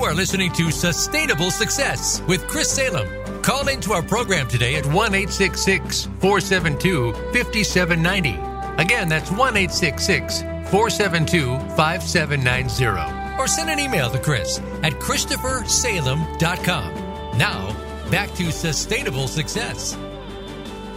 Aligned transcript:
You 0.00 0.06
are 0.06 0.14
listening 0.14 0.50
to 0.52 0.70
Sustainable 0.70 1.50
Success 1.50 2.22
with 2.22 2.48
Chris 2.48 2.70
Salem. 2.70 3.06
Call 3.42 3.68
into 3.68 3.92
our 3.92 4.02
program 4.02 4.48
today 4.48 4.76
at 4.76 4.86
1 4.86 5.12
472 5.12 7.12
5790. 7.12 8.82
Again, 8.82 9.10
that's 9.10 9.30
1 9.30 9.38
472 9.38 11.58
5790. 11.76 13.38
Or 13.38 13.46
send 13.46 13.68
an 13.68 13.78
email 13.78 14.08
to 14.08 14.18
Chris 14.18 14.58
at 14.82 14.94
ChristopherSalem.com. 14.94 16.94
Now, 17.36 17.76
back 18.10 18.32
to 18.36 18.50
Sustainable 18.50 19.28
Success. 19.28 19.98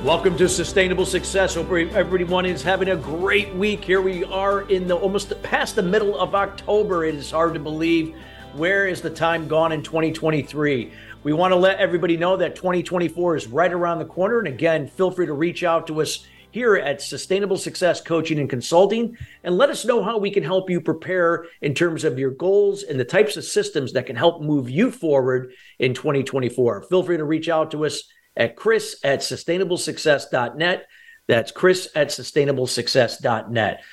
Welcome 0.02 0.38
to 0.38 0.48
Sustainable 0.48 1.06
Success. 1.06 1.56
Hope 1.56 1.74
everyone 1.74 2.46
is 2.46 2.64
having 2.64 2.88
a 2.88 2.96
great 2.96 3.54
week. 3.54 3.84
Here 3.84 4.02
we 4.02 4.24
are 4.24 4.62
in 4.62 4.88
the 4.88 4.96
almost 4.96 5.44
past 5.44 5.76
the 5.76 5.84
middle 5.84 6.18
of 6.18 6.36
October. 6.36 7.04
It 7.04 7.16
is 7.16 7.32
hard 7.32 7.54
to 7.56 7.60
believe. 7.60 8.16
Where 8.56 8.88
is 8.88 9.02
the 9.02 9.10
time 9.10 9.48
gone 9.48 9.72
in 9.72 9.82
2023? 9.82 10.92
We 11.24 11.34
want 11.34 11.54
to 11.54 11.56
let 11.56 11.80
everybody 11.80 12.18
know 12.18 12.38
that 12.38 12.56
2024 12.56 13.36
is 13.36 13.48
right 13.48 13.74
around 13.74 13.98
the 13.98 14.06
corner. 14.06 14.38
And 14.38 14.48
again, 14.48 14.88
feel 14.88 15.10
free 15.10 15.26
to 15.26 15.34
reach 15.34 15.64
out 15.64 15.88
to 15.88 16.02
us 16.02 16.28
here 16.52 16.76
at 16.76 17.02
Sustainable 17.02 17.58
Success 17.58 18.00
Coaching 18.00 18.38
and 18.38 18.48
Consulting 18.48 19.18
and 19.44 19.58
let 19.58 19.72
us 19.72 19.86
know 19.86 20.04
how 20.04 20.20
we 20.20 20.30
can 20.30 20.44
help 20.44 20.70
you 20.70 20.80
prepare 20.82 21.48
in 21.62 21.74
terms 21.74 22.04
of 22.04 22.20
your 22.20 22.30
goals 22.30 22.84
and 22.84 23.00
the 23.00 23.06
types 23.06 23.38
of 23.38 23.44
systems 23.44 23.94
that 23.94 24.06
can 24.06 24.16
help 24.16 24.44
move 24.44 24.70
you 24.70 24.92
forward 24.92 25.52
in 25.80 25.96
2024. 25.96 26.84
Feel 26.84 27.02
free 27.02 27.18
to 27.18 27.26
reach 27.26 27.50
out 27.50 27.72
to 27.72 27.86
us 27.86 28.04
at 28.38 28.56
chris 28.56 28.98
at 29.04 29.22
sustainablesuccess.net. 29.22 30.86
That's 31.28 31.52
chris 31.52 31.90
at 31.96 32.10
sustainablesuccess.net. 32.10 33.84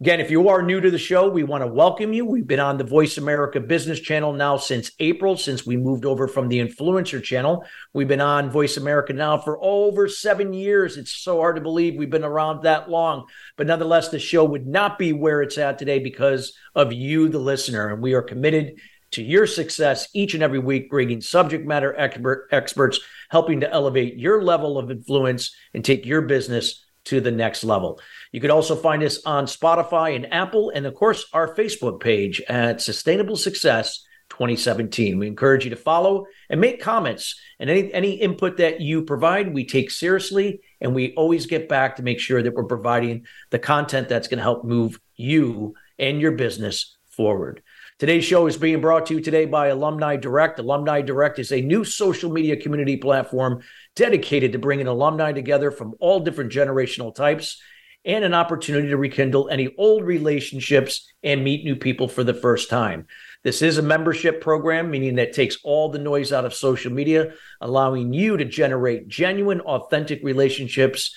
Again, 0.00 0.20
if 0.20 0.30
you 0.30 0.48
are 0.48 0.62
new 0.62 0.80
to 0.80 0.92
the 0.92 0.96
show, 0.96 1.28
we 1.28 1.42
want 1.42 1.64
to 1.64 1.66
welcome 1.66 2.12
you. 2.12 2.24
We've 2.24 2.46
been 2.46 2.60
on 2.60 2.78
the 2.78 2.84
Voice 2.84 3.18
America 3.18 3.58
Business 3.58 3.98
Channel 3.98 4.32
now 4.32 4.56
since 4.56 4.92
April, 5.00 5.36
since 5.36 5.66
we 5.66 5.76
moved 5.76 6.04
over 6.04 6.28
from 6.28 6.48
the 6.48 6.60
Influencer 6.60 7.20
Channel. 7.20 7.64
We've 7.92 8.06
been 8.06 8.20
on 8.20 8.48
Voice 8.48 8.76
America 8.76 9.12
now 9.12 9.38
for 9.38 9.58
over 9.60 10.06
seven 10.06 10.52
years. 10.52 10.96
It's 10.96 11.10
so 11.10 11.38
hard 11.38 11.56
to 11.56 11.62
believe 11.62 11.96
we've 11.96 12.08
been 12.08 12.22
around 12.22 12.62
that 12.62 12.88
long. 12.88 13.26
But 13.56 13.66
nonetheless, 13.66 14.08
the 14.10 14.20
show 14.20 14.44
would 14.44 14.68
not 14.68 15.00
be 15.00 15.12
where 15.12 15.42
it's 15.42 15.58
at 15.58 15.80
today 15.80 15.98
because 15.98 16.56
of 16.76 16.92
you, 16.92 17.28
the 17.28 17.40
listener. 17.40 17.92
And 17.92 18.00
we 18.00 18.14
are 18.14 18.22
committed 18.22 18.78
to 19.10 19.22
your 19.24 19.48
success 19.48 20.10
each 20.14 20.32
and 20.32 20.44
every 20.44 20.60
week, 20.60 20.90
bringing 20.90 21.20
subject 21.20 21.66
matter 21.66 21.92
expert, 21.98 22.46
experts, 22.52 23.00
helping 23.30 23.58
to 23.62 23.72
elevate 23.72 24.16
your 24.16 24.44
level 24.44 24.78
of 24.78 24.92
influence 24.92 25.56
and 25.74 25.84
take 25.84 26.06
your 26.06 26.22
business 26.22 26.84
to 27.08 27.20
the 27.20 27.32
next 27.32 27.64
level. 27.64 28.00
You 28.32 28.40
could 28.40 28.50
also 28.50 28.76
find 28.76 29.02
us 29.02 29.20
on 29.24 29.46
Spotify 29.46 30.14
and 30.14 30.32
Apple, 30.32 30.70
and 30.74 30.86
of 30.86 30.94
course, 30.94 31.26
our 31.32 31.54
Facebook 31.54 32.00
page 32.00 32.42
at 32.48 32.80
Sustainable 32.80 33.36
Success 33.36 34.04
2017. 34.28 35.18
We 35.18 35.26
encourage 35.26 35.64
you 35.64 35.70
to 35.70 35.76
follow 35.76 36.26
and 36.50 36.60
make 36.60 36.82
comments. 36.82 37.40
And 37.58 37.70
any, 37.70 37.92
any 37.92 38.12
input 38.12 38.58
that 38.58 38.80
you 38.80 39.02
provide, 39.02 39.52
we 39.52 39.64
take 39.64 39.90
seriously, 39.90 40.60
and 40.80 40.94
we 40.94 41.14
always 41.14 41.46
get 41.46 41.68
back 41.68 41.96
to 41.96 42.02
make 42.02 42.20
sure 42.20 42.42
that 42.42 42.54
we're 42.54 42.64
providing 42.64 43.26
the 43.50 43.58
content 43.58 44.08
that's 44.08 44.28
going 44.28 44.38
to 44.38 44.42
help 44.42 44.64
move 44.64 45.00
you 45.16 45.74
and 45.98 46.20
your 46.20 46.32
business 46.32 46.96
forward. 47.08 47.62
Today's 47.98 48.24
show 48.24 48.46
is 48.46 48.56
being 48.56 48.80
brought 48.80 49.06
to 49.06 49.14
you 49.14 49.20
today 49.20 49.44
by 49.44 49.68
Alumni 49.68 50.16
Direct. 50.16 50.60
Alumni 50.60 51.00
Direct 51.00 51.40
is 51.40 51.50
a 51.50 51.60
new 51.60 51.82
social 51.82 52.30
media 52.30 52.56
community 52.56 52.96
platform 52.96 53.62
dedicated 53.96 54.52
to 54.52 54.58
bringing 54.60 54.86
alumni 54.86 55.32
together 55.32 55.72
from 55.72 55.94
all 55.98 56.20
different 56.20 56.52
generational 56.52 57.12
types 57.12 57.60
and 58.08 58.24
an 58.24 58.34
opportunity 58.34 58.88
to 58.88 58.96
rekindle 58.96 59.48
any 59.50 59.72
old 59.78 60.02
relationships 60.02 61.12
and 61.22 61.44
meet 61.44 61.64
new 61.64 61.76
people 61.76 62.08
for 62.08 62.24
the 62.24 62.34
first 62.34 62.68
time. 62.68 63.06
This 63.44 63.62
is 63.62 63.78
a 63.78 63.82
membership 63.82 64.40
program, 64.40 64.90
meaning 64.90 65.14
that 65.16 65.34
takes 65.34 65.58
all 65.62 65.90
the 65.90 66.00
noise 66.00 66.32
out 66.32 66.44
of 66.44 66.54
social 66.54 66.90
media, 66.90 67.34
allowing 67.60 68.12
you 68.12 68.36
to 68.36 68.44
generate 68.44 69.06
genuine, 69.06 69.60
authentic 69.60 70.24
relationships 70.24 71.16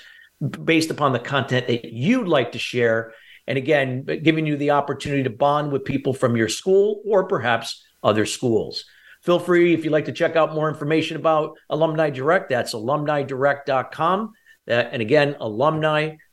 based 0.63 0.91
upon 0.91 1.13
the 1.13 1.19
content 1.19 1.65
that 1.67 1.85
you'd 1.85 2.27
like 2.27 2.51
to 2.51 2.59
share 2.59 3.13
and 3.47 3.57
again, 3.57 4.05
giving 4.23 4.45
you 4.45 4.55
the 4.55 4.71
opportunity 4.71 5.23
to 5.23 5.29
bond 5.29 5.71
with 5.71 5.83
people 5.83 6.13
from 6.13 6.37
your 6.37 6.47
school 6.47 7.01
or 7.05 7.27
perhaps 7.27 7.83
other 8.03 8.25
schools. 8.25 8.85
Feel 9.23 9.39
free 9.39 9.73
if 9.73 9.83
you'd 9.83 9.91
like 9.91 10.05
to 10.05 10.11
check 10.11 10.35
out 10.35 10.53
more 10.53 10.69
information 10.69 11.17
about 11.17 11.57
Alumni 11.69 12.09
Direct, 12.09 12.49
that's 12.49 12.73
alumnidirect.com. 12.73 14.31
And 14.67 15.01
again, 15.01 15.35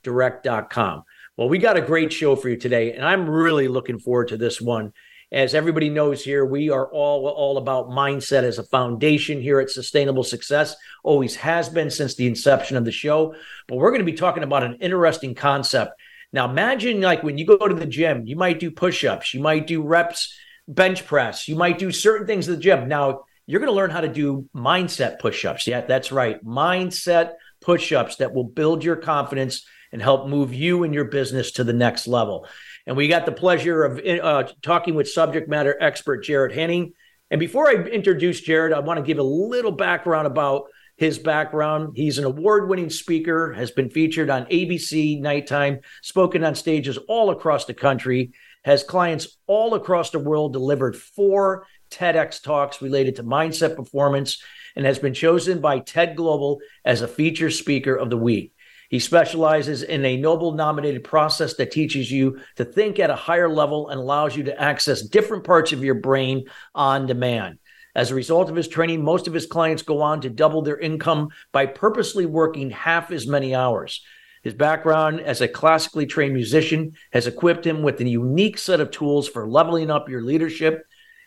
alumnidirect.com. 0.08 1.02
Well, 1.36 1.48
we 1.48 1.58
got 1.58 1.76
a 1.76 1.82
great 1.82 2.12
show 2.12 2.36
for 2.36 2.48
you 2.48 2.56
today, 2.56 2.92
and 2.92 3.04
I'm 3.04 3.28
really 3.28 3.68
looking 3.68 3.98
forward 3.98 4.28
to 4.28 4.36
this 4.36 4.60
one. 4.60 4.92
As 5.30 5.54
everybody 5.54 5.90
knows 5.90 6.24
here, 6.24 6.44
we 6.44 6.70
are 6.70 6.90
all 6.90 7.26
all 7.26 7.58
about 7.58 7.90
mindset 7.90 8.44
as 8.44 8.58
a 8.58 8.62
foundation 8.62 9.40
here 9.40 9.60
at 9.60 9.70
Sustainable 9.70 10.24
Success. 10.24 10.74
Always 11.04 11.36
has 11.36 11.68
been 11.68 11.90
since 11.90 12.14
the 12.14 12.26
inception 12.26 12.78
of 12.78 12.84
the 12.86 12.90
show. 12.90 13.34
But 13.66 13.76
we're 13.76 13.90
going 13.90 14.00
to 14.00 14.10
be 14.10 14.14
talking 14.14 14.42
about 14.42 14.64
an 14.64 14.78
interesting 14.80 15.34
concept 15.34 15.92
now, 16.32 16.48
imagine 16.48 17.00
like 17.00 17.22
when 17.22 17.38
you 17.38 17.46
go 17.46 17.56
to 17.56 17.74
the 17.74 17.86
gym, 17.86 18.26
you 18.26 18.36
might 18.36 18.60
do 18.60 18.70
push 18.70 19.04
ups, 19.04 19.32
you 19.32 19.40
might 19.40 19.66
do 19.66 19.82
reps, 19.82 20.36
bench 20.66 21.06
press, 21.06 21.48
you 21.48 21.56
might 21.56 21.78
do 21.78 21.90
certain 21.90 22.26
things 22.26 22.48
at 22.48 22.56
the 22.56 22.62
gym. 22.62 22.88
Now, 22.88 23.22
you're 23.46 23.60
going 23.60 23.72
to 23.72 23.76
learn 23.76 23.90
how 23.90 24.02
to 24.02 24.08
do 24.08 24.46
mindset 24.54 25.20
push 25.20 25.46
ups. 25.46 25.66
Yeah, 25.66 25.80
that's 25.80 26.12
right. 26.12 26.44
Mindset 26.44 27.32
push 27.62 27.92
ups 27.92 28.16
that 28.16 28.34
will 28.34 28.44
build 28.44 28.84
your 28.84 28.96
confidence 28.96 29.66
and 29.92 30.02
help 30.02 30.28
move 30.28 30.52
you 30.52 30.84
and 30.84 30.94
your 30.94 31.04
business 31.04 31.52
to 31.52 31.64
the 31.64 31.72
next 31.72 32.06
level. 32.06 32.46
And 32.86 32.96
we 32.96 33.08
got 33.08 33.26
the 33.26 33.32
pleasure 33.32 33.84
of 33.84 34.00
uh, 34.04 34.50
talking 34.62 34.94
with 34.94 35.08
subject 35.08 35.48
matter 35.48 35.76
expert 35.80 36.24
Jared 36.24 36.52
Henning. 36.52 36.92
And 37.30 37.38
before 37.38 37.68
I 37.68 37.74
introduce 37.74 38.40
Jared, 38.40 38.72
I 38.72 38.80
want 38.80 38.98
to 38.98 39.06
give 39.06 39.18
a 39.18 39.22
little 39.22 39.72
background 39.72 40.26
about 40.26 40.64
his 40.96 41.18
background. 41.18 41.92
He's 41.94 42.18
an 42.18 42.24
award 42.24 42.68
winning 42.68 42.90
speaker, 42.90 43.52
has 43.52 43.70
been 43.70 43.88
featured 43.88 44.30
on 44.30 44.46
ABC 44.46 45.20
Nightline, 45.20 45.84
spoken 46.02 46.44
on 46.44 46.54
stages 46.54 46.98
all 47.08 47.30
across 47.30 47.66
the 47.66 47.74
country, 47.74 48.32
has 48.64 48.82
clients 48.82 49.38
all 49.46 49.74
across 49.74 50.10
the 50.10 50.18
world, 50.18 50.52
delivered 50.52 50.96
four 50.96 51.66
TEDx 51.90 52.42
talks 52.42 52.82
related 52.82 53.16
to 53.16 53.22
mindset 53.22 53.76
performance, 53.76 54.42
and 54.74 54.84
has 54.84 54.98
been 54.98 55.14
chosen 55.14 55.60
by 55.60 55.78
TED 55.78 56.16
Global 56.16 56.60
as 56.84 57.00
a 57.00 57.08
feature 57.08 57.50
speaker 57.50 57.94
of 57.94 58.10
the 58.10 58.16
week. 58.16 58.52
He 58.88 58.98
specializes 58.98 59.82
in 59.82 60.04
a 60.04 60.16
Nobel 60.16 60.52
nominated 60.52 61.04
process 61.04 61.54
that 61.54 61.70
teaches 61.70 62.10
you 62.10 62.40
to 62.56 62.64
think 62.64 62.98
at 62.98 63.10
a 63.10 63.16
higher 63.16 63.48
level 63.48 63.90
and 63.90 64.00
allows 64.00 64.34
you 64.34 64.44
to 64.44 64.60
access 64.60 65.02
different 65.02 65.44
parts 65.44 65.72
of 65.72 65.84
your 65.84 65.94
brain 65.94 66.46
on 66.74 67.06
demand. 67.06 67.58
As 67.94 68.10
a 68.10 68.14
result 68.14 68.48
of 68.48 68.56
his 68.56 68.68
training, 68.68 69.04
most 69.04 69.26
of 69.26 69.34
his 69.34 69.46
clients 69.46 69.82
go 69.82 70.00
on 70.00 70.22
to 70.22 70.30
double 70.30 70.62
their 70.62 70.78
income 70.78 71.28
by 71.52 71.66
purposely 71.66 72.26
working 72.26 72.70
half 72.70 73.10
as 73.10 73.26
many 73.26 73.54
hours. 73.54 74.02
His 74.42 74.54
background 74.54 75.20
as 75.20 75.40
a 75.40 75.48
classically 75.48 76.06
trained 76.06 76.32
musician 76.32 76.92
has 77.12 77.26
equipped 77.26 77.66
him 77.66 77.82
with 77.82 78.00
a 78.00 78.08
unique 78.08 78.56
set 78.56 78.80
of 78.80 78.90
tools 78.90 79.28
for 79.28 79.48
leveling 79.48 79.90
up 79.90 80.08
your 80.08 80.22
leadership. 80.22 80.84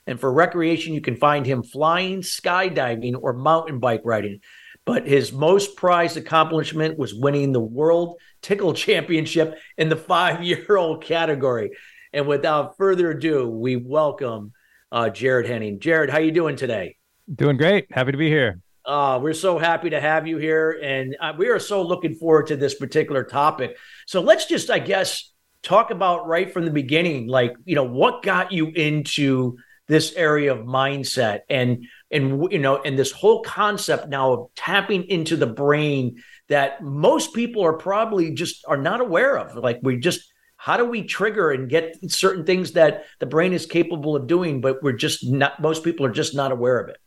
And 0.07 0.19
for 0.19 0.31
recreation, 0.31 0.93
you 0.93 1.01
can 1.01 1.17
find 1.17 1.45
him 1.45 1.61
flying, 1.61 2.21
skydiving, 2.21 3.15
or 3.21 3.33
mountain 3.33 3.79
bike 3.79 4.01
riding. 4.03 4.39
But 4.85 5.07
his 5.07 5.31
most 5.31 5.75
prized 5.75 6.17
accomplishment 6.17 6.97
was 6.97 7.13
winning 7.13 7.51
the 7.51 7.59
World 7.59 8.19
Tickle 8.41 8.73
Championship 8.73 9.57
in 9.77 9.89
the 9.89 9.95
five 9.95 10.43
year 10.43 10.75
old 10.75 11.03
category. 11.03 11.71
And 12.13 12.27
without 12.27 12.77
further 12.77 13.11
ado, 13.11 13.47
we 13.47 13.75
welcome 13.75 14.53
uh, 14.91 15.09
Jared 15.09 15.47
Henning. 15.47 15.79
Jared, 15.79 16.09
how 16.09 16.19
you 16.19 16.31
doing 16.31 16.55
today? 16.55 16.97
Doing 17.33 17.57
great. 17.57 17.87
Happy 17.91 18.11
to 18.11 18.17
be 18.17 18.27
here. 18.27 18.59
Uh, 18.83 19.19
we're 19.21 19.33
so 19.33 19.59
happy 19.59 19.91
to 19.91 20.01
have 20.01 20.25
you 20.25 20.37
here, 20.37 20.79
and 20.81 21.15
uh, 21.21 21.31
we 21.37 21.49
are 21.49 21.59
so 21.59 21.83
looking 21.83 22.15
forward 22.15 22.47
to 22.47 22.55
this 22.55 22.73
particular 22.73 23.23
topic. 23.23 23.77
So 24.07 24.21
let's 24.21 24.47
just, 24.47 24.71
I 24.71 24.79
guess, 24.79 25.31
talk 25.61 25.91
about 25.91 26.27
right 26.27 26.51
from 26.51 26.65
the 26.65 26.71
beginning, 26.71 27.27
like 27.27 27.53
you 27.63 27.75
know, 27.75 27.83
what 27.83 28.23
got 28.23 28.51
you 28.51 28.67
into 28.67 29.57
this 29.91 30.13
area 30.15 30.53
of 30.53 30.65
mindset, 30.65 31.41
and 31.49 31.85
and 32.09 32.51
you 32.51 32.59
know, 32.59 32.81
and 32.81 32.97
this 32.97 33.11
whole 33.11 33.41
concept 33.43 34.07
now 34.07 34.31
of 34.31 34.47
tapping 34.55 35.03
into 35.03 35.35
the 35.35 35.47
brain 35.47 36.23
that 36.47 36.81
most 36.81 37.33
people 37.33 37.63
are 37.63 37.73
probably 37.73 38.33
just 38.33 38.63
are 38.67 38.77
not 38.77 39.01
aware 39.01 39.37
of. 39.37 39.55
Like 39.55 39.79
we 39.83 39.97
just 39.97 40.31
how 40.55 40.77
do 40.77 40.85
we 40.85 41.01
trigger 41.01 41.49
and 41.49 41.69
get 41.69 41.97
certain 42.11 42.45
things 42.45 42.73
that 42.73 43.05
the 43.19 43.25
brain 43.25 43.51
is 43.51 43.65
capable 43.65 44.15
of 44.15 44.27
doing 44.27 44.61
but 44.61 44.81
we're 44.83 44.91
just 44.91 45.27
not 45.27 45.59
most 45.59 45.83
people 45.83 46.05
are 46.05 46.11
just 46.11 46.35
not 46.35 46.51
aware 46.51 46.77
of 46.79 46.89
it 46.89 46.97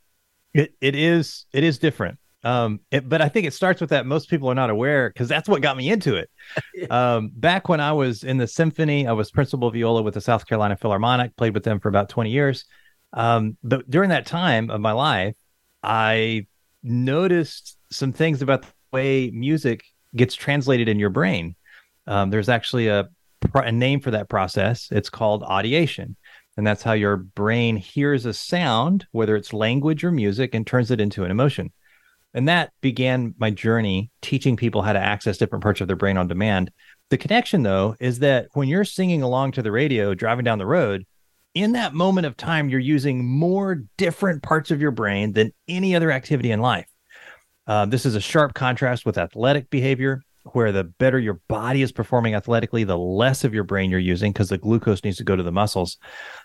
it, 0.55 0.75
it 0.81 0.97
is 0.97 1.47
it 1.53 1.63
is 1.63 1.79
different 1.79 2.19
um 2.45 2.81
it, 2.91 3.09
but 3.09 3.21
i 3.21 3.29
think 3.29 3.47
it 3.47 3.53
starts 3.53 3.81
with 3.81 3.91
that 3.91 4.07
most 4.07 4.29
people 4.29 4.51
are 4.51 4.55
not 4.55 4.71
aware 4.71 5.11
because 5.11 5.29
that's 5.29 5.49
what 5.49 5.63
got 5.63 5.77
me 5.77 5.91
into 5.91 6.17
it 6.17 6.31
um 6.91 7.31
back 7.35 7.69
when 7.69 7.81
i 7.81 7.93
was 7.93 8.25
in 8.25 8.37
the 8.39 8.47
symphony 8.47 9.07
i 9.07 9.13
was 9.13 9.31
principal 9.31 9.71
viola 9.71 10.03
with 10.03 10.15
the 10.15 10.21
south 10.21 10.47
carolina 10.47 10.77
philharmonic 10.77 11.35
played 11.37 11.55
with 11.55 11.65
them 11.65 11.81
for 11.81 11.89
about 11.89 12.09
20 12.09 12.31
years 12.31 12.65
um 13.13 13.57
but 13.63 13.89
during 13.91 14.11
that 14.11 14.27
time 14.27 14.71
of 14.71 14.81
my 14.81 14.93
life 14.93 15.35
i 15.83 16.47
noticed 16.83 17.79
some 17.91 18.13
things 18.13 18.43
about 18.43 18.63
the 18.63 18.69
way 18.93 19.31
music 19.31 19.85
gets 20.15 20.35
translated 20.35 20.89
in 20.89 20.99
your 20.99 21.11
brain 21.11 21.57
um, 22.07 22.29
there's 22.29 22.51
actually 22.51 22.89
a 22.89 23.09
a 23.55 23.73
name 23.73 24.01
for 24.01 24.11
that 24.13 24.29
process. 24.29 24.89
It's 24.91 25.11
called 25.11 25.43
audiation. 25.43 26.17
And 26.57 26.67
that's 26.67 26.83
how 26.83 26.93
your 26.93 27.17
brain 27.17 27.77
hears 27.77 28.27
a 28.27 28.33
sound, 28.33 29.07
whether 29.11 29.35
it's 29.35 29.53
language 29.53 30.05
or 30.05 30.13
music, 30.13 30.55
and 30.55 30.67
turns 30.67 30.91
it 30.91 31.01
into 31.01 31.25
an 31.25 31.31
emotion. 31.31 31.73
And 32.35 32.49
that 32.49 32.73
began 32.81 33.35
my 33.39 33.51
journey 33.51 34.11
teaching 34.21 34.57
people 34.57 34.83
how 34.83 34.93
to 34.93 34.99
access 34.99 35.39
different 35.39 35.63
parts 35.63 35.81
of 35.81 35.87
their 35.87 35.97
brain 35.97 36.17
on 36.17 36.27
demand. 36.27 36.71
The 37.11 37.19
connection, 37.19 37.63
though, 37.63 37.97
is 38.01 38.19
that 38.19 38.49
when 38.55 38.69
you're 38.69 38.85
singing 38.85 39.23
along 39.23 39.53
to 39.53 39.63
the 39.63 39.71
radio, 39.71 40.15
driving 40.15 40.45
down 40.45 40.59
the 40.59 40.67
road, 40.67 41.07
in 41.55 41.73
that 41.73 41.95
moment 41.95 42.27
of 42.27 42.37
time, 42.37 42.69
you're 42.69 42.81
using 42.81 43.25
more 43.25 43.85
different 43.97 44.43
parts 44.43 44.73
of 44.73 44.81
your 44.81 44.91
brain 44.91 45.33
than 45.33 45.53
any 45.69 45.95
other 45.95 46.11
activity 46.11 46.51
in 46.51 46.61
life. 46.61 46.89
Uh, 47.67 47.87
this 47.87 48.05
is 48.05 48.17
a 48.17 48.21
sharp 48.21 48.55
contrast 48.55 49.07
with 49.07 49.17
athletic 49.17 49.71
behavior, 49.71 50.21
where 50.53 50.73
the 50.73 50.85
better 50.85 51.19
your 51.19 51.41
body 51.49 51.81
is 51.81 51.93
performing 51.93 52.35
athletically, 52.35 52.85
the 52.85 52.99
less 52.99 53.45
of 53.45 53.55
your 53.55 53.65
brain 53.65 53.91
you're 53.91 54.01
using 54.01 54.33
because 54.33 54.49
the 54.49 54.59
glucose 54.59 55.03
needs 55.05 55.17
to 55.17 55.25
go 55.25 55.37
to 55.37 55.43
the 55.43 55.53
muscles. 55.53 55.97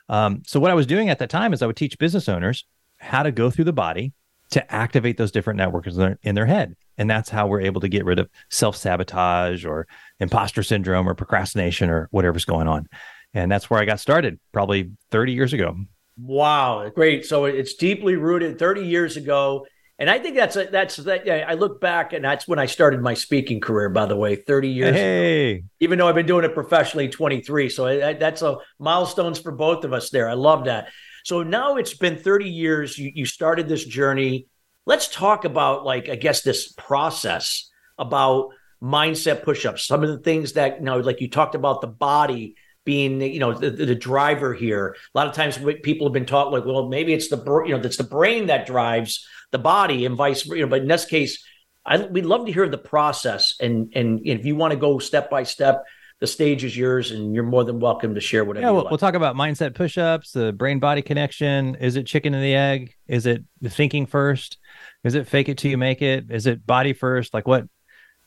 Um, 0.08 0.44
so, 0.46 0.60
what 0.60 0.72
I 0.72 0.76
was 0.76 0.86
doing 0.86 1.10
at 1.10 1.20
that 1.20 1.30
time 1.30 1.52
is 1.52 1.62
I 1.62 1.68
would 1.68 1.76
teach 1.76 1.98
business 1.98 2.30
owners 2.30 2.66
how 2.98 3.24
to 3.24 3.32
go 3.32 3.50
through 3.50 3.66
the 3.66 3.74
body 3.74 4.14
to 4.52 4.74
activate 4.74 5.18
those 5.18 5.32
different 5.32 5.58
networks 5.58 5.88
in 5.88 5.98
their, 5.98 6.20
in 6.24 6.36
their 6.36 6.46
head. 6.46 6.76
And 6.98 7.10
that's 7.10 7.30
how 7.30 7.48
we're 7.48 7.62
able 7.62 7.82
to 7.82 7.88
get 7.88 8.06
rid 8.06 8.20
of 8.20 8.30
self 8.50 8.76
sabotage 8.76 9.66
or 9.66 9.88
imposter 10.20 10.64
syndrome 10.64 11.08
or 11.08 11.14
procrastination 11.14 11.90
or 11.90 12.08
whatever's 12.12 12.46
going 12.46 12.68
on. 12.68 12.88
And 13.34 13.52
that's 13.52 13.70
where 13.70 13.80
I 13.80 13.86
got 13.86 14.00
started 14.00 14.40
probably 14.52 14.92
30 15.12 15.34
years 15.34 15.54
ago. 15.54 15.78
Wow, 16.18 16.90
great. 16.90 17.26
So 17.26 17.46
it's 17.46 17.76
deeply 17.76 18.16
rooted 18.16 18.60
30 18.60 18.86
years 18.86 19.18
ago. 19.18 19.66
And 20.00 20.10
I 20.10 20.18
think 20.18 20.36
that's 20.36 20.56
a, 20.56 20.64
that's 20.64 20.96
that. 20.96 21.30
I 21.30 21.56
look 21.56 21.82
back, 21.82 22.14
and 22.14 22.24
that's 22.24 22.48
when 22.48 22.58
I 22.58 22.68
started 22.68 23.02
my 23.02 23.14
speaking 23.16 23.60
career. 23.60 23.90
By 23.90 24.06
the 24.06 24.16
way, 24.16 24.38
thirty 24.38 24.70
years. 24.70 24.96
Hey, 24.96 25.56
ago, 25.56 25.64
even 25.82 26.00
though 26.00 26.08
I've 26.08 26.16
been 26.16 26.26
doing 26.26 26.46
it 26.46 26.54
professionally 26.54 27.10
twenty 27.10 27.42
three, 27.42 27.68
so 27.68 27.86
I, 27.86 28.08
I, 28.08 28.14
that's 28.14 28.42
a 28.42 28.60
milestones 28.80 29.40
for 29.40 29.52
both 29.52 29.84
of 29.84 29.92
us. 29.92 30.10
There, 30.10 30.30
I 30.30 30.36
love 30.36 30.66
that. 30.66 30.88
So 31.30 31.44
now 31.44 31.76
it's 31.76 31.94
been 31.94 32.18
thirty 32.18 32.50
years. 32.50 32.98
You 32.98 33.12
you 33.14 33.28
started 33.28 33.70
this 33.70 33.86
journey. 33.86 34.48
Let's 34.88 35.08
talk 35.08 35.46
about 35.46 35.86
like 35.86 36.10
I 36.10 36.16
guess 36.16 36.42
this 36.42 36.72
process 36.72 37.70
about 38.00 38.50
mindset 38.82 39.44
push-ups. 39.44 39.86
Some 39.86 40.02
of 40.02 40.10
the 40.10 40.18
things 40.18 40.54
that 40.54 40.80
you 40.80 40.86
know, 40.86 40.98
like 40.98 41.22
you 41.22 41.30
talked 41.30 41.54
about 41.54 41.82
the 41.82 41.88
body 41.88 42.56
being 42.84 43.22
you 43.22 43.40
know 43.40 43.54
the, 43.54 43.70
the 43.70 43.94
driver 43.94 44.56
here. 44.56 44.96
A 45.14 45.18
lot 45.18 45.28
of 45.28 45.36
times 45.36 45.60
people 45.84 46.08
have 46.08 46.14
been 46.14 46.26
taught 46.26 46.52
like, 46.52 46.66
well, 46.66 46.90
maybe 46.90 47.14
it's 47.14 47.30
the 47.30 47.38
you 47.64 47.78
know 47.78 47.80
it's 47.84 47.98
the 47.98 48.04
brain 48.04 48.48
that 48.48 48.66
drives 48.66 49.24
the 49.52 49.60
body 49.60 50.08
and 50.08 50.16
vice 50.16 50.48
you 50.48 50.62
know 50.62 50.68
but 50.68 50.82
in 50.82 50.88
this 50.88 51.06
case 51.06 51.44
I, 51.86 51.98
we'd 51.98 52.26
love 52.26 52.48
to 52.48 52.52
hear 52.52 52.68
the 52.68 52.78
process 52.80 53.54
and 53.60 53.92
and 53.96 54.22
if 54.26 54.46
you 54.46 54.56
want 54.56 54.74
to 54.74 54.80
go 54.80 54.98
step 54.98 55.30
by 55.30 55.44
step 55.44 55.84
the 56.20 56.28
stage 56.28 56.64
is 56.64 56.76
yours 56.76 57.12
and 57.12 57.34
you're 57.34 57.44
more 57.44 57.64
than 57.64 57.80
welcome 57.80 58.14
to 58.14 58.22
share 58.22 58.44
whatever 58.44 58.66
yeah 58.66 58.72
we'll, 58.72 58.84
like. 58.84 58.92
we'll 58.92 58.98
talk 58.98 59.16
about 59.16 59.36
mindset 59.36 59.74
push-ups 59.74 60.32
the 60.32 60.52
brain 60.54 60.80
body 60.80 61.02
connection 61.02 61.76
is 61.76 61.96
it 61.96 62.06
chicken 62.06 62.34
and 62.34 62.44
the 62.44 62.56
egg 62.56 62.94
is 63.08 63.26
it 63.26 63.44
thinking 63.66 64.06
first 64.06 64.58
is 65.04 65.16
it 65.16 65.28
fake 65.28 65.50
it 65.50 65.58
till 65.58 65.72
you 65.72 65.78
make 65.78 66.02
it 66.02 66.26
is 66.30 66.46
it 66.46 66.66
body 66.66 66.94
first 66.94 67.34
like 67.34 67.48
what 67.48 67.66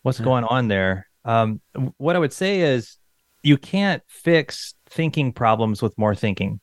what's 0.02 0.18
mm-hmm. 0.18 0.24
going 0.24 0.44
on 0.44 0.68
there 0.68 1.06
um, 1.24 1.60
what 1.98 2.16
i 2.16 2.18
would 2.18 2.32
say 2.32 2.60
is 2.60 2.98
you 3.42 3.56
can't 3.56 4.02
fix 4.08 4.74
thinking 4.88 5.32
problems 5.32 5.82
with 5.82 5.96
more 5.98 6.14
thinking 6.14 6.60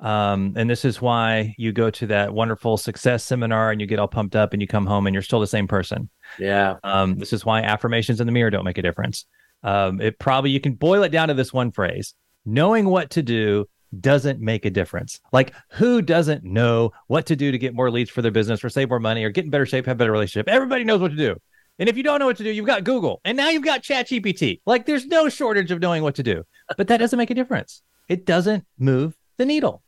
um, 0.00 0.52
and 0.56 0.68
this 0.68 0.84
is 0.84 1.00
why 1.00 1.54
you 1.56 1.72
go 1.72 1.88
to 1.88 2.06
that 2.08 2.34
wonderful 2.34 2.76
success 2.76 3.24
seminar 3.24 3.70
and 3.70 3.80
you 3.80 3.86
get 3.86 3.98
all 3.98 4.08
pumped 4.08 4.36
up 4.36 4.52
and 4.52 4.60
you 4.60 4.68
come 4.68 4.86
home 4.86 5.06
and 5.06 5.14
you're 5.14 5.22
still 5.22 5.40
the 5.40 5.46
same 5.46 5.68
person. 5.68 6.10
Yeah. 6.38 6.76
Um, 6.82 7.14
this 7.14 7.32
is 7.32 7.46
why 7.46 7.62
affirmations 7.62 8.20
in 8.20 8.26
the 8.26 8.32
mirror 8.32 8.50
don't 8.50 8.64
make 8.64 8.76
a 8.76 8.82
difference. 8.82 9.24
Um, 9.64 10.00
it 10.00 10.20
probably, 10.20 10.50
you 10.50 10.60
can 10.60 10.74
boil 10.74 11.02
it 11.02 11.08
down 11.08 11.28
to 11.28 11.34
this 11.34 11.52
one 11.52 11.72
phrase 11.72 12.14
knowing 12.46 12.86
what 12.86 13.10
to 13.10 13.22
do 13.22 13.66
doesn't 14.00 14.40
make 14.40 14.64
a 14.64 14.70
difference. 14.70 15.20
Like, 15.32 15.54
who 15.70 16.02
doesn't 16.02 16.44
know 16.44 16.92
what 17.06 17.26
to 17.26 17.36
do 17.36 17.50
to 17.50 17.58
get 17.58 17.74
more 17.74 17.90
leads 17.90 18.10
for 18.10 18.22
their 18.22 18.30
business 18.30 18.62
or 18.64 18.68
save 18.68 18.88
more 18.88 19.00
money 19.00 19.24
or 19.24 19.30
get 19.30 19.44
in 19.44 19.50
better 19.50 19.66
shape, 19.66 19.86
have 19.86 19.96
better 19.96 20.12
relationship? 20.12 20.48
Everybody 20.48 20.84
knows 20.84 21.00
what 21.00 21.10
to 21.10 21.16
do. 21.16 21.36
And 21.78 21.88
if 21.88 21.96
you 21.96 22.02
don't 22.02 22.20
know 22.20 22.26
what 22.26 22.36
to 22.36 22.44
do, 22.44 22.50
you've 22.50 22.66
got 22.66 22.84
Google 22.84 23.20
and 23.24 23.36
now 23.36 23.48
you've 23.48 23.64
got 23.64 23.82
ChatGPT. 23.82 24.60
Like, 24.66 24.86
there's 24.86 25.06
no 25.06 25.28
shortage 25.28 25.70
of 25.70 25.80
knowing 25.80 26.02
what 26.02 26.14
to 26.16 26.22
do, 26.22 26.44
but 26.76 26.88
that 26.88 26.98
doesn't 26.98 27.16
make 27.16 27.30
a 27.30 27.34
difference. 27.34 27.82
It 28.08 28.26
doesn't 28.26 28.64
move 28.78 29.16
the 29.38 29.46
needle. 29.46 29.82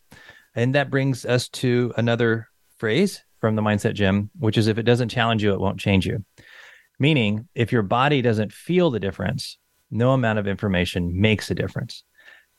And 0.54 0.74
that 0.74 0.90
brings 0.90 1.24
us 1.26 1.48
to 1.50 1.92
another 1.96 2.48
phrase 2.78 3.22
from 3.40 3.56
the 3.56 3.62
Mindset 3.62 3.94
Gym, 3.94 4.30
which 4.38 4.56
is 4.56 4.66
if 4.66 4.78
it 4.78 4.84
doesn't 4.84 5.10
challenge 5.10 5.42
you, 5.42 5.52
it 5.52 5.60
won't 5.60 5.78
change 5.78 6.06
you. 6.06 6.24
Meaning, 6.98 7.48
if 7.54 7.72
your 7.72 7.82
body 7.82 8.22
doesn't 8.22 8.52
feel 8.52 8.90
the 8.90 8.98
difference, 8.98 9.58
no 9.90 10.12
amount 10.12 10.38
of 10.38 10.46
information 10.46 11.20
makes 11.20 11.50
a 11.50 11.54
difference. 11.54 12.04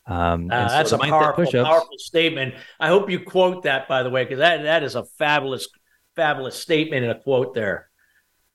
Um, 0.05 0.49
uh, 0.49 0.69
that's 0.69 0.91
so 0.91 0.95
a 0.95 0.99
powerful, 0.99 1.45
powerful 1.51 1.97
statement. 1.97 2.55
I 2.79 2.87
hope 2.87 3.09
you 3.09 3.19
quote 3.19 3.63
that, 3.63 3.87
by 3.87 4.03
the 4.03 4.09
way, 4.09 4.23
because 4.23 4.39
that 4.39 4.63
that 4.63 4.83
is 4.83 4.95
a 4.95 5.03
fabulous, 5.17 5.67
fabulous 6.15 6.55
statement 6.55 7.03
and 7.03 7.11
a 7.11 7.19
quote 7.19 7.53
there. 7.53 7.89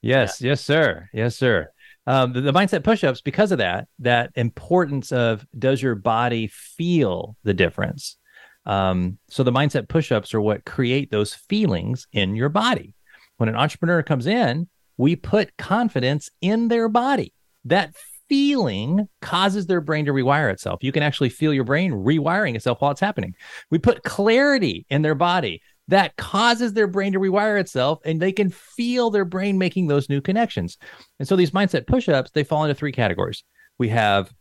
Yes, 0.00 0.40
yeah. 0.40 0.50
yes, 0.50 0.62
sir, 0.62 1.08
yes, 1.12 1.36
sir. 1.36 1.70
Um, 2.06 2.32
the, 2.32 2.40
the 2.40 2.52
mindset 2.52 2.82
push-ups, 2.82 3.20
because 3.20 3.52
of 3.52 3.58
that, 3.58 3.86
that 4.00 4.32
importance 4.34 5.12
of 5.12 5.46
does 5.56 5.80
your 5.80 5.94
body 5.94 6.48
feel 6.48 7.36
the 7.44 7.54
difference? 7.54 8.16
Um, 8.64 9.18
so 9.28 9.42
the 9.42 9.52
mindset 9.52 9.88
push-ups 9.88 10.34
are 10.34 10.40
what 10.40 10.64
create 10.64 11.10
those 11.10 11.34
feelings 11.34 12.06
in 12.12 12.34
your 12.34 12.48
body. 12.48 12.94
When 13.36 13.48
an 13.48 13.56
entrepreneur 13.56 14.02
comes 14.02 14.26
in, 14.26 14.68
we 14.96 15.16
put 15.16 15.56
confidence 15.56 16.30
in 16.40 16.68
their 16.68 16.88
body. 16.88 17.34
That 17.66 17.94
feeling 18.32 19.06
causes 19.20 19.66
their 19.66 19.82
brain 19.82 20.06
to 20.06 20.10
rewire 20.10 20.50
itself. 20.50 20.82
You 20.82 20.90
can 20.90 21.02
actually 21.02 21.28
feel 21.28 21.52
your 21.52 21.64
brain 21.64 21.92
rewiring 21.92 22.54
itself 22.54 22.80
while 22.80 22.90
it's 22.90 22.98
happening. 22.98 23.34
We 23.68 23.78
put 23.78 24.04
clarity 24.04 24.86
in 24.88 25.02
their 25.02 25.14
body. 25.14 25.60
That 25.88 26.16
causes 26.16 26.72
their 26.72 26.86
brain 26.86 27.12
to 27.12 27.20
rewire 27.20 27.60
itself 27.60 27.98
and 28.06 28.22
they 28.22 28.32
can 28.32 28.48
feel 28.48 29.10
their 29.10 29.26
brain 29.26 29.58
making 29.58 29.88
those 29.88 30.08
new 30.08 30.22
connections. 30.22 30.78
And 31.18 31.28
so 31.28 31.36
these 31.36 31.50
mindset 31.50 31.86
push-ups, 31.86 32.30
they 32.30 32.42
fall 32.42 32.64
into 32.64 32.74
three 32.74 32.92
categories. 32.92 33.44
We 33.76 33.90
have 33.90 34.32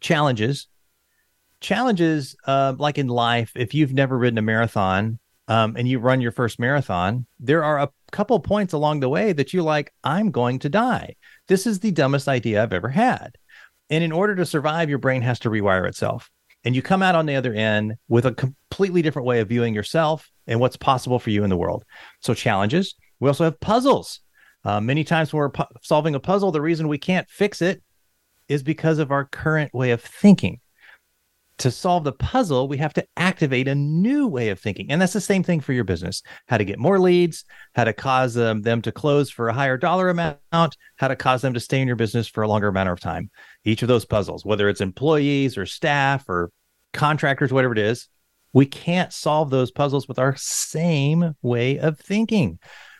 challenges, 0.00 0.68
challenges, 1.60 2.36
uh, 2.46 2.74
like 2.78 2.98
in 2.98 3.08
life, 3.08 3.50
if 3.56 3.74
you've 3.74 3.94
never 3.94 4.16
ridden 4.16 4.38
a 4.38 4.42
marathon 4.42 5.18
um, 5.48 5.74
and 5.76 5.88
you 5.88 5.98
run 5.98 6.20
your 6.20 6.30
first 6.30 6.60
marathon, 6.60 7.26
there 7.40 7.64
are 7.64 7.80
a 7.80 7.90
couple 8.12 8.38
points 8.38 8.72
along 8.72 9.00
the 9.00 9.08
way 9.08 9.32
that 9.32 9.52
you're 9.52 9.64
like, 9.64 9.92
I'm 10.04 10.30
going 10.30 10.60
to 10.60 10.68
die. 10.68 11.16
This 11.48 11.66
is 11.66 11.80
the 11.80 11.90
dumbest 11.90 12.28
idea 12.28 12.62
I've 12.62 12.72
ever 12.72 12.88
had. 12.88 13.36
And 13.90 14.02
in 14.02 14.12
order 14.12 14.34
to 14.36 14.46
survive, 14.46 14.88
your 14.88 14.98
brain 14.98 15.22
has 15.22 15.38
to 15.40 15.50
rewire 15.50 15.86
itself. 15.86 16.30
And 16.64 16.76
you 16.76 16.82
come 16.82 17.02
out 17.02 17.14
on 17.14 17.26
the 17.26 17.34
other 17.34 17.52
end 17.52 17.94
with 18.08 18.24
a 18.24 18.32
completely 18.32 19.02
different 19.02 19.26
way 19.26 19.40
of 19.40 19.48
viewing 19.48 19.74
yourself 19.74 20.30
and 20.46 20.60
what's 20.60 20.76
possible 20.76 21.18
for 21.18 21.30
you 21.30 21.44
in 21.44 21.50
the 21.50 21.56
world. 21.56 21.84
So, 22.20 22.34
challenges. 22.34 22.94
We 23.20 23.28
also 23.28 23.44
have 23.44 23.60
puzzles. 23.60 24.20
Uh, 24.64 24.80
many 24.80 25.02
times 25.02 25.32
when 25.32 25.38
we're 25.38 25.50
pu- 25.50 25.64
solving 25.82 26.14
a 26.14 26.20
puzzle, 26.20 26.52
the 26.52 26.60
reason 26.60 26.86
we 26.86 26.98
can't 26.98 27.28
fix 27.28 27.60
it 27.60 27.82
is 28.48 28.62
because 28.62 28.98
of 28.98 29.10
our 29.10 29.24
current 29.24 29.74
way 29.74 29.90
of 29.90 30.00
thinking 30.00 30.60
to 31.62 31.70
solve 31.70 32.02
the 32.02 32.12
puzzle, 32.12 32.66
we 32.66 32.76
have 32.78 32.92
to 32.92 33.06
activate 33.16 33.68
a 33.68 33.74
new 33.74 34.26
way 34.26 34.48
of 34.48 34.58
thinking. 34.58 34.90
And 34.90 35.00
that's 35.00 35.12
the 35.12 35.20
same 35.20 35.44
thing 35.44 35.60
for 35.60 35.72
your 35.72 35.84
business 35.84 36.20
how 36.48 36.58
to 36.58 36.64
get 36.64 36.80
more 36.80 36.98
leads, 36.98 37.44
how 37.76 37.84
to 37.84 37.92
cause 37.92 38.36
um, 38.36 38.62
them 38.62 38.82
to 38.82 38.90
close 38.90 39.30
for 39.30 39.48
a 39.48 39.52
higher 39.52 39.76
dollar 39.76 40.08
amount, 40.08 40.76
how 40.96 41.06
to 41.06 41.14
cause 41.14 41.40
them 41.40 41.54
to 41.54 41.60
stay 41.60 41.80
in 41.80 41.86
your 41.86 41.94
business 41.94 42.26
for 42.26 42.42
a 42.42 42.48
longer 42.48 42.66
amount 42.66 42.88
of 42.88 42.98
time. 42.98 43.30
Each 43.64 43.80
of 43.82 43.86
those 43.86 44.04
puzzles, 44.04 44.44
whether 44.44 44.68
it's 44.68 44.80
employees 44.80 45.56
or 45.56 45.64
staff 45.64 46.28
or 46.28 46.50
contractors, 46.92 47.52
whatever 47.52 47.74
it 47.74 47.78
is, 47.78 48.08
we 48.52 48.66
can't 48.66 49.12
solve 49.12 49.50
those 49.50 49.70
puzzles 49.70 50.08
with 50.08 50.18
our 50.18 50.34
same 50.34 51.36
way 51.42 51.78
of 51.78 51.96
thinking. 51.96 52.58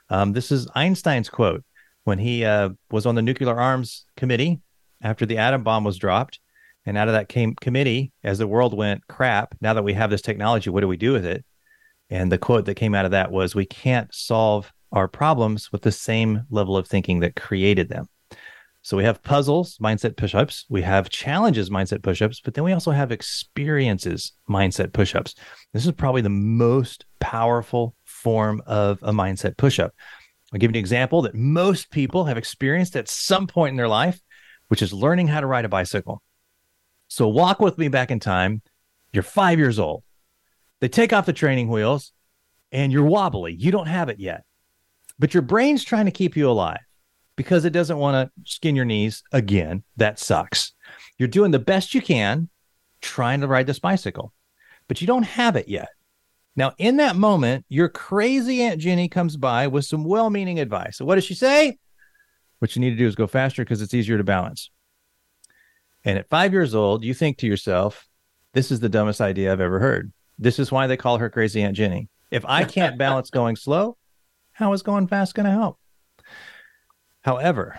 Um, 0.09 0.35
this 0.35 0.53
is 0.53 0.69
Einstein's 0.77 1.29
quote 1.29 1.65
when 2.05 2.21
he 2.21 2.45
uh, 2.45 2.69
was 2.93 3.07
on 3.07 3.17
the 3.17 3.23
nuclear 3.23 3.59
arms 3.59 4.07
committee 4.17 4.61
after 5.03 5.27
the 5.27 5.39
atom 5.39 5.65
bomb 5.65 5.83
was 5.83 5.99
dropped 5.99 6.39
and 6.85 6.99
out 6.99 7.09
of 7.09 7.15
that 7.15 7.29
came 7.29 7.55
committee, 7.55 8.13
as 8.25 8.39
the 8.39 8.47
world 8.47 8.77
went, 8.77 9.07
crap, 9.07 9.55
now 9.61 9.75
that 9.75 9.85
we 9.85 9.93
have 9.95 10.11
this 10.11 10.23
technology, 10.23 10.71
what 10.71 10.81
do 10.81 10.89
we 10.89 10.97
do 10.97 11.13
with 11.13 11.25
it? 11.25 11.45
And 12.11 12.31
the 12.31 12.39
quote 12.39 12.65
that 12.67 12.75
came 12.75 12.95
out 12.95 13.05
of 13.05 13.13
that 13.13 13.31
was, 13.31 13.55
we 13.55 13.67
can't 13.67 14.13
solve 14.15 14.73
our 14.91 15.09
problems 15.09 15.73
with 15.73 15.83
the 15.83 15.93
same 15.93 16.43
level 16.51 16.77
of 16.77 16.87
thinking 16.87 17.21
that 17.21 17.37
created 17.37 17.89
them. 17.89 18.07
So 18.83 18.97
we 18.97 19.05
have 19.05 19.23
puzzles, 19.23 19.79
mindset 19.79 20.17
push-ups, 20.17 20.67
we 20.69 20.83
have 20.83 21.09
challenges, 21.09 21.71
mindset 21.71 22.03
push-ups, 22.03 22.41
but 22.41 22.55
then 22.55 22.65
we 22.65 22.73
also 22.73 22.91
have 22.91 23.13
experiences, 23.13 24.33
mindset 24.51 24.93
push-ups. 24.93 25.37
This 25.73 25.87
is 25.87 25.93
probably 25.93 26.21
the 26.21 26.29
most 26.29 27.07
powerful 27.21 27.95
form 28.05 28.61
of 28.67 28.99
a 29.03 29.13
mindset 29.13 29.57
push-up. 29.57 29.95
I'll 30.53 30.59
give 30.59 30.71
you 30.71 30.75
an 30.75 30.81
example 30.81 31.23
that 31.23 31.35
most 31.35 31.93
people 31.93 32.25
have 32.25 32.37
experienced 32.37 32.97
at 32.97 33.09
some 33.09 33.47
point 33.47 33.71
in 33.71 33.77
their 33.77 33.89
life, 33.89 34.21
which 34.67 34.83
is 34.83 34.93
learning 34.93 35.29
how 35.29 35.41
to 35.41 35.47
ride 35.47 35.65
a 35.65 35.69
bicycle. 35.69 36.21
So 37.13 37.29
walk 37.29 37.61
with 37.61 37.77
me 37.77 37.89
back 37.89 38.11
in 38.11 38.21
time. 38.21 38.63
You're 39.13 39.23
five 39.23 39.59
years 39.59 39.79
old. 39.79 40.03
They 40.81 40.89
take 40.89 41.13
off 41.13 41.27
the 41.27 41.35
training 41.35 41.69
wheels 41.69 42.11
and 42.73 42.91
you're 42.91 43.05
wobbly. 43.05 43.53
You 43.53 43.71
don't 43.71 43.87
have 43.87 44.09
it 44.09 44.19
yet, 44.19 44.45
but 45.19 45.35
your 45.35 45.43
brain's 45.43 45.85
trying 45.85 46.07
to 46.07 46.11
keep 46.11 46.39
you 46.39 46.49
alive 46.49 46.81
because 47.37 47.67
it 47.67 47.75
doesn't 47.75 47.99
want 47.99 48.15
to 48.15 48.51
skin 48.51 48.75
your 48.75 48.87
knees 48.87 49.25
again. 49.31 49.83
That 49.99 50.19
sucks. 50.19 50.73
You're 51.19 51.29
doing 51.29 51.51
the 51.51 51.59
best 51.59 51.93
you 51.93 52.01
can 52.01 52.49
trying 53.03 53.43
to 53.43 53.47
ride 53.47 53.67
this 53.67 53.79
bicycle. 53.79 54.33
but 54.89 55.03
you 55.03 55.07
don't 55.07 55.25
have 55.25 55.55
it 55.57 55.69
yet. 55.69 55.91
Now, 56.57 56.73
in 56.79 56.97
that 56.97 57.15
moment, 57.15 57.67
your 57.69 57.91
crazy 57.91 58.63
Aunt 58.63 58.81
Jenny 58.81 59.11
comes 59.11 59.37
by 59.37 59.67
with 59.67 59.85
some 59.85 60.05
well 60.05 60.31
meaning 60.31 60.61
advice. 60.61 60.97
So, 60.97 61.05
what 61.05 61.17
does 61.17 61.25
she 61.25 61.35
say? 61.35 61.77
What 62.61 62.75
you 62.75 62.81
need 62.81 62.91
to 62.91 62.97
do 62.97 63.07
is 63.07 63.15
go 63.15 63.27
faster 63.27 63.65
because 63.65 63.83
it's 63.83 63.93
easier 63.93 64.17
to 64.17 64.25
balance. 64.25 64.71
And 66.05 66.19
at 66.19 66.29
five 66.29 66.53
years 66.53 66.75
old, 66.75 67.05
you 67.05 67.15
think 67.15 67.39
to 67.39 67.47
yourself, 67.47 68.09
this 68.55 68.71
is 68.71 68.81
the 68.81 68.89
dumbest 68.89 69.21
idea 69.21 69.53
I've 69.53 69.61
ever 69.61 69.79
heard. 69.79 70.13
This 70.39 70.59
is 70.59 70.73
why 70.73 70.87
they 70.87 70.97
call 70.97 71.19
her 71.19 71.31
crazy 71.31 71.63
Aunt 71.63 71.77
Jenny. 71.77 72.09
If 72.31 72.45
I 72.47 72.65
can't 72.65 72.99
balance 72.99 73.31
going 73.31 73.57
slow, 73.57 73.97
how 74.53 74.73
is 74.73 74.83
going 74.83 75.09
fast 75.09 75.35
going 75.35 75.47
to 75.47 75.53
help? 75.53 75.79
However, 77.23 77.79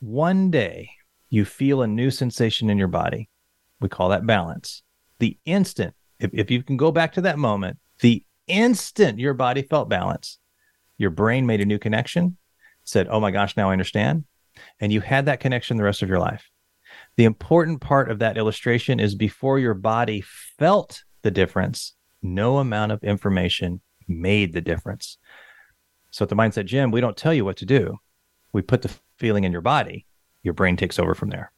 one 0.00 0.50
day 0.50 0.90
you 1.28 1.44
feel 1.44 1.82
a 1.82 1.86
new 1.86 2.10
sensation 2.10 2.70
in 2.70 2.78
your 2.78 2.88
body. 2.88 3.28
We 3.80 3.88
call 3.88 4.08
that 4.08 4.26
balance. 4.26 4.82
The 5.18 5.38
instant, 5.44 5.94
if, 6.18 6.30
if 6.32 6.50
you 6.50 6.62
can 6.62 6.76
go 6.76 6.90
back 6.90 7.12
to 7.14 7.20
that 7.22 7.38
moment, 7.38 7.78
the 8.00 8.24
instant 8.46 9.18
your 9.18 9.34
body 9.34 9.62
felt 9.62 9.88
balance, 9.88 10.38
your 10.96 11.10
brain 11.10 11.46
made 11.46 11.60
a 11.60 11.66
new 11.66 11.78
connection, 11.78 12.36
said, 12.84 13.08
Oh 13.08 13.20
my 13.20 13.30
gosh, 13.30 13.56
now 13.56 13.68
I 13.68 13.72
understand. 13.72 14.24
And 14.80 14.92
you 14.92 15.00
had 15.00 15.26
that 15.26 15.40
connection 15.40 15.76
the 15.76 15.84
rest 15.84 16.02
of 16.02 16.08
your 16.08 16.18
life. 16.18 16.48
The 17.18 17.24
important 17.24 17.80
part 17.80 18.12
of 18.12 18.20
that 18.20 18.38
illustration 18.38 19.00
is 19.00 19.16
before 19.16 19.58
your 19.58 19.74
body 19.74 20.20
felt 20.20 21.02
the 21.22 21.32
difference, 21.32 21.94
no 22.22 22.58
amount 22.58 22.92
of 22.92 23.02
information 23.02 23.80
made 24.06 24.52
the 24.52 24.60
difference. 24.60 25.18
So 26.12 26.22
at 26.22 26.28
the 26.28 26.36
Mindset 26.36 26.66
Gym, 26.66 26.92
we 26.92 27.00
don't 27.00 27.16
tell 27.16 27.34
you 27.34 27.44
what 27.44 27.56
to 27.56 27.66
do. 27.66 27.96
We 28.52 28.62
put 28.62 28.82
the 28.82 28.94
feeling 29.16 29.42
in 29.42 29.50
your 29.50 29.62
body. 29.62 30.06
Your 30.44 30.54
brain 30.54 30.76
takes 30.76 30.96
over 30.96 31.12
from 31.12 31.30
there. 31.30 31.50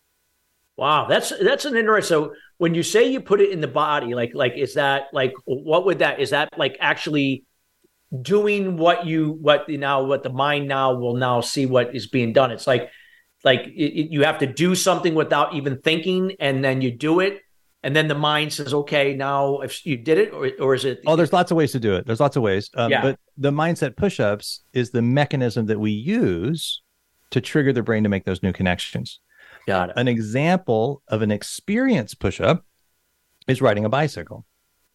Wow, 0.79 1.07
that's 1.07 1.31
that's 1.43 1.67
an 1.67 1.76
interesting. 1.76 2.09
So 2.09 2.35
when 2.57 2.75
you 2.75 2.83
say 2.83 3.12
you 3.12 3.21
put 3.21 3.43
it 3.43 3.50
in 3.50 3.61
the 3.61 3.69
body, 3.69 4.14
like 4.14 4.33
like 4.33 4.55
is 4.57 4.73
that 4.75 5.09
like 5.12 5.35
what 5.45 5.85
would 5.85 5.99
that 5.99 6.21
is 6.21 6.31
that 6.31 6.49
like 6.57 6.79
actually 6.81 7.45
doing 8.23 8.79
what 8.79 9.05
you 9.05 9.33
what 9.33 9.69
you 9.69 9.76
now 9.76 10.05
what 10.05 10.23
the 10.23 10.31
mind 10.31 10.69
now 10.69 10.95
will 10.95 11.17
now 11.17 11.43
see 11.43 11.67
what 11.67 11.95
is 11.95 12.07
being 12.07 12.33
done. 12.33 12.50
It's 12.50 12.67
like 12.67 12.88
like 13.44 13.66
it, 13.66 14.11
you 14.11 14.25
have 14.25 14.38
to 14.38 14.47
do 14.47 14.75
something 14.75 15.14
without 15.14 15.54
even 15.54 15.80
thinking, 15.80 16.37
and 16.40 16.64
then 16.64 16.80
you 16.82 16.90
do 16.90 17.20
it, 17.20 17.40
and 17.82 17.97
then 17.97 18.09
the 18.09 18.14
mind 18.14 18.52
says, 18.52 18.75
"Okay, 18.75 19.14
now 19.14 19.61
if 19.61 19.87
you 19.87 19.97
did 19.97 20.18
it, 20.18 20.32
or 20.32 20.50
or 20.61 20.75
is 20.75 20.85
it?" 20.85 21.00
Oh, 21.06 21.16
there's 21.16 21.32
lots 21.32 21.50
of 21.50 21.56
ways 21.56 21.73
to 21.73 21.80
do 21.80 21.94
it. 21.94 22.06
There's 22.06 22.20
lots 22.20 22.37
of 22.37 22.42
ways. 22.42 22.70
Um, 22.75 22.90
yeah. 22.90 23.02
But 23.02 23.18
the 23.38 23.50
mindset 23.50 23.97
push-ups 23.97 24.62
is 24.73 24.90
the 24.90 25.02
mechanism 25.02 25.66
that 25.66 25.78
we 25.78 25.90
use 25.90 26.82
to 27.30 27.40
trigger 27.40 27.73
the 27.73 27.82
brain 27.82 28.02
to 28.02 28.09
make 28.09 28.25
those 28.25 28.42
new 28.42 28.52
connections. 28.52 29.20
Got 29.66 29.90
it. 29.90 29.97
An 29.97 30.09
example 30.09 31.02
of 31.09 31.23
an 31.23 31.30
experience 31.30 32.14
push-up 32.14 32.64
is 33.47 33.62
riding 33.62 33.85
a 33.85 33.88
bicycle, 33.88 34.44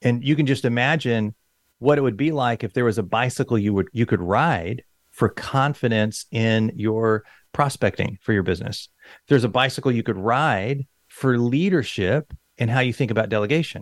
and 0.02 0.24
you 0.24 0.36
can 0.36 0.46
just 0.46 0.66
imagine 0.66 1.34
what 1.80 1.98
it 1.98 2.02
would 2.02 2.18
be 2.18 2.32
like 2.32 2.64
if 2.64 2.74
there 2.74 2.86
was 2.86 2.98
a 2.98 3.04
bicycle 3.04 3.58
you 3.58 3.74
would 3.74 3.88
you 3.92 4.06
could 4.06 4.22
ride 4.22 4.84
for 5.12 5.30
confidence 5.30 6.26
in 6.32 6.72
your 6.76 7.24
prospecting 7.56 8.20
for 8.22 8.34
your 8.34 8.44
business. 8.44 8.90
There's 9.30 9.46
a 9.46 9.50
bicycle 9.50 9.90
you 9.90 10.04
could 10.04 10.18
ride 10.18 10.86
for 11.08 11.38
leadership 11.38 12.34
and 12.58 12.70
how 12.70 12.82
you 12.82 12.92
think 12.92 13.12
about 13.12 13.30
delegation 13.30 13.82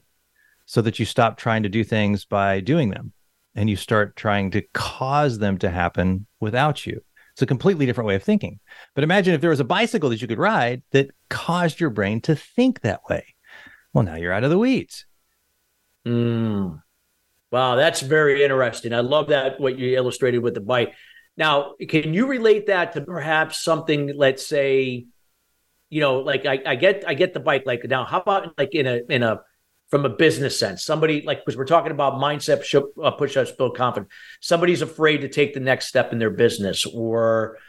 so 0.68 0.80
that 0.84 1.00
you 1.00 1.06
stop 1.06 1.38
trying 1.38 1.64
to 1.64 1.70
do 1.70 1.84
things 1.84 2.24
by 2.24 2.60
doing 2.60 2.92
them 2.92 3.14
and 3.56 3.72
you 3.72 3.76
start 3.76 4.16
trying 4.16 4.52
to 4.52 4.62
cause 4.76 5.40
them 5.40 5.58
to 5.58 5.72
happen 5.72 6.28
without 6.40 6.86
you. 6.86 7.02
It's 7.32 7.42
a 7.42 7.48
completely 7.48 7.88
different 7.88 8.08
way 8.08 8.14
of 8.14 8.22
thinking. 8.22 8.60
But 8.94 9.04
imagine 9.04 9.34
if 9.34 9.42
there 9.42 9.50
was 9.50 9.60
a 9.60 9.64
bicycle 9.66 10.12
that 10.12 10.22
you 10.22 10.28
could 10.28 10.38
ride 10.38 10.84
that 10.92 11.10
caused 11.32 11.80
your 11.80 11.90
brain 11.90 12.22
to 12.22 12.36
think 12.36 12.82
that 12.82 13.02
way. 13.10 13.26
Well, 13.92 14.04
now 14.04 14.18
you're 14.18 14.34
out 14.34 14.44
of 14.44 14.52
the 14.52 14.60
weeds. 14.60 15.08
Mm. 16.06 16.80
Wow, 17.52 17.76
that's 17.76 18.02
very 18.02 18.44
interesting. 18.44 18.94
I 18.94 19.00
love 19.00 19.30
that 19.30 19.60
what 19.60 19.80
you 19.80 19.98
illustrated 19.98 20.44
with 20.44 20.54
the 20.54 20.62
bike. 20.62 20.94
Now, 21.36 21.74
can 21.90 22.14
you 22.14 22.28
relate 22.28 22.68
that 22.68 22.94
to 22.94 23.02
perhaps 23.02 23.64
something, 23.64 24.14
let's 24.16 24.46
say, 24.46 25.08
you 25.90 26.00
know, 26.00 26.20
like 26.20 26.46
I, 26.46 26.60
I 26.66 26.76
get 26.76 27.04
I 27.08 27.14
get 27.14 27.34
the 27.34 27.40
bike. 27.40 27.64
Like 27.66 27.84
now, 27.86 28.04
how 28.04 28.20
about 28.22 28.58
like 28.58 28.74
in 28.74 28.88
a 28.88 29.02
in 29.10 29.24
a 29.24 29.42
from 29.90 30.06
a 30.06 30.10
business 30.10 30.58
sense, 30.58 30.84
somebody 30.84 31.22
like 31.22 31.46
because 31.46 31.56
we're 31.56 31.66
talking 31.66 31.92
about 31.92 32.14
mindset 32.14 32.64
uh, 33.04 33.12
push 33.12 33.38
ups 33.38 33.52
build 33.52 33.78
confidence. 33.78 34.12
Somebody's 34.42 34.82
afraid 34.82 35.20
to 35.20 35.28
take 35.28 35.54
the 35.54 35.60
next 35.60 35.88
step 35.88 36.12
in 36.12 36.18
their 36.18 36.32
business, 36.32 36.84
or 36.88 37.60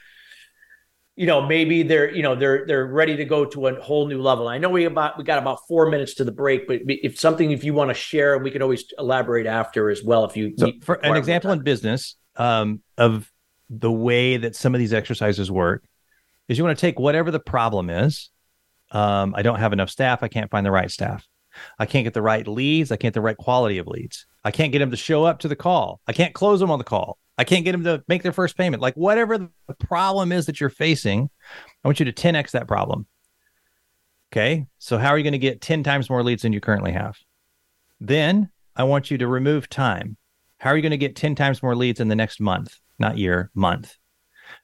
you 1.16 1.26
know 1.26 1.47
maybe 1.47 1.83
they're 1.83 2.14
you 2.14 2.23
know 2.23 2.35
they're 2.35 2.64
they're 2.66 2.87
ready 2.87 3.14
to 3.16 3.26
go 3.26 3.44
to 3.44 3.66
a 3.66 3.78
whole 3.78 4.06
new 4.06 4.23
level. 4.23 4.49
I 4.49 4.56
know 4.56 4.71
we 4.71 4.87
about 4.87 5.18
we 5.18 5.25
got 5.25 5.38
about 5.38 5.59
four 5.68 5.90
minutes 5.90 6.14
to 6.14 6.25
the 6.25 6.33
break, 6.33 6.66
but 6.66 6.80
if 6.87 7.21
something 7.21 7.50
if 7.50 7.62
you 7.62 7.75
want 7.75 7.90
to 7.90 7.94
share, 7.94 8.38
we 8.38 8.50
can 8.50 8.62
always 8.62 8.87
elaborate 8.99 9.47
after 9.47 9.90
as 9.90 10.02
well. 10.02 10.25
If 10.25 10.35
you 10.35 10.54
so 10.56 10.73
for 10.80 10.94
an 10.94 11.16
example 11.16 11.50
in 11.50 11.62
business 11.62 12.16
um, 12.37 12.80
of 12.97 13.30
the 13.71 13.92
way 13.92 14.37
that 14.37 14.56
some 14.56 14.75
of 14.75 14.78
these 14.78 14.92
exercises 14.92 15.50
work 15.50 15.85
is 16.49 16.59
you 16.59 16.64
want 16.64 16.76
to 16.76 16.80
take 16.80 16.99
whatever 16.99 17.30
the 17.30 17.40
problem 17.40 17.90
is. 17.90 18.30
Um, 18.90 19.35
I 19.37 19.42
don't 19.42 19.59
have 19.59 19.73
enough 19.73 19.90
staff. 19.90 20.23
I 20.23 20.28
can't 20.28 20.50
find 20.50 20.64
the 20.64 20.71
right 20.71 20.90
staff. 20.90 21.26
I 21.78 21.87
can't 21.87 22.04
get 22.04 22.14
the 22.14 22.23
right 22.23 22.47
leads. 22.47 22.90
I 22.90 22.97
can't 22.97 23.12
get 23.12 23.14
the 23.14 23.21
right 23.21 23.37
quality 23.37 23.78
of 23.78 23.87
leads. 23.87 24.26
I 24.44 24.50
can't 24.50 24.73
get 24.73 24.80
them 24.80 24.90
to 24.90 24.97
show 24.97 25.25
up 25.25 25.40
to 25.40 25.49
the 25.49 25.56
call. 25.56 26.00
I 26.06 26.12
can't 26.12 26.35
close 26.35 26.61
them 26.61 26.71
on 26.71 26.78
the 26.78 26.85
call. 26.85 27.18
I 27.37 27.44
can't 27.44 27.64
get 27.64 27.73
them 27.73 27.85
to 27.85 28.04
make 28.06 28.23
their 28.23 28.33
first 28.33 28.56
payment. 28.56 28.83
Like 28.83 28.94
whatever 28.94 29.38
the 29.38 29.75
problem 29.80 30.33
is 30.33 30.47
that 30.47 30.61
you're 30.61 30.71
facing, 30.71 31.30
I 31.83 31.88
want 31.88 31.99
you 31.99 32.06
to 32.06 32.12
10x 32.12 32.52
that 32.52 32.68
problem. 32.68 33.06
Okay. 34.33 34.66
So, 34.78 34.99
how 34.99 35.11
are 35.11 35.18
you 35.18 35.25
going 35.25 35.33
to 35.33 35.38
get 35.38 35.61
10 35.61 35.83
times 35.83 36.11
more 36.11 36.23
leads 36.23 36.42
than 36.42 36.52
you 36.52 36.61
currently 36.61 36.92
have? 36.92 37.16
Then 38.00 38.50
I 38.76 38.85
want 38.85 39.11
you 39.11 39.18
to 39.18 39.28
remove 39.28 39.68
time. 39.68 40.16
How 40.59 40.71
are 40.71 40.76
you 40.76 40.83
going 40.83 40.90
to 40.90 40.97
get 40.97 41.16
10 41.16 41.35
times 41.35 41.62
more 41.62 41.76
leads 41.76 42.00
in 42.00 42.09
the 42.09 42.16
next 42.16 42.40
month? 42.40 42.76
Not 42.98 43.18
year, 43.18 43.50
month. 43.54 43.96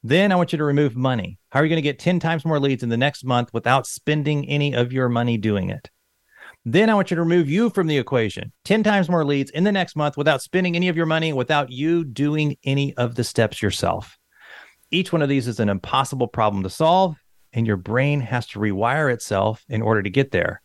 Then 0.03 0.33
I 0.33 0.37
want 0.37 0.53
you 0.53 0.59
to 0.59 0.65
remove 0.65 0.97
money. 0.97 1.39
How 1.51 1.61
are 1.61 1.65
you 1.65 1.69
going 1.69 1.77
to 1.77 1.83
get 1.83 1.99
10 1.99 2.21
times 2.21 2.45
more 2.45 2.61
leads 2.61 2.83
in 2.83 2.89
the 2.89 2.97
next 2.97 3.25
month 3.25 3.53
without 3.53 3.87
spending 3.87 4.49
any 4.49 4.75
of 4.75 4.93
your 4.93 5.09
money 5.09 5.37
doing 5.37 5.71
it? 5.71 5.91
Then 6.65 6.91
I 6.91 6.95
want 6.95 7.11
you 7.11 7.15
to 7.15 7.23
remove 7.23 7.49
you 7.49 7.71
from 7.71 7.87
the 7.87 7.99
equation. 7.99 8.53
10 8.65 8.83
times 8.83 9.09
more 9.09 9.25
leads 9.25 9.51
in 9.51 9.65
the 9.65 9.73
next 9.73 9.97
month 9.97 10.17
without 10.17 10.43
spending 10.43 10.77
any 10.77 10.89
of 10.89 10.97
your 10.97 11.07
money, 11.07 11.33
without 11.33 11.71
you 11.71 12.05
doing 12.05 12.57
any 12.65 12.95
of 12.97 13.15
the 13.15 13.25
steps 13.25 13.63
yourself. 13.63 14.19
Each 14.91 15.13
one 15.13 15.23
of 15.23 15.29
these 15.29 15.49
is 15.49 15.61
an 15.61 15.69
impossible 15.69 16.29
problem 16.29 16.63
to 16.65 16.71
solve, 16.71 17.17
and 17.53 17.67
your 17.67 17.77
brain 17.77 18.21
has 18.21 18.47
to 18.49 18.59
rewire 18.59 19.13
itself 19.13 19.65
in 19.69 19.81
order 19.83 20.03
to 20.03 20.11
get 20.11 20.33
there. 20.33 20.61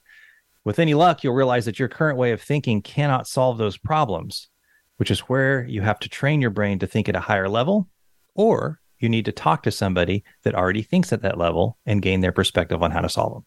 With 0.65 0.79
any 0.79 0.95
luck, 0.95 1.23
you'll 1.23 1.35
realize 1.35 1.65
that 1.65 1.79
your 1.79 1.87
current 1.87 2.17
way 2.17 2.31
of 2.31 2.41
thinking 2.41 2.81
cannot 2.81 3.27
solve 3.27 3.57
those 3.57 3.77
problems 3.77 4.49
which 4.97 5.11
is 5.11 5.21
where 5.21 5.65
you 5.65 5.81
have 5.81 5.99
to 5.99 6.09
train 6.09 6.41
your 6.41 6.49
brain 6.49 6.79
to 6.79 6.87
think 6.87 7.09
at 7.09 7.15
a 7.15 7.21
higher 7.21 7.49
level, 7.49 7.89
or 8.33 8.79
you 8.99 9.09
need 9.09 9.25
to 9.25 9.31
talk 9.31 9.63
to 9.63 9.71
somebody 9.71 10.23
that 10.43 10.55
already 10.55 10.81
thinks 10.81 11.11
at 11.11 11.21
that 11.21 11.37
level 11.37 11.77
and 11.85 12.01
gain 12.01 12.21
their 12.21 12.31
perspective 12.31 12.81
on 12.81 12.91
how 12.91 13.01
to 13.01 13.09
solve 13.09 13.33
them. 13.33 13.45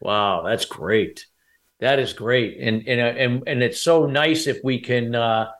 Wow, 0.00 0.42
that's 0.42 0.64
great. 0.64 1.26
That 1.80 1.98
is 1.98 2.12
great, 2.12 2.58
and 2.60 2.86
and 2.86 3.00
and 3.00 3.42
and 3.46 3.62
it's 3.62 3.80
so 3.80 4.06
nice 4.06 4.46
if 4.46 4.58
we 4.62 4.80
can 4.80 5.14
uh, 5.14 5.50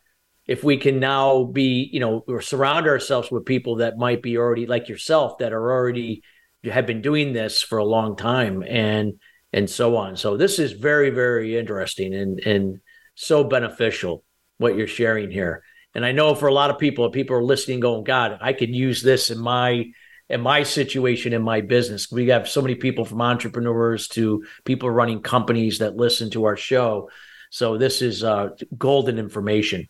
if 0.46 0.62
we 0.62 0.76
can 0.76 1.00
now 1.00 1.44
be 1.44 1.88
you 1.92 2.00
know 2.00 2.24
or 2.28 2.40
surround 2.40 2.86
ourselves 2.86 3.30
with 3.30 3.44
people 3.44 3.76
that 3.76 3.98
might 3.98 4.22
be 4.22 4.36
already 4.36 4.66
like 4.66 4.88
yourself 4.88 5.38
that 5.38 5.52
are 5.52 5.72
already 5.72 6.22
have 6.64 6.86
been 6.86 7.02
doing 7.02 7.32
this 7.32 7.60
for 7.60 7.78
a 7.78 7.84
long 7.84 8.16
time 8.16 8.62
and 8.62 9.14
and 9.52 9.68
so 9.68 9.96
on. 9.96 10.16
So 10.16 10.36
this 10.36 10.58
is 10.58 10.72
very 10.72 11.10
very 11.10 11.56
interesting 11.56 12.14
and 12.14 12.38
and 12.40 12.80
so 13.14 13.44
beneficial 13.44 14.24
what 14.62 14.76
you're 14.76 14.86
sharing 14.86 15.30
here. 15.30 15.62
And 15.94 16.06
I 16.06 16.12
know 16.12 16.34
for 16.34 16.48
a 16.48 16.54
lot 16.54 16.70
of 16.70 16.78
people, 16.78 17.10
people 17.10 17.36
are 17.36 17.44
listening, 17.44 17.80
going, 17.80 18.04
God, 18.04 18.38
I 18.40 18.54
could 18.54 18.74
use 18.74 19.02
this 19.02 19.30
in 19.30 19.38
my 19.38 19.92
in 20.30 20.40
my 20.40 20.62
situation 20.62 21.34
in 21.34 21.42
my 21.42 21.60
business. 21.60 22.10
We 22.10 22.28
have 22.28 22.48
so 22.48 22.62
many 22.62 22.74
people 22.74 23.04
from 23.04 23.20
entrepreneurs 23.20 24.08
to 24.08 24.44
people 24.64 24.88
running 24.90 25.20
companies 25.20 25.80
that 25.80 25.96
listen 25.96 26.30
to 26.30 26.44
our 26.44 26.56
show. 26.56 27.10
So 27.50 27.76
this 27.76 28.00
is 28.00 28.24
uh, 28.24 28.50
golden 28.78 29.18
information. 29.18 29.88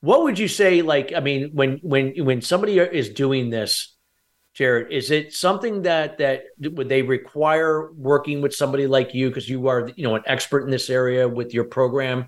What 0.00 0.22
would 0.22 0.38
you 0.38 0.46
say? 0.46 0.82
Like, 0.82 1.12
I 1.16 1.20
mean, 1.20 1.50
when 1.52 1.78
when 1.82 2.12
when 2.24 2.42
somebody 2.42 2.78
is 2.78 3.08
doing 3.08 3.50
this, 3.50 3.96
Jared, 4.54 4.92
is 4.92 5.10
it 5.10 5.32
something 5.32 5.82
that 5.82 6.18
that 6.18 6.44
would 6.60 6.88
they 6.88 7.02
require 7.02 7.90
working 7.92 8.40
with 8.40 8.54
somebody 8.54 8.86
like 8.86 9.14
you 9.14 9.28
because 9.28 9.48
you 9.48 9.66
are 9.66 9.90
you 9.96 10.04
know 10.04 10.14
an 10.14 10.22
expert 10.26 10.60
in 10.60 10.70
this 10.70 10.90
area 10.90 11.28
with 11.28 11.54
your 11.54 11.64
program? 11.64 12.26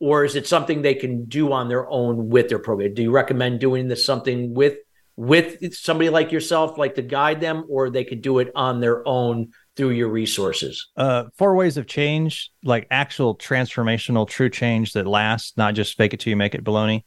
Or 0.00 0.24
is 0.24 0.36
it 0.36 0.46
something 0.46 0.82
they 0.82 0.94
can 0.94 1.24
do 1.26 1.52
on 1.52 1.68
their 1.68 1.88
own 1.88 2.28
with 2.28 2.48
their 2.48 2.58
program? 2.58 2.94
Do 2.94 3.02
you 3.02 3.10
recommend 3.10 3.60
doing 3.60 3.88
this 3.88 4.04
something 4.04 4.54
with 4.54 4.76
with 5.16 5.72
somebody 5.74 6.10
like 6.10 6.32
yourself, 6.32 6.76
like 6.76 6.96
to 6.96 7.02
guide 7.02 7.40
them, 7.40 7.64
or 7.68 7.88
they 7.88 8.04
could 8.04 8.20
do 8.20 8.40
it 8.40 8.50
on 8.56 8.80
their 8.80 9.06
own 9.06 9.52
through 9.76 9.90
your 9.90 10.08
resources? 10.08 10.88
Uh, 10.96 11.24
four 11.36 11.54
ways 11.54 11.76
of 11.76 11.86
change, 11.86 12.50
like 12.64 12.88
actual 12.90 13.36
transformational, 13.36 14.28
true 14.28 14.50
change 14.50 14.92
that 14.94 15.06
lasts, 15.06 15.56
not 15.56 15.74
just 15.74 15.96
fake 15.96 16.14
it 16.14 16.20
till 16.20 16.30
you 16.30 16.36
make 16.36 16.54
it 16.54 16.64
baloney. 16.64 17.04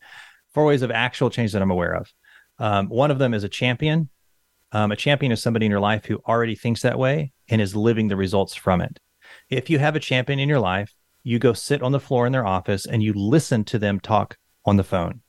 Four 0.54 0.66
ways 0.66 0.84
of 0.84 0.92
actual 0.92 1.30
change 1.30 1.52
that 1.52 1.62
I'm 1.62 1.72
aware 1.72 1.94
of. 1.94 2.14
Um, 2.60 2.88
one 2.88 3.12
of 3.12 3.20
them 3.20 3.34
is 3.34 3.44
a 3.44 3.50
champion. 3.50 4.10
Um, 4.72 4.92
a 4.92 4.96
champion 4.96 5.32
is 5.32 5.42
somebody 5.42 5.66
in 5.66 5.72
your 5.72 5.82
life 5.82 6.06
who 6.06 6.22
already 6.28 6.56
thinks 6.56 6.82
that 6.82 6.98
way 6.98 7.34
and 7.50 7.62
is 7.62 7.76
living 7.76 8.08
the 8.08 8.16
results 8.16 8.56
from 8.56 8.82
it. 8.82 9.00
If 9.50 9.70
you 9.70 9.80
have 9.80 9.96
a 9.96 10.00
champion 10.00 10.40
in 10.40 10.50
your 10.50 10.60
life, 10.60 10.94
you 11.28 11.40
go 11.40 11.52
sit 11.52 11.84
on 11.84 11.92
the 11.92 12.00
floor 12.00 12.26
in 12.26 12.32
their 12.32 12.48
office 12.48 12.86
and 12.86 13.04
you 13.04 13.12
listen 13.14 13.66
to 13.66 13.78
them 13.78 14.00
talk 14.00 14.38
on 14.66 14.78
the 14.78 14.84
phone. 14.84 15.20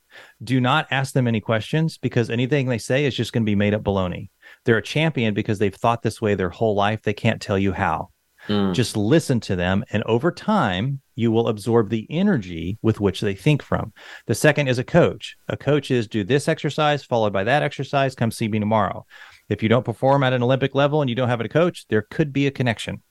Do 0.43 0.61
not 0.61 0.87
ask 0.93 1.13
them 1.13 1.27
any 1.27 1.41
questions 1.41 1.99
because 1.99 2.31
anything 2.31 2.69
they 2.69 2.79
say 2.79 3.05
is 3.05 3.17
just 3.17 3.33
going 3.33 3.43
to 3.43 3.51
be 3.51 3.57
made 3.57 3.75
up 3.75 3.83
baloney. 3.83 4.31
They're 4.65 4.79
a 4.79 4.83
champion 4.83 5.35
because 5.35 5.59
they've 5.59 5.75
thought 5.75 6.03
this 6.03 6.23
way 6.23 6.37
their 6.37 6.51
whole 6.51 6.77
life. 6.77 7.03
They 7.03 7.15
can't 7.15 7.43
tell 7.43 7.59
you 7.59 7.73
how. 7.73 8.11
Mm. 8.47 8.75
Just 8.75 8.97
listen 8.97 9.41
to 9.41 9.57
them. 9.57 9.85
And 9.91 10.05
over 10.05 10.31
time, 10.31 11.01
you 11.17 11.33
will 11.33 11.49
absorb 11.49 11.91
the 11.91 12.07
energy 12.09 12.79
with 12.81 13.01
which 13.01 13.21
they 13.21 13.35
think 13.35 13.61
from. 13.61 13.93
The 14.27 14.37
second 14.37 14.69
is 14.69 14.79
a 14.79 14.85
coach. 14.85 15.37
A 15.49 15.57
coach 15.57 15.91
is 15.91 16.07
do 16.07 16.23
this 16.23 16.47
exercise, 16.47 17.05
followed 17.05 17.33
by 17.33 17.43
that 17.43 17.65
exercise, 17.65 18.15
come 18.15 18.31
see 18.31 18.47
me 18.47 18.61
tomorrow. 18.61 19.05
If 19.49 19.65
you 19.65 19.69
don't 19.69 19.85
perform 19.85 20.23
at 20.23 20.33
an 20.33 20.45
Olympic 20.45 20.77
level 20.77 21.01
and 21.01 21.11
you 21.11 21.17
don't 21.17 21.29
have 21.29 21.41
a 21.41 21.49
coach, 21.49 21.87
there 21.89 22.03
could 22.03 22.33
be 22.33 22.47
a 22.47 22.53
connection. 22.53 23.03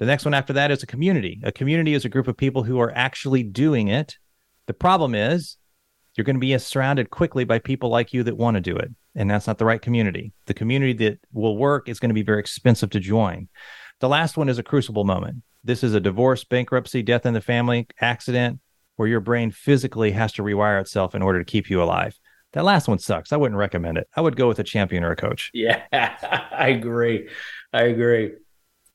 The 0.00 0.06
next 0.06 0.24
one 0.24 0.32
after 0.32 0.54
that 0.54 0.70
is 0.70 0.82
a 0.82 0.86
community. 0.86 1.40
A 1.44 1.52
community 1.52 1.92
is 1.92 2.06
a 2.06 2.08
group 2.08 2.26
of 2.26 2.34
people 2.34 2.62
who 2.62 2.80
are 2.80 2.90
actually 2.96 3.42
doing 3.42 3.88
it. 3.88 4.16
The 4.66 4.72
problem 4.72 5.14
is 5.14 5.58
you're 6.16 6.24
going 6.24 6.36
to 6.36 6.40
be 6.40 6.56
surrounded 6.56 7.10
quickly 7.10 7.44
by 7.44 7.58
people 7.58 7.90
like 7.90 8.14
you 8.14 8.22
that 8.22 8.38
want 8.38 8.54
to 8.54 8.62
do 8.62 8.74
it. 8.76 8.90
And 9.14 9.30
that's 9.30 9.46
not 9.46 9.58
the 9.58 9.66
right 9.66 9.80
community. 9.80 10.32
The 10.46 10.54
community 10.54 10.94
that 11.04 11.18
will 11.34 11.58
work 11.58 11.86
is 11.86 12.00
going 12.00 12.08
to 12.08 12.14
be 12.14 12.22
very 12.22 12.40
expensive 12.40 12.88
to 12.90 13.00
join. 13.00 13.48
The 14.00 14.08
last 14.08 14.38
one 14.38 14.48
is 14.48 14.58
a 14.58 14.62
crucible 14.62 15.04
moment. 15.04 15.42
This 15.64 15.84
is 15.84 15.92
a 15.92 16.00
divorce, 16.00 16.44
bankruptcy, 16.44 17.02
death 17.02 17.26
in 17.26 17.34
the 17.34 17.42
family, 17.42 17.86
accident, 18.00 18.58
where 18.96 19.08
your 19.08 19.20
brain 19.20 19.50
physically 19.50 20.12
has 20.12 20.32
to 20.32 20.42
rewire 20.42 20.80
itself 20.80 21.14
in 21.14 21.20
order 21.20 21.40
to 21.40 21.44
keep 21.44 21.68
you 21.68 21.82
alive. 21.82 22.18
That 22.54 22.64
last 22.64 22.88
one 22.88 23.00
sucks. 23.00 23.34
I 23.34 23.36
wouldn't 23.36 23.58
recommend 23.58 23.98
it. 23.98 24.08
I 24.16 24.22
would 24.22 24.36
go 24.36 24.48
with 24.48 24.60
a 24.60 24.64
champion 24.64 25.04
or 25.04 25.10
a 25.10 25.16
coach. 25.16 25.50
Yeah, 25.52 25.82
I 25.92 26.68
agree. 26.68 27.28
I 27.74 27.82
agree. 27.82 28.32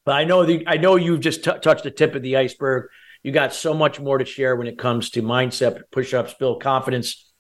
But 0.06 0.16
I 0.16 0.24
know 0.24 0.46
the 0.46 0.64
I 0.68 0.78
know 0.78 0.96
you've 0.96 1.20
just 1.20 1.44
t- 1.44 1.52
touched 1.62 1.84
the 1.84 1.92
tip 1.92 2.16
of 2.16 2.22
the 2.22 2.38
iceberg. 2.38 2.90
You 3.24 3.32
got 3.32 3.54
so 3.54 3.74
much 3.74 4.00
more 4.00 4.20
to 4.20 4.26
share 4.26 4.56
when 4.56 4.68
it 4.68 4.78
comes 4.78 5.10
to 5.12 5.24
mindset, 5.24 5.82
push-ups, 5.92 6.36
build 6.36 6.62
confidence. 6.62 7.32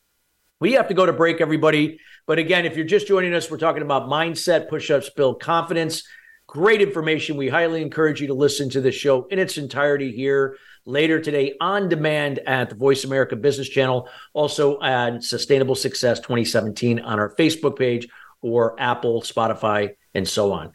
We 0.60 0.74
have 0.74 0.88
to 0.88 0.95
go 0.95 1.05
to 1.05 1.13
break, 1.13 1.41
everybody. 1.41 2.00
But 2.25 2.39
again, 2.39 2.65
if 2.65 2.75
you're 2.75 2.88
just 2.88 3.07
joining 3.07 3.36
us, 3.36 3.51
we're 3.51 3.57
talking 3.57 3.84
about 3.84 4.10
mindset, 4.10 4.67
push-ups, 4.67 5.12
build 5.12 5.39
confidence. 5.41 6.03
Great 6.48 6.81
information. 6.81 7.38
We 7.38 7.50
highly 7.50 7.84
encourage 7.84 8.19
you 8.19 8.27
to 8.27 8.34
listen 8.34 8.69
to 8.72 8.81
the 8.81 8.91
show 8.91 9.25
in 9.25 9.38
its 9.38 9.57
entirety 9.57 10.12
here 10.12 10.57
later 10.86 11.19
today 11.19 11.55
on 11.60 11.89
demand 11.89 12.39
at 12.39 12.69
the 12.69 12.75
Voice 12.75 13.03
America 13.03 13.36
Business 13.36 13.69
Channel, 13.69 14.10
also 14.34 14.79
on 14.79 15.22
Sustainable 15.22 15.75
Success 15.75 16.19
2017 16.19 17.00
on 17.00 17.19
our 17.19 17.34
Facebook 17.36 17.77
page 17.77 18.07
or 18.41 18.75
Apple, 18.79 19.22
Spotify, 19.22 19.95
and 20.13 20.27
so 20.27 20.51
on. 20.51 20.72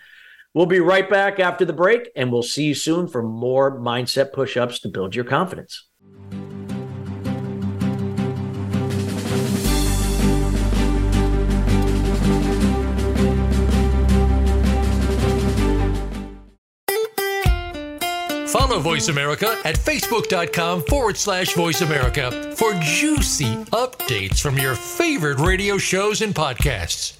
We'll 0.53 0.67
be 0.67 0.81
right 0.81 1.09
back 1.09 1.39
after 1.39 1.65
the 1.65 1.73
break, 1.73 2.11
and 2.17 2.33
we'll 2.33 2.43
see 2.43 2.65
you 2.65 2.75
soon 2.75 3.07
for 3.07 3.23
more 3.23 3.79
mindset 3.79 4.33
push 4.33 4.57
ups 4.57 4.81
to 4.81 4.89
build 4.89 5.15
your 5.15 5.25
confidence. 5.25 5.87
Follow 18.51 18.81
Voice 18.81 19.09
America 19.09 19.57
at 19.65 19.77
facebook.com 19.77 20.83
forward 20.83 21.17
slash 21.17 21.55
voice 21.55 21.81
America 21.83 22.53
for 22.57 22.73
juicy 22.81 23.55
updates 23.67 24.41
from 24.41 24.59
your 24.59 24.75
favorite 24.75 25.39
radio 25.39 25.79
shows 25.79 26.21
and 26.21 26.35
podcasts. 26.35 27.20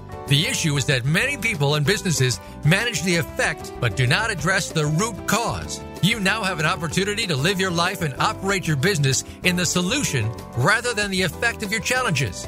The 0.31 0.47
issue 0.47 0.77
is 0.77 0.85
that 0.85 1.03
many 1.03 1.35
people 1.35 1.75
and 1.75 1.85
businesses 1.85 2.39
manage 2.63 3.01
the 3.03 3.17
effect 3.17 3.73
but 3.81 3.97
do 3.97 4.07
not 4.07 4.31
address 4.31 4.71
the 4.71 4.85
root 4.85 5.27
cause. 5.27 5.81
You 6.01 6.21
now 6.21 6.41
have 6.41 6.57
an 6.61 6.65
opportunity 6.65 7.27
to 7.27 7.35
live 7.35 7.59
your 7.59 7.69
life 7.69 8.01
and 8.01 8.13
operate 8.17 8.65
your 8.65 8.77
business 8.77 9.25
in 9.43 9.57
the 9.57 9.65
solution 9.65 10.31
rather 10.55 10.93
than 10.93 11.11
the 11.11 11.21
effect 11.23 11.63
of 11.63 11.71
your 11.73 11.81
challenges. 11.81 12.47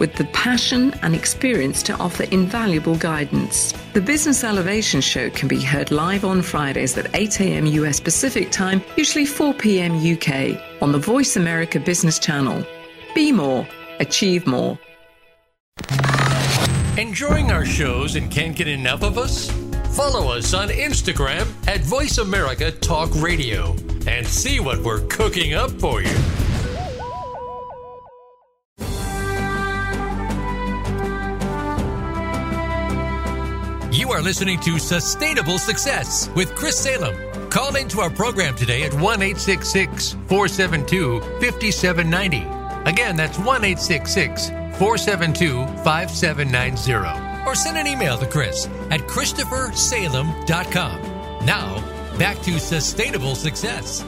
with 0.00 0.14
the 0.14 0.24
passion 0.32 0.92
and 1.02 1.14
experience 1.14 1.82
to 1.84 1.96
offer 1.98 2.24
invaluable 2.24 2.96
guidance. 2.96 3.72
The 3.92 4.00
Business 4.00 4.42
Elevation 4.42 5.00
Show 5.00 5.30
can 5.30 5.46
be 5.46 5.60
heard 5.60 5.92
live 5.92 6.24
on 6.24 6.42
Fridays 6.42 6.98
at 6.98 7.14
8 7.14 7.40
a.m. 7.40 7.66
US 7.66 8.00
Pacific 8.00 8.50
Time, 8.50 8.82
usually 8.96 9.26
4 9.26 9.54
p.m. 9.54 9.92
UK, 9.94 10.60
on 10.82 10.90
the 10.90 10.98
Voice 10.98 11.36
America 11.36 11.78
Business 11.78 12.18
Channel. 12.18 12.66
Be 13.14 13.30
more, 13.30 13.68
achieve 14.00 14.46
more. 14.46 14.76
Enjoying 16.96 17.50
our 17.50 17.64
shows 17.64 18.16
and 18.16 18.30
can't 18.30 18.56
get 18.56 18.66
enough 18.66 19.02
of 19.02 19.18
us? 19.18 19.50
Follow 19.96 20.32
us 20.32 20.54
on 20.54 20.68
Instagram 20.68 21.46
at 21.68 21.80
Voice 21.80 22.18
America 22.18 22.70
Talk 22.70 23.10
Radio 23.16 23.76
and 24.06 24.26
see 24.26 24.60
what 24.60 24.78
we're 24.80 25.06
cooking 25.08 25.54
up 25.54 25.70
for 25.72 26.00
you. 26.02 26.16
Are 34.20 34.22
listening 34.22 34.60
to 34.60 34.78
Sustainable 34.78 35.58
Success 35.58 36.28
with 36.36 36.54
Chris 36.54 36.78
Salem. 36.78 37.16
Call 37.48 37.74
into 37.76 38.00
our 38.00 38.10
program 38.10 38.54
today 38.54 38.82
at 38.82 38.92
1 38.92 39.00
472 39.00 41.20
5790. 41.40 42.46
Again, 42.84 43.16
that's 43.16 43.38
1 43.38 43.46
472 43.46 45.64
5790. 45.82 47.48
Or 47.48 47.54
send 47.54 47.78
an 47.78 47.86
email 47.86 48.18
to 48.18 48.26
Chris 48.26 48.66
at 48.90 49.00
ChristopherSalem.com. 49.00 51.46
Now, 51.46 51.82
back 52.18 52.42
to 52.42 52.60
Sustainable 52.60 53.34
Success. 53.34 54.04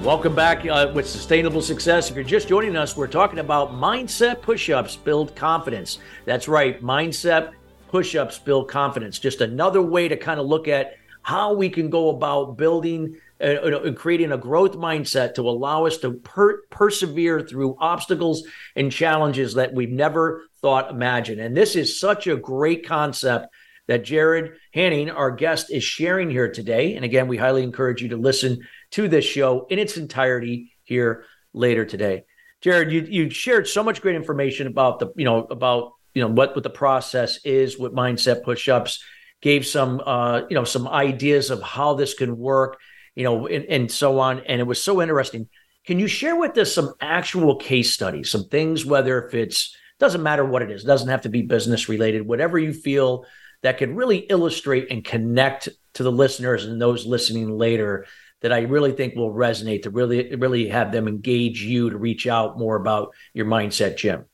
Welcome 0.00 0.34
back 0.34 0.64
uh, 0.64 0.90
with 0.94 1.06
Sustainable 1.06 1.60
Success. 1.60 2.08
If 2.08 2.16
you're 2.16 2.24
just 2.24 2.48
joining 2.48 2.76
us, 2.76 2.96
we're 2.96 3.08
talking 3.08 3.40
about 3.40 3.72
mindset 3.72 4.40
push 4.40 4.70
ups 4.70 4.96
build 4.96 5.36
confidence. 5.36 5.98
That's 6.24 6.48
right, 6.48 6.82
mindset 6.82 7.52
push 7.92 8.16
ups 8.16 8.38
build 8.38 8.70
confidence. 8.70 9.18
Just 9.18 9.42
another 9.42 9.82
way 9.82 10.08
to 10.08 10.16
kind 10.16 10.40
of 10.40 10.46
look 10.46 10.66
at 10.66 10.94
how 11.20 11.52
we 11.52 11.68
can 11.68 11.90
go 11.90 12.08
about 12.08 12.56
building 12.56 13.16
uh, 13.38 13.80
and 13.84 13.96
creating 13.96 14.32
a 14.32 14.38
growth 14.38 14.72
mindset 14.72 15.34
to 15.34 15.42
allow 15.42 15.84
us 15.84 15.98
to 15.98 16.14
per- 16.14 16.62
persevere 16.70 17.42
through 17.42 17.76
obstacles 17.78 18.44
and 18.76 18.90
challenges 18.90 19.54
that 19.54 19.74
we've 19.74 19.90
never 19.90 20.44
thought 20.62 20.90
imagined. 20.90 21.38
And 21.38 21.54
this 21.54 21.76
is 21.76 22.00
such 22.00 22.26
a 22.26 22.36
great 22.36 22.86
concept 22.86 23.48
that 23.88 24.04
Jared 24.04 24.52
Hanning, 24.72 25.10
our 25.10 25.30
guest, 25.30 25.70
is 25.70 25.84
sharing 25.84 26.30
here 26.30 26.50
today. 26.50 26.94
And 26.94 27.04
again, 27.04 27.28
we 27.28 27.36
highly 27.36 27.62
encourage 27.62 28.00
you 28.00 28.08
to 28.08 28.16
listen 28.16 28.60
to 28.92 29.06
this 29.06 29.26
show 29.26 29.66
in 29.68 29.78
its 29.78 29.98
entirety 29.98 30.72
here 30.82 31.26
later 31.52 31.84
today. 31.84 32.24
Jared, 32.62 32.90
you 32.90 33.02
you 33.02 33.28
shared 33.28 33.68
so 33.68 33.82
much 33.82 34.00
great 34.00 34.14
information 34.16 34.66
about 34.66 34.98
the 34.98 35.12
you 35.16 35.24
know 35.24 35.44
about 35.50 35.92
you 36.14 36.22
know 36.22 36.28
what 36.28 36.54
what 36.54 36.62
the 36.62 36.70
process 36.70 37.38
is 37.44 37.78
with 37.78 37.92
mindset 37.92 38.42
push-ups 38.42 39.02
gave 39.40 39.66
some 39.66 40.00
uh 40.04 40.42
you 40.48 40.54
know 40.54 40.64
some 40.64 40.86
ideas 40.88 41.50
of 41.50 41.62
how 41.62 41.94
this 41.94 42.14
can 42.14 42.36
work 42.36 42.78
you 43.14 43.24
know 43.24 43.46
and, 43.46 43.64
and 43.66 43.90
so 43.90 44.18
on 44.18 44.40
and 44.40 44.60
it 44.60 44.66
was 44.66 44.82
so 44.82 45.02
interesting 45.02 45.48
can 45.84 45.98
you 45.98 46.06
share 46.06 46.36
with 46.36 46.56
us 46.58 46.72
some 46.72 46.92
actual 47.00 47.56
case 47.56 47.92
studies 47.92 48.30
some 48.30 48.48
things 48.48 48.84
whether 48.84 49.26
if 49.26 49.34
it's 49.34 49.76
Doesn't 49.98 50.22
matter 50.22 50.44
what 50.44 50.62
it 50.62 50.70
is. 50.70 50.82
Doesn't 50.82 51.10
have 51.10 51.22
to 51.22 51.28
be 51.28 51.42
business 51.42 51.88
related. 51.88 52.26
Whatever 52.26 52.58
you 52.58 52.72
feel 52.72 53.24
that 53.62 53.78
could 53.78 53.94
really 53.94 54.18
illustrate 54.18 54.90
and 54.90 55.04
connect 55.04 55.68
to 55.94 56.02
the 56.02 56.10
listeners 56.10 56.64
and 56.64 56.80
those 56.80 57.06
listening 57.06 57.56
later 57.56 58.06
that 58.40 58.52
I 58.52 58.62
really 58.62 58.90
think 58.90 59.14
will 59.14 59.32
resonate 59.32 59.82
to 59.82 59.90
really 59.90 60.34
really 60.34 60.68
have 60.68 60.90
them 60.90 61.06
engage 61.06 61.62
you 61.62 61.90
to 61.90 61.96
reach 61.96 62.26
out 62.26 62.58
more 62.58 62.74
about 62.74 63.14
your 63.32 63.46
mindset, 63.46 63.96
Gym. 63.96 64.24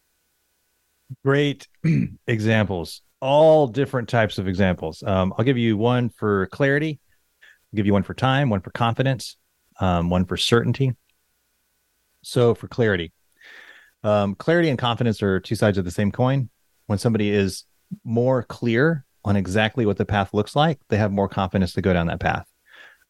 Great 1.25 1.69
examples, 2.27 3.03
all 3.21 3.67
different 3.67 4.09
types 4.09 4.39
of 4.39 4.47
examples. 4.47 5.03
Um, 5.03 5.33
I'll 5.37 5.45
give 5.45 5.59
you 5.59 5.77
one 5.77 6.11
for 6.11 6.47
clarity, 6.47 7.01
I'll 7.43 7.77
give 7.77 7.87
you 7.87 7.93
one 7.93 8.03
for 8.03 8.15
time, 8.15 8.51
one 8.51 8.61
for 8.61 8.71
confidence, 8.71 9.37
um, 9.81 10.11
one 10.11 10.25
for 10.25 10.37
certainty. 10.37 10.95
So 12.23 12.55
for 12.55 12.69
clarity, 12.69 13.13
um, 14.05 14.35
clarity 14.35 14.69
and 14.69 14.79
confidence 14.79 15.23
are 15.23 15.41
two 15.41 15.55
sides 15.55 15.79
of 15.79 15.85
the 15.85 15.91
same 15.91 16.13
coin. 16.13 16.51
When 16.87 16.99
somebody 16.99 17.31
is 17.31 17.65
more 18.05 18.43
clear 18.43 19.05
on 19.25 19.37
exactly 19.37 19.87
what 19.87 19.97
the 19.97 20.07
path 20.07 20.33
looks 20.33 20.55
like, 20.57 20.79
they 20.89 20.97
have 20.97 21.13
more 21.13 21.29
confidence 21.29 21.73
to 21.75 21.83
go 21.83 21.93
down 21.93 22.07
that 22.07 22.21
path. 22.21 22.47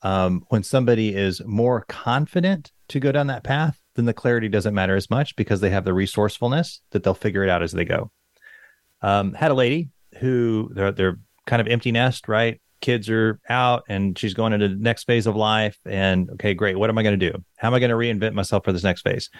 Um, 0.02 0.44
when 0.48 0.62
somebody 0.62 1.14
is 1.14 1.42
more 1.44 1.84
confident 1.88 2.72
to 2.88 3.00
go 3.00 3.12
down 3.12 3.26
that 3.28 3.44
path, 3.44 3.80
then 3.98 4.06
the 4.06 4.14
clarity 4.14 4.48
doesn't 4.48 4.74
matter 4.74 4.94
as 4.94 5.10
much 5.10 5.34
because 5.34 5.60
they 5.60 5.70
have 5.70 5.84
the 5.84 5.92
resourcefulness 5.92 6.80
that 6.92 7.02
they'll 7.02 7.14
figure 7.14 7.42
it 7.42 7.50
out 7.50 7.64
as 7.64 7.72
they 7.72 7.84
go. 7.84 8.12
Um, 9.02 9.34
had 9.34 9.50
a 9.50 9.54
lady 9.54 9.90
who 10.20 10.70
they're, 10.72 10.92
they're 10.92 11.18
kind 11.46 11.60
of 11.60 11.66
empty 11.66 11.90
nest, 11.90 12.28
right? 12.28 12.60
Kids 12.80 13.10
are 13.10 13.40
out 13.48 13.82
and 13.88 14.16
she's 14.16 14.34
going 14.34 14.52
into 14.52 14.68
the 14.68 14.76
next 14.76 15.02
phase 15.04 15.26
of 15.26 15.34
life. 15.34 15.76
And 15.84 16.30
okay, 16.30 16.54
great. 16.54 16.78
What 16.78 16.90
am 16.90 16.96
I 16.98 17.02
going 17.02 17.18
to 17.18 17.30
do? 17.30 17.44
How 17.56 17.66
am 17.66 17.74
I 17.74 17.80
going 17.80 17.90
to 17.90 17.96
reinvent 17.96 18.34
myself 18.34 18.64
for 18.64 18.72
this 18.72 18.84
next 18.84 19.02
phase? 19.02 19.30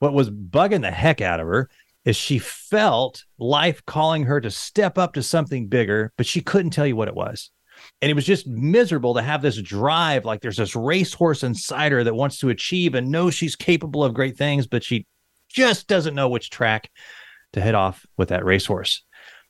What 0.00 0.12
was 0.12 0.28
bugging 0.28 0.82
the 0.82 0.90
heck 0.90 1.20
out 1.20 1.38
of 1.38 1.46
her 1.46 1.70
is 2.04 2.16
she 2.16 2.40
felt 2.40 3.24
life 3.38 3.84
calling 3.86 4.24
her 4.24 4.40
to 4.40 4.50
step 4.50 4.98
up 4.98 5.12
to 5.12 5.22
something 5.22 5.68
bigger, 5.68 6.12
but 6.16 6.26
she 6.26 6.40
couldn't 6.40 6.72
tell 6.72 6.86
you 6.86 6.96
what 6.96 7.08
it 7.08 7.14
was. 7.14 7.52
And 8.02 8.10
it 8.10 8.14
was 8.14 8.24
just 8.24 8.46
miserable 8.46 9.14
to 9.14 9.22
have 9.22 9.42
this 9.42 9.60
drive. 9.60 10.24
Like 10.24 10.40
there's 10.40 10.56
this 10.56 10.74
racehorse 10.74 11.42
inside 11.42 11.92
her 11.92 12.02
that 12.04 12.14
wants 12.14 12.38
to 12.38 12.48
achieve 12.48 12.94
and 12.94 13.10
knows 13.10 13.34
she's 13.34 13.56
capable 13.56 14.02
of 14.02 14.14
great 14.14 14.36
things, 14.36 14.66
but 14.66 14.82
she 14.82 15.06
just 15.48 15.86
doesn't 15.86 16.14
know 16.14 16.28
which 16.28 16.50
track 16.50 16.90
to 17.52 17.60
head 17.60 17.74
off 17.74 18.06
with 18.16 18.28
that 18.28 18.44
racehorse. 18.44 19.02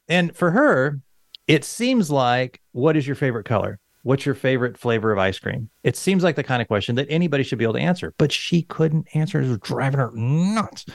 And 0.08 0.34
for 0.36 0.50
her, 0.50 1.00
it 1.46 1.64
seems 1.64 2.10
like 2.10 2.60
what 2.72 2.96
is 2.96 3.06
your 3.06 3.16
favorite 3.16 3.44
color? 3.44 3.78
What's 4.02 4.24
your 4.24 4.34
favorite 4.34 4.78
flavor 4.78 5.12
of 5.12 5.18
ice 5.18 5.38
cream? 5.38 5.68
It 5.84 5.94
seems 5.94 6.24
like 6.24 6.34
the 6.34 6.42
kind 6.42 6.62
of 6.62 6.68
question 6.68 6.94
that 6.94 7.06
anybody 7.10 7.42
should 7.42 7.58
be 7.58 7.64
able 7.64 7.74
to 7.74 7.80
answer, 7.80 8.14
but 8.16 8.32
she 8.32 8.62
couldn't 8.62 9.06
answer. 9.14 9.40
It 9.40 9.48
was 9.48 9.58
driving 9.58 10.00
her 10.00 10.10
nuts. 10.14 10.86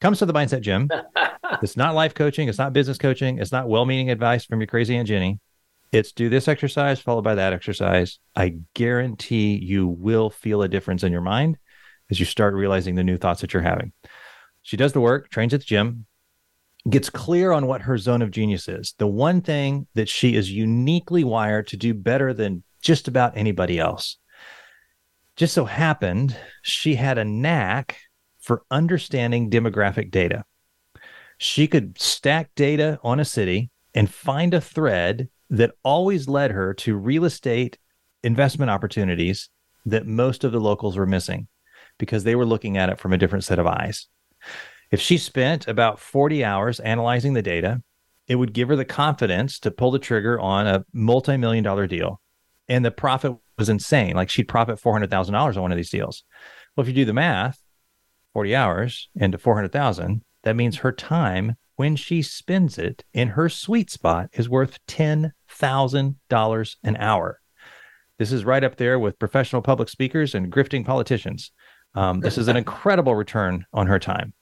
Comes 0.00 0.18
to 0.20 0.26
the 0.26 0.32
mindset 0.32 0.62
gym. 0.62 0.88
it's 1.62 1.76
not 1.76 1.94
life 1.94 2.14
coaching. 2.14 2.48
It's 2.48 2.58
not 2.58 2.72
business 2.72 2.96
coaching. 2.96 3.38
It's 3.38 3.52
not 3.52 3.68
well 3.68 3.84
meaning 3.84 4.10
advice 4.10 4.46
from 4.46 4.60
your 4.60 4.66
crazy 4.66 4.96
Aunt 4.96 5.08
Jenny. 5.08 5.40
It's 5.94 6.10
do 6.10 6.28
this 6.28 6.48
exercise 6.48 6.98
followed 7.00 7.22
by 7.22 7.36
that 7.36 7.52
exercise. 7.52 8.18
I 8.34 8.56
guarantee 8.74 9.56
you 9.62 9.86
will 9.86 10.28
feel 10.28 10.62
a 10.62 10.68
difference 10.68 11.04
in 11.04 11.12
your 11.12 11.20
mind 11.20 11.56
as 12.10 12.18
you 12.18 12.26
start 12.26 12.54
realizing 12.54 12.96
the 12.96 13.04
new 13.04 13.16
thoughts 13.16 13.42
that 13.42 13.54
you're 13.54 13.62
having. 13.62 13.92
She 14.62 14.76
does 14.76 14.92
the 14.92 15.00
work, 15.00 15.30
trains 15.30 15.54
at 15.54 15.60
the 15.60 15.66
gym, 15.66 16.06
gets 16.90 17.10
clear 17.10 17.52
on 17.52 17.68
what 17.68 17.82
her 17.82 17.96
zone 17.96 18.22
of 18.22 18.32
genius 18.32 18.66
is. 18.66 18.94
The 18.98 19.06
one 19.06 19.40
thing 19.40 19.86
that 19.94 20.08
she 20.08 20.34
is 20.34 20.50
uniquely 20.50 21.22
wired 21.22 21.68
to 21.68 21.76
do 21.76 21.94
better 21.94 22.34
than 22.34 22.64
just 22.82 23.06
about 23.06 23.36
anybody 23.36 23.78
else. 23.78 24.18
Just 25.36 25.54
so 25.54 25.64
happened 25.64 26.36
she 26.62 26.96
had 26.96 27.18
a 27.18 27.24
knack 27.24 27.98
for 28.40 28.64
understanding 28.68 29.48
demographic 29.48 30.10
data. 30.10 30.44
She 31.38 31.68
could 31.68 32.00
stack 32.00 32.50
data 32.56 32.98
on 33.04 33.20
a 33.20 33.24
city 33.24 33.70
and 33.94 34.12
find 34.12 34.54
a 34.54 34.60
thread 34.60 35.28
that 35.50 35.72
always 35.82 36.28
led 36.28 36.50
her 36.50 36.74
to 36.74 36.96
real 36.96 37.24
estate 37.24 37.78
investment 38.22 38.70
opportunities 38.70 39.50
that 39.86 40.06
most 40.06 40.44
of 40.44 40.52
the 40.52 40.60
locals 40.60 40.96
were 40.96 41.06
missing 41.06 41.46
because 41.98 42.24
they 42.24 42.34
were 42.34 42.46
looking 42.46 42.76
at 42.76 42.88
it 42.88 42.98
from 42.98 43.12
a 43.12 43.18
different 43.18 43.44
set 43.44 43.58
of 43.58 43.66
eyes. 43.66 44.08
If 44.90 45.00
she 45.00 45.18
spent 45.18 45.68
about 45.68 45.98
40 45.98 46.44
hours 46.44 46.80
analyzing 46.80 47.34
the 47.34 47.42
data, 47.42 47.82
it 48.26 48.36
would 48.36 48.52
give 48.52 48.68
her 48.68 48.76
the 48.76 48.84
confidence 48.84 49.58
to 49.60 49.70
pull 49.70 49.90
the 49.90 49.98
trigger 49.98 50.40
on 50.40 50.66
a 50.66 50.84
multi 50.92 51.36
million 51.36 51.64
dollar 51.64 51.86
deal. 51.86 52.20
And 52.68 52.84
the 52.84 52.90
profit 52.90 53.36
was 53.58 53.68
insane. 53.68 54.14
Like 54.14 54.30
she'd 54.30 54.48
profit 54.48 54.80
$400,000 54.80 55.56
on 55.56 55.62
one 55.62 55.72
of 55.72 55.76
these 55.76 55.90
deals. 55.90 56.24
Well, 56.74 56.82
if 56.82 56.88
you 56.88 56.94
do 56.94 57.04
the 57.04 57.12
math, 57.12 57.60
40 58.32 58.54
hours 58.56 59.08
into 59.14 59.38
400,000, 59.38 60.22
that 60.42 60.56
means 60.56 60.78
her 60.78 60.92
time 60.92 61.56
when 61.76 61.96
she 61.96 62.22
spends 62.22 62.78
it 62.78 63.04
in 63.12 63.28
her 63.28 63.48
sweet 63.48 63.90
spot 63.90 64.28
is 64.32 64.48
worth 64.48 64.78
$10,000 64.86 66.76
an 66.84 66.96
hour. 66.96 67.40
This 68.18 68.32
is 68.32 68.44
right 68.44 68.62
up 68.62 68.76
there 68.76 68.98
with 68.98 69.18
professional 69.18 69.62
public 69.62 69.88
speakers 69.88 70.34
and 70.34 70.52
grifting 70.52 70.84
politicians. 70.84 71.50
Um, 71.94 72.20
this 72.20 72.38
is 72.38 72.48
an 72.48 72.56
incredible 72.58 73.14
return 73.14 73.64
on 73.72 73.88
her 73.88 73.98
time. 73.98 74.32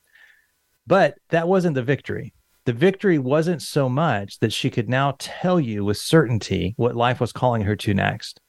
But 0.87 1.15
that 1.31 1.49
wasn't 1.49 1.75
the 1.75 1.83
victory. 1.83 2.35
The 2.65 2.73
victory 2.73 3.19
wasn't 3.19 3.63
so 3.63 3.89
much 3.89 4.39
that 4.41 4.53
she 4.53 4.71
could 4.71 4.89
now 4.89 5.17
tell 5.19 5.59
you 5.59 5.85
with 5.85 5.97
certainty 5.97 6.75
what 6.77 6.95
life 6.95 7.21
was 7.21 7.33
calling 7.33 7.63
her 7.63 7.77
to 7.77 7.95
next. 7.95 8.41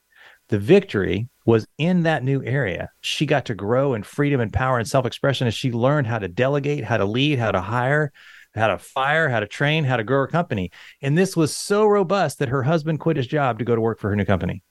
The 0.50 0.60
victory 0.60 1.30
was 1.46 1.66
in 1.78 2.04
that 2.04 2.24
new 2.24 2.44
area. 2.44 2.90
She 3.02 3.26
got 3.26 3.46
to 3.46 3.56
grow 3.56 3.94
in 3.94 4.04
freedom 4.04 4.40
and 4.40 4.52
power 4.54 4.78
and 4.78 4.88
self 4.88 5.06
expression 5.06 5.48
as 5.48 5.56
she 5.56 5.72
learned 5.72 6.08
how 6.08 6.20
to 6.20 6.28
delegate, 6.28 6.84
how 6.84 6.98
to 6.98 7.06
lead, 7.06 7.40
how 7.40 7.52
to 7.52 7.62
hire, 7.62 8.12
how 8.56 8.68
to 8.68 8.78
fire, 8.78 9.30
how 9.30 9.40
to 9.40 9.48
train, 9.48 9.84
how 9.84 9.98
to 9.98 10.04
grow 10.04 10.20
her 10.20 10.28
company. 10.28 10.72
And 11.02 11.18
this 11.18 11.36
was 11.36 11.56
so 11.56 11.86
robust 11.86 12.40
that 12.40 12.50
her 12.50 12.64
husband 12.64 13.00
quit 13.00 13.18
his 13.18 13.28
job 13.28 13.60
to 13.60 13.66
go 13.66 13.76
to 13.76 13.82
work 13.82 14.00
for 14.00 14.10
her 14.10 14.16
new 14.16 14.26
company. 14.26 14.64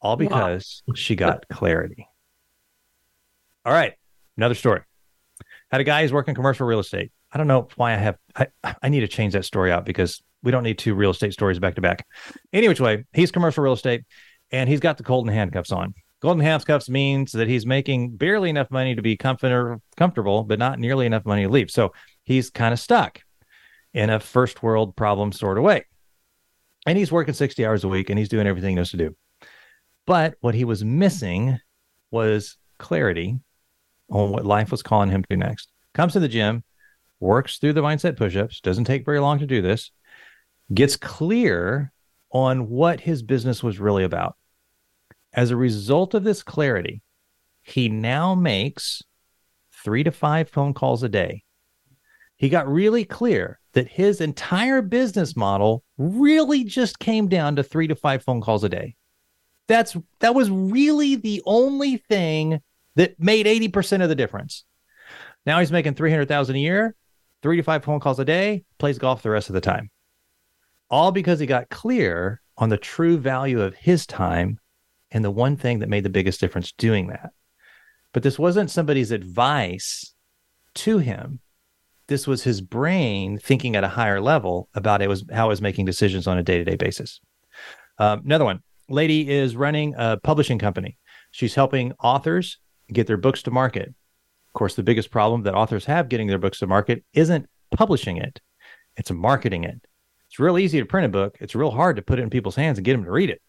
All 0.00 0.16
because 0.16 0.82
wow. 0.86 0.94
she 0.94 1.16
got 1.16 1.48
clarity. 1.48 2.06
All 3.64 3.72
right, 3.72 3.94
another 4.36 4.54
story. 4.54 4.82
Had 5.70 5.80
a 5.80 5.84
guy 5.84 6.02
who's 6.02 6.12
working 6.12 6.34
commercial 6.34 6.66
real 6.66 6.78
estate. 6.78 7.10
I 7.32 7.38
don't 7.38 7.48
know 7.48 7.68
why 7.76 7.92
I 7.92 7.96
have 7.96 8.16
I, 8.36 8.46
I 8.82 8.88
need 8.88 9.00
to 9.00 9.08
change 9.08 9.34
that 9.34 9.44
story 9.44 9.70
out 9.70 9.84
because 9.84 10.22
we 10.42 10.52
don't 10.52 10.62
need 10.62 10.78
two 10.78 10.94
real 10.94 11.10
estate 11.10 11.32
stories 11.32 11.58
back 11.58 11.74
to 11.74 11.80
back. 11.80 12.06
Any 12.52 12.68
which 12.68 12.80
way, 12.80 13.04
he's 13.12 13.32
commercial 13.32 13.64
real 13.64 13.72
estate 13.72 14.04
and 14.50 14.68
he's 14.68 14.80
got 14.80 14.96
the 14.96 15.02
golden 15.02 15.32
handcuffs 15.32 15.72
on. 15.72 15.94
Golden 16.20 16.42
handcuffs 16.42 16.88
means 16.88 17.32
that 17.32 17.48
he's 17.48 17.66
making 17.66 18.16
barely 18.16 18.50
enough 18.50 18.70
money 18.70 18.94
to 18.94 19.02
be 19.02 19.16
comfort- 19.16 19.80
comfortable, 19.96 20.42
but 20.42 20.58
not 20.58 20.78
nearly 20.78 21.06
enough 21.06 21.24
money 21.24 21.42
to 21.42 21.48
leave. 21.48 21.70
So 21.70 21.92
he's 22.28 22.50
kind 22.50 22.74
of 22.74 22.78
stuck 22.78 23.22
in 23.94 24.10
a 24.10 24.20
first 24.20 24.62
world 24.62 24.94
problem 24.94 25.32
sort 25.32 25.56
of 25.56 25.64
way. 25.64 25.86
And 26.86 26.98
he's 26.98 27.10
working 27.10 27.32
60 27.32 27.64
hours 27.64 27.84
a 27.84 27.88
week 27.88 28.10
and 28.10 28.18
he's 28.18 28.28
doing 28.28 28.46
everything 28.46 28.70
he 28.70 28.74
knows 28.76 28.90
to 28.90 28.98
do. 28.98 29.16
But 30.06 30.34
what 30.40 30.54
he 30.54 30.64
was 30.64 30.84
missing 30.84 31.58
was 32.10 32.58
clarity 32.78 33.40
on 34.10 34.30
what 34.30 34.44
life 34.44 34.70
was 34.70 34.82
calling 34.82 35.08
him 35.08 35.24
to 35.24 35.36
next. 35.38 35.70
Comes 35.94 36.12
to 36.12 36.20
the 36.20 36.28
gym, 36.28 36.64
works 37.18 37.56
through 37.56 37.72
the 37.72 37.80
mindset 37.80 38.18
push 38.18 38.36
ups, 38.36 38.60
doesn't 38.60 38.84
take 38.84 39.06
very 39.06 39.20
long 39.20 39.38
to 39.38 39.46
do 39.46 39.62
this, 39.62 39.90
gets 40.72 40.96
clear 40.96 41.92
on 42.30 42.68
what 42.68 43.00
his 43.00 43.22
business 43.22 43.62
was 43.62 43.80
really 43.80 44.04
about. 44.04 44.36
As 45.32 45.50
a 45.50 45.56
result 45.56 46.12
of 46.12 46.24
this 46.24 46.42
clarity, 46.42 47.00
he 47.62 47.88
now 47.88 48.34
makes 48.34 49.02
three 49.72 50.04
to 50.04 50.10
five 50.10 50.50
phone 50.50 50.74
calls 50.74 51.02
a 51.02 51.08
day 51.08 51.42
he 52.38 52.48
got 52.48 52.68
really 52.68 53.04
clear 53.04 53.60
that 53.74 53.88
his 53.88 54.20
entire 54.20 54.80
business 54.80 55.36
model 55.36 55.84
really 55.98 56.64
just 56.64 56.98
came 56.98 57.28
down 57.28 57.56
to 57.56 57.62
three 57.62 57.88
to 57.88 57.94
five 57.94 58.22
phone 58.22 58.40
calls 58.40 58.64
a 58.64 58.68
day. 58.68 58.96
That's 59.66 59.96
that 60.20 60.34
was 60.34 60.50
really 60.50 61.16
the 61.16 61.42
only 61.44 61.98
thing 61.98 62.60
that 62.94 63.20
made 63.20 63.46
80% 63.46 64.02
of 64.02 64.08
the 64.08 64.14
difference. 64.14 64.64
Now 65.44 65.60
he's 65.60 65.72
making 65.72 65.94
300,000 65.94 66.56
a 66.56 66.58
year, 66.58 66.94
3 67.42 67.56
to 67.58 67.62
5 67.62 67.84
phone 67.84 68.00
calls 68.00 68.18
a 68.18 68.24
day, 68.24 68.64
plays 68.78 68.98
golf 68.98 69.22
the 69.22 69.30
rest 69.30 69.48
of 69.48 69.54
the 69.54 69.60
time. 69.60 69.90
All 70.90 71.12
because 71.12 71.38
he 71.38 71.46
got 71.46 71.68
clear 71.68 72.40
on 72.56 72.70
the 72.70 72.76
true 72.76 73.18
value 73.18 73.60
of 73.60 73.74
his 73.74 74.06
time 74.06 74.58
and 75.10 75.24
the 75.24 75.30
one 75.30 75.56
thing 75.56 75.78
that 75.78 75.88
made 75.88 76.04
the 76.04 76.10
biggest 76.10 76.40
difference 76.40 76.72
doing 76.72 77.08
that. 77.08 77.30
But 78.12 78.22
this 78.22 78.38
wasn't 78.38 78.70
somebody's 78.70 79.10
advice 79.10 80.14
to 80.74 80.98
him 80.98 81.40
this 82.08 82.26
was 82.26 82.42
his 82.42 82.60
brain 82.60 83.38
thinking 83.38 83.76
at 83.76 83.84
a 83.84 83.88
higher 83.88 84.20
level 84.20 84.68
about 84.74 85.02
it 85.02 85.08
was 85.08 85.24
how 85.32 85.46
it 85.46 85.50
was 85.50 85.62
making 85.62 85.84
decisions 85.84 86.26
on 86.26 86.38
a 86.38 86.42
day-to-day 86.42 86.76
basis. 86.76 87.20
Um, 87.98 88.22
another 88.24 88.44
one 88.44 88.62
lady 88.88 89.28
is 89.28 89.54
running 89.54 89.94
a 89.96 90.16
publishing 90.16 90.58
company. 90.58 90.96
She's 91.30 91.54
helping 91.54 91.92
authors 92.02 92.58
get 92.90 93.06
their 93.06 93.18
books 93.18 93.42
to 93.42 93.50
market. 93.50 93.88
Of 93.88 94.52
course 94.54 94.74
the 94.74 94.82
biggest 94.82 95.10
problem 95.10 95.42
that 95.42 95.54
authors 95.54 95.84
have 95.84 96.08
getting 96.08 96.26
their 96.26 96.38
books 96.38 96.58
to 96.60 96.66
market 96.66 97.04
isn't 97.12 97.46
publishing 97.70 98.16
it 98.16 98.40
it's 98.96 99.12
marketing 99.12 99.62
it. 99.62 99.80
It's 100.26 100.40
real 100.40 100.58
easy 100.58 100.80
to 100.80 100.86
print 100.86 101.06
a 101.06 101.10
book 101.10 101.36
it's 101.40 101.54
real 101.54 101.70
hard 101.70 101.96
to 101.96 102.02
put 102.02 102.18
it 102.18 102.22
in 102.22 102.30
people's 102.30 102.56
hands 102.56 102.78
and 102.78 102.84
get 102.84 102.92
them 102.92 103.04
to 103.04 103.10
read 103.10 103.30
it. 103.30 103.42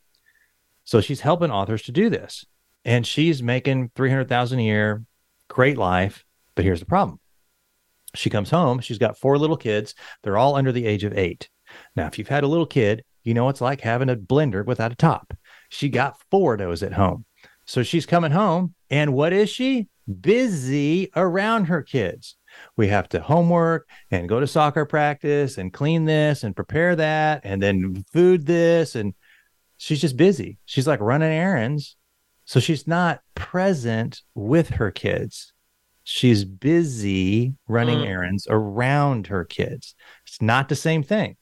So 0.83 1.01
she's 1.01 1.21
helping 1.21 1.51
authors 1.51 1.83
to 1.83 1.91
do 1.91 2.09
this 2.09 2.45
and 2.83 3.07
she's 3.07 3.41
making 3.41 3.91
300000 3.95 4.59
a 4.59 4.63
year 4.63 5.03
great 5.47 5.77
life 5.77 6.25
but 6.55 6.65
here's 6.65 6.79
the 6.79 6.85
problem 6.85 7.19
She 8.15 8.29
comes 8.29 8.49
home. 8.49 8.79
She's 8.79 8.97
got 8.97 9.17
four 9.17 9.37
little 9.37 9.57
kids. 9.57 9.95
They're 10.23 10.37
all 10.37 10.55
under 10.55 10.71
the 10.71 10.85
age 10.85 11.03
of 11.03 11.17
eight. 11.17 11.49
Now, 11.95 12.07
if 12.07 12.17
you've 12.17 12.27
had 12.27 12.43
a 12.43 12.47
little 12.47 12.65
kid, 12.65 13.03
you 13.23 13.33
know 13.33 13.49
it's 13.49 13.61
like 13.61 13.81
having 13.81 14.09
a 14.09 14.15
blender 14.15 14.65
without 14.65 14.91
a 14.91 14.95
top. 14.95 15.33
She 15.69 15.89
got 15.89 16.19
four 16.31 16.53
of 16.53 16.59
those 16.59 16.81
at 16.81 16.93
home. 16.93 17.25
So 17.65 17.83
she's 17.83 18.05
coming 18.05 18.31
home. 18.31 18.73
And 18.89 19.13
what 19.13 19.33
is 19.33 19.49
she? 19.49 19.87
Busy 20.21 21.11
around 21.15 21.65
her 21.65 21.83
kids. 21.83 22.35
We 22.75 22.87
have 22.87 23.07
to 23.09 23.21
homework 23.21 23.87
and 24.09 24.27
go 24.27 24.39
to 24.39 24.47
soccer 24.47 24.85
practice 24.85 25.59
and 25.59 25.71
clean 25.71 26.05
this 26.05 26.43
and 26.43 26.55
prepare 26.55 26.95
that 26.95 27.41
and 27.43 27.61
then 27.61 28.03
food 28.11 28.47
this. 28.47 28.95
And 28.95 29.13
she's 29.77 30.01
just 30.01 30.17
busy. 30.17 30.57
She's 30.65 30.87
like 30.87 30.99
running 30.99 31.31
errands. 31.31 31.95
So 32.45 32.59
she's 32.59 32.87
not 32.87 33.21
present 33.35 34.23
with 34.33 34.69
her 34.69 34.89
kids. 34.89 35.53
She's 36.11 36.43
busy 36.43 37.53
running 37.67 37.99
mm. 37.99 38.07
errands 38.07 38.47
around 38.49 39.27
her 39.27 39.45
kids. 39.45 39.93
It's 40.25 40.41
not 40.41 40.67
the 40.67 40.75
same 40.75 41.03
thing. 41.03 41.37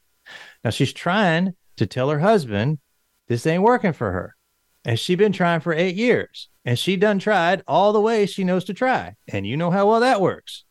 Now 0.62 0.72
she's 0.72 0.92
trying 0.92 1.54
to 1.78 1.86
tell 1.86 2.10
her 2.10 2.20
husband 2.20 2.80
this 3.30 3.48
ain't 3.48 3.64
working 3.64 3.94
for 3.94 4.12
her. 4.12 4.36
And 4.84 5.00
she 5.00 5.16
been 5.16 5.32
trying 5.32 5.62
for 5.62 5.72
eight 5.72 5.96
years. 5.96 6.50
And 6.66 6.78
she 6.78 6.98
done 6.98 7.18
tried 7.18 7.64
all 7.66 7.94
the 7.94 8.02
ways 8.02 8.30
she 8.30 8.44
knows 8.44 8.66
to 8.66 8.74
try. 8.74 9.16
And 9.30 9.48
you 9.48 9.56
know 9.56 9.72
how 9.72 9.88
well 9.88 10.02
that 10.02 10.20
works. 10.20 10.66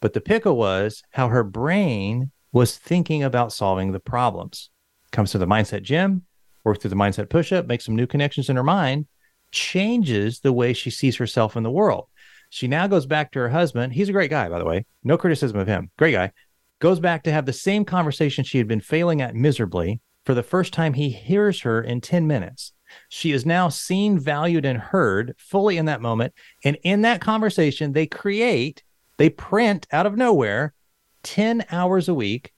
But 0.00 0.14
the 0.14 0.22
pickle 0.22 0.56
was 0.56 1.02
how 1.10 1.28
her 1.28 1.44
brain 1.44 2.30
was 2.52 2.78
thinking 2.78 3.22
about 3.22 3.52
solving 3.52 3.92
the 3.92 4.00
problems. 4.00 4.70
Comes 5.12 5.32
to 5.32 5.38
the 5.38 5.46
mindset 5.46 5.82
gym, 5.82 6.24
work 6.64 6.80
through 6.80 6.88
the 6.88 6.96
mindset 6.96 7.28
push 7.28 7.52
up, 7.52 7.66
make 7.66 7.82
some 7.82 7.96
new 7.96 8.06
connections 8.06 8.48
in 8.48 8.56
her 8.56 8.64
mind, 8.64 9.08
changes 9.52 10.40
the 10.40 10.54
way 10.54 10.72
she 10.72 10.88
sees 10.88 11.16
herself 11.16 11.54
in 11.54 11.64
the 11.64 11.70
world. 11.70 12.06
She 12.50 12.68
now 12.68 12.86
goes 12.88 13.06
back 13.06 13.30
to 13.32 13.38
her 13.38 13.48
husband. 13.48 13.92
He's 13.92 14.08
a 14.08 14.12
great 14.12 14.30
guy, 14.30 14.48
by 14.48 14.58
the 14.58 14.64
way. 14.64 14.84
No 15.04 15.16
criticism 15.16 15.58
of 15.58 15.68
him. 15.68 15.90
Great 15.96 16.12
guy. 16.12 16.32
Goes 16.80 17.00
back 17.00 17.22
to 17.22 17.32
have 17.32 17.46
the 17.46 17.52
same 17.52 17.84
conversation 17.84 18.44
she 18.44 18.58
had 18.58 18.68
been 18.68 18.80
failing 18.80 19.22
at 19.22 19.34
miserably. 19.34 20.00
For 20.24 20.34
the 20.34 20.42
first 20.42 20.72
time, 20.72 20.94
he 20.94 21.10
hears 21.10 21.60
her 21.62 21.80
in 21.80 22.00
10 22.00 22.26
minutes. 22.26 22.72
She 23.08 23.30
is 23.30 23.46
now 23.46 23.68
seen, 23.68 24.18
valued, 24.18 24.64
and 24.64 24.78
heard 24.78 25.34
fully 25.38 25.76
in 25.76 25.86
that 25.86 26.02
moment. 26.02 26.34
And 26.64 26.76
in 26.82 27.02
that 27.02 27.20
conversation, 27.20 27.92
they 27.92 28.06
create, 28.06 28.82
they 29.16 29.30
print 29.30 29.86
out 29.92 30.06
of 30.06 30.16
nowhere 30.16 30.74
10 31.22 31.66
hours 31.70 32.08
a 32.08 32.14
week 32.14 32.52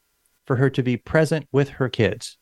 for 0.46 0.56
her 0.56 0.70
to 0.70 0.82
be 0.82 0.96
present 0.96 1.46
with 1.52 1.68
her 1.70 1.88
kids, 1.88 2.38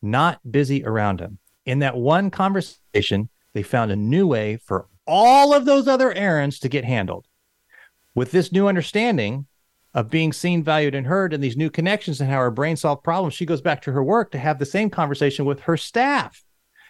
not 0.00 0.40
busy 0.50 0.84
around 0.84 1.20
them. 1.20 1.38
In 1.66 1.80
that 1.80 1.96
one 1.96 2.30
conversation, 2.30 3.28
they 3.52 3.62
found 3.62 3.90
a 3.90 3.96
new 3.96 4.26
way 4.26 4.56
for 4.56 4.88
all 5.08 5.54
of 5.54 5.64
those 5.64 5.88
other 5.88 6.12
errands 6.12 6.60
to 6.60 6.68
get 6.68 6.84
handled. 6.84 7.26
With 8.14 8.30
this 8.30 8.52
new 8.52 8.68
understanding 8.68 9.46
of 9.94 10.10
being 10.10 10.32
seen, 10.32 10.62
valued, 10.62 10.94
and 10.94 11.06
heard, 11.06 11.32
and 11.32 11.42
these 11.42 11.56
new 11.56 11.70
connections 11.70 12.20
and 12.20 12.30
how 12.30 12.38
her 12.38 12.50
brain 12.50 12.76
solved 12.76 13.02
problems, 13.02 13.34
she 13.34 13.46
goes 13.46 13.62
back 13.62 13.82
to 13.82 13.92
her 13.92 14.04
work 14.04 14.30
to 14.32 14.38
have 14.38 14.58
the 14.58 14.66
same 14.66 14.90
conversation 14.90 15.46
with 15.46 15.60
her 15.60 15.76
staff. 15.76 16.44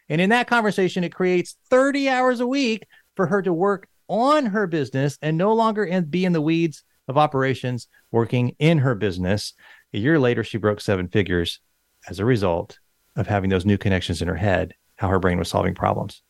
And 0.09 0.21
in 0.21 0.31
that 0.31 0.49
conversation, 0.49 1.05
it 1.05 1.15
creates 1.15 1.57
30 1.71 2.09
hours 2.09 2.41
a 2.41 2.47
week 2.47 2.87
for 3.15 3.27
her 3.27 3.41
to 3.43 3.53
work 3.53 3.89
on 4.09 4.47
her 4.47 4.67
business 4.67 5.17
and 5.23 5.39
no 5.39 5.55
longer 5.55 5.85
in, 5.85 6.05
be 6.05 6.25
in 6.25 6.33
the 6.33 6.41
weeds 6.41 6.83
of 7.07 7.17
operations 7.17 7.89
working 8.11 8.57
in 8.59 8.79
her 8.79 8.95
business. 8.95 9.55
A 9.95 9.99
year 9.99 10.19
later, 10.19 10.43
she 10.43 10.59
broke 10.59 10.81
seven 10.81 11.09
figures 11.09 11.61
as 12.09 12.19
a 12.19 12.25
result 12.25 12.79
of 13.17 13.27
having 13.27 13.51
those 13.51 13.67
new 13.67 13.79
connections 13.79 14.23
in 14.23 14.29
her 14.29 14.35
head, 14.35 14.75
how 14.97 15.09
her 15.09 15.19
brain 15.19 15.39
was 15.39 15.49
solving 15.49 15.75
problems. 15.75 16.23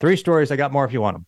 Three 0.00 0.16
stories. 0.16 0.50
I 0.50 0.56
got 0.56 0.72
more 0.72 0.84
if 0.84 0.92
you 0.92 1.00
want 1.00 1.16
them. 1.16 1.26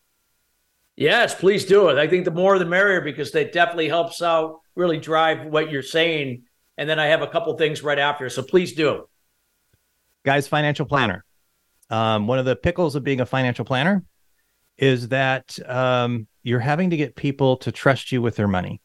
Yes, 0.95 1.33
please 1.33 1.65
do 1.65 1.89
it. 1.89 1.97
I 1.97 2.07
think 2.07 2.25
the 2.25 2.31
more 2.31 2.59
the 2.59 2.65
merrier 2.65 3.01
because 3.01 3.31
that 3.31 3.51
definitely 3.51 3.87
helps 3.87 4.21
out 4.21 4.59
really 4.75 4.99
drive 4.99 5.45
what 5.45 5.71
you're 5.71 5.81
saying. 5.81 6.43
And 6.77 6.89
then 6.89 6.99
I 6.99 7.07
have 7.07 7.21
a 7.21 7.27
couple 7.27 7.55
things 7.57 7.83
right 7.83 7.97
after. 7.97 8.29
So 8.29 8.43
please 8.43 8.73
do. 8.73 9.07
Guys, 10.23 10.47
financial 10.47 10.85
planner. 10.85 11.23
Um, 11.89 12.27
one 12.27 12.39
of 12.39 12.45
the 12.45 12.55
pickles 12.55 12.95
of 12.95 13.03
being 13.03 13.21
a 13.21 13.25
financial 13.25 13.65
planner 13.65 14.03
is 14.77 15.09
that 15.09 15.57
um, 15.67 16.27
you're 16.41 16.59
having 16.59 16.89
to 16.89 16.97
get 16.97 17.15
people 17.15 17.57
to 17.57 17.71
trust 17.71 18.11
you 18.11 18.21
with 18.21 18.35
their 18.35 18.47
money. 18.47 18.81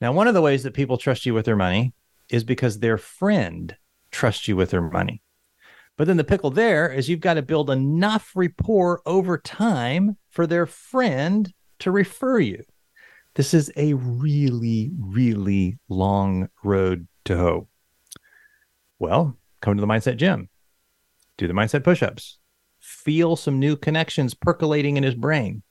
Now, 0.00 0.12
one 0.12 0.28
of 0.28 0.34
the 0.34 0.42
ways 0.42 0.62
that 0.64 0.74
people 0.74 0.98
trust 0.98 1.26
you 1.26 1.34
with 1.34 1.44
their 1.44 1.56
money 1.56 1.94
is 2.28 2.44
because 2.44 2.78
their 2.78 2.98
friend 2.98 3.76
trusts 4.10 4.46
you 4.46 4.56
with 4.56 4.70
their 4.70 4.82
money. 4.82 5.22
But 5.96 6.06
then 6.06 6.16
the 6.16 6.24
pickle 6.24 6.50
there 6.50 6.90
is 6.90 7.08
you've 7.08 7.20
got 7.20 7.34
to 7.34 7.42
build 7.42 7.70
enough 7.70 8.32
rapport 8.34 9.00
over 9.06 9.38
time 9.38 10.16
for 10.30 10.46
their 10.46 10.66
friend 10.66 11.52
to 11.80 11.90
refer 11.90 12.40
you. 12.40 12.64
This 13.34 13.54
is 13.54 13.70
a 13.76 13.94
really, 13.94 14.90
really 14.98 15.78
long 15.88 16.48
road 16.62 17.06
to 17.24 17.36
hoe. 17.36 17.68
Well, 18.98 19.36
come 19.60 19.76
to 19.76 19.80
the 19.80 19.86
Mindset 19.86 20.16
Gym, 20.16 20.48
do 21.36 21.48
the 21.48 21.52
mindset 21.52 21.82
push 21.82 22.02
ups, 22.02 22.38
feel 22.78 23.34
some 23.34 23.58
new 23.58 23.76
connections 23.76 24.34
percolating 24.34 24.96
in 24.96 25.02
his 25.02 25.14
brain, 25.14 25.62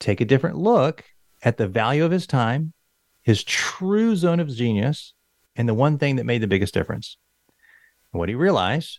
take 0.00 0.20
a 0.20 0.24
different 0.24 0.56
look 0.56 1.04
at 1.42 1.56
the 1.56 1.68
value 1.68 2.04
of 2.04 2.10
his 2.10 2.26
time, 2.26 2.72
his 3.22 3.44
true 3.44 4.16
zone 4.16 4.40
of 4.40 4.48
genius, 4.48 5.14
and 5.54 5.68
the 5.68 5.74
one 5.74 5.98
thing 5.98 6.16
that 6.16 6.26
made 6.26 6.40
the 6.40 6.48
biggest 6.48 6.74
difference. 6.74 7.16
What 8.12 8.28
he 8.28 8.34
realized 8.34 8.98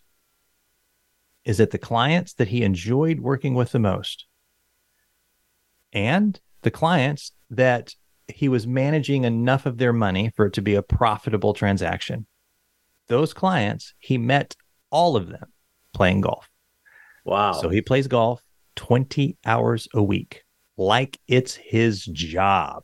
is 1.44 1.58
that 1.58 1.72
the 1.72 1.78
clients 1.78 2.34
that 2.34 2.50
he 2.50 2.64
enjoyed 2.64 3.20
working 3.20 3.56
with 3.56 3.72
the 3.72 3.80
most 3.80 4.26
and 5.94 6.40
the 6.62 6.72
clients 6.72 7.32
that 7.50 7.94
he 8.28 8.48
was 8.48 8.66
managing 8.66 9.24
enough 9.24 9.66
of 9.66 9.78
their 9.78 9.94
money 9.94 10.32
for 10.36 10.46
it 10.46 10.54
to 10.54 10.62
be 10.62 10.76
a 10.76 10.84
profitable 10.84 11.54
transaction. 11.54 12.26
Those 13.08 13.34
clients, 13.34 13.94
he 14.00 14.18
met 14.18 14.56
all 14.90 15.16
of 15.16 15.28
them 15.28 15.52
playing 15.94 16.22
golf. 16.22 16.50
Wow. 17.26 17.54
So 17.54 17.70
he 17.70 17.82
plays 17.82 18.08
golf 18.08 18.42
20 18.76 19.38
hours 19.46 19.88
a 19.94 20.02
week, 20.02 20.44
like 20.78 21.20
it's 21.28 21.56
his 21.56 22.06
job. 22.06 22.84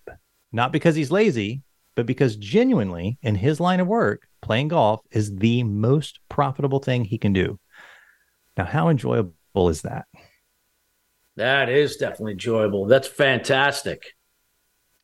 Not 0.52 0.72
because 0.72 0.96
he's 0.96 1.12
lazy, 1.12 1.62
but 1.96 2.06
because 2.06 2.36
genuinely 2.36 3.18
in 3.22 3.36
his 3.36 3.60
line 3.60 3.80
of 3.80 3.88
work, 3.88 4.27
playing 4.42 4.70
golf 4.70 5.02
is 5.12 5.36
the 5.36 5.64
most 5.64 6.20
profitable 6.30 6.80
thing 6.80 7.04
he 7.04 7.18
can 7.18 7.34
do. 7.34 7.60
Now, 8.58 8.66
how 8.66 8.90
enjoyable 8.90 9.70
is 9.70 9.84
that? 9.84 10.06
That 11.36 11.70
is 11.70 11.98
definitely 11.98 12.34
enjoyable. 12.34 12.86
That's 12.86 13.08
fantastic. 13.08 14.16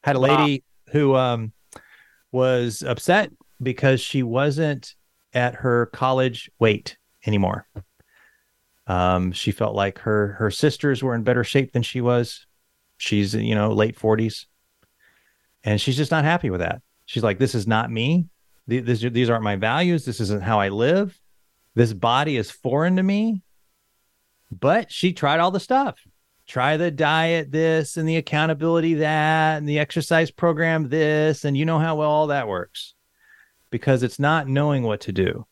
Had 0.04 0.16
a 0.16 0.20
lady 0.20 0.64
wow. 0.88 0.92
who 0.94 1.16
um, 1.16 1.54
was 2.32 2.82
upset 2.82 3.32
because 3.62 4.02
she 4.02 4.24
wasn't 4.24 4.96
at 5.34 5.56
her 5.56 5.88
college 5.88 6.50
weight 6.60 6.98
anymore. 7.26 7.68
Um, 8.88 9.32
she 9.32 9.52
felt 9.52 9.76
like 9.76 10.00
her 10.00 10.34
her 10.34 10.52
sisters 10.52 11.02
were 11.02 11.16
in 11.16 11.24
better 11.24 11.44
shape 11.44 11.72
than 11.72 11.84
she 11.84 12.02
was. 12.02 12.46
She's 12.98 13.34
you 13.34 13.56
know 13.56 13.72
late 13.72 13.98
forties, 13.98 14.48
and 15.64 15.80
she's 15.80 15.96
just 15.96 16.12
not 16.12 16.26
happy 16.26 16.50
with 16.50 16.60
that. 16.60 16.82
She's 17.06 17.24
like, 17.24 17.40
"This 17.40 17.56
is 17.56 17.66
not 17.66 17.92
me. 17.92 18.28
These 18.68 19.02
these 19.02 19.30
aren't 19.30 19.44
my 19.44 19.56
values. 19.56 20.06
This 20.06 20.20
isn't 20.20 20.44
how 20.44 20.60
I 20.60 20.70
live. 20.70 21.20
This 21.76 21.94
body 21.94 22.38
is 22.38 22.52
foreign 22.52 22.96
to 22.98 23.04
me." 23.04 23.42
But 24.52 24.92
she 24.92 25.14
tried 25.14 25.40
all 25.40 25.52
the 25.52 25.60
stuff 25.60 25.98
try 26.46 26.78
the 26.78 26.92
diet 26.92 27.52
this 27.52 27.98
and 27.98 28.08
the 28.08 28.18
accountability 28.18 28.96
that 28.96 29.58
and 29.58 29.68
the 29.68 29.80
exercise 29.80 30.30
program 30.30 30.90
this 30.90 31.46
and 31.46 31.56
you 31.56 31.66
know 31.66 31.80
how 31.80 31.96
well 31.96 32.10
all 32.10 32.28
that 32.28 32.48
works 32.48 32.96
because 33.70 34.04
it's 34.04 34.20
not 34.20 34.48
knowing 34.48 34.84
what 34.84 35.02
to 35.02 35.12
do 35.12 35.46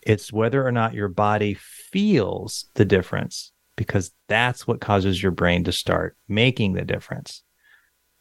it's 0.00 0.32
whether 0.32 0.64
or 0.66 0.72
not 0.72 0.94
your 0.94 1.08
body 1.08 1.54
feels 1.54 2.68
the 2.74 2.84
difference 2.84 3.52
because 3.76 4.12
that's 4.28 4.66
what 4.66 4.80
causes 4.80 5.20
your 5.20 5.32
brain 5.32 5.64
to 5.64 5.72
start 5.72 6.16
making 6.28 6.72
the 6.74 6.84
difference 6.84 7.42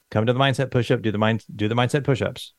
come 0.09 0.25
to 0.25 0.33
the 0.33 0.39
mindset 0.39 0.71
push-up 0.71 1.01
do 1.01 1.11
the 1.11 1.17
mind 1.17 1.43
do 1.55 1.67
the 1.67 1.75
mindset 1.75 2.03
push-ups 2.03 2.53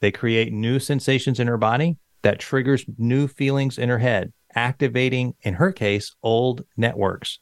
they 0.00 0.10
create 0.10 0.52
new 0.52 0.78
sensations 0.78 1.40
in 1.40 1.46
her 1.46 1.58
body 1.58 1.96
that 2.22 2.38
triggers 2.38 2.84
new 2.98 3.28
feelings 3.28 3.78
in 3.78 3.88
her 3.88 3.98
head 3.98 4.32
activating 4.54 5.34
in 5.42 5.54
her 5.54 5.72
case 5.72 6.14
old 6.22 6.64
networks 6.76 7.40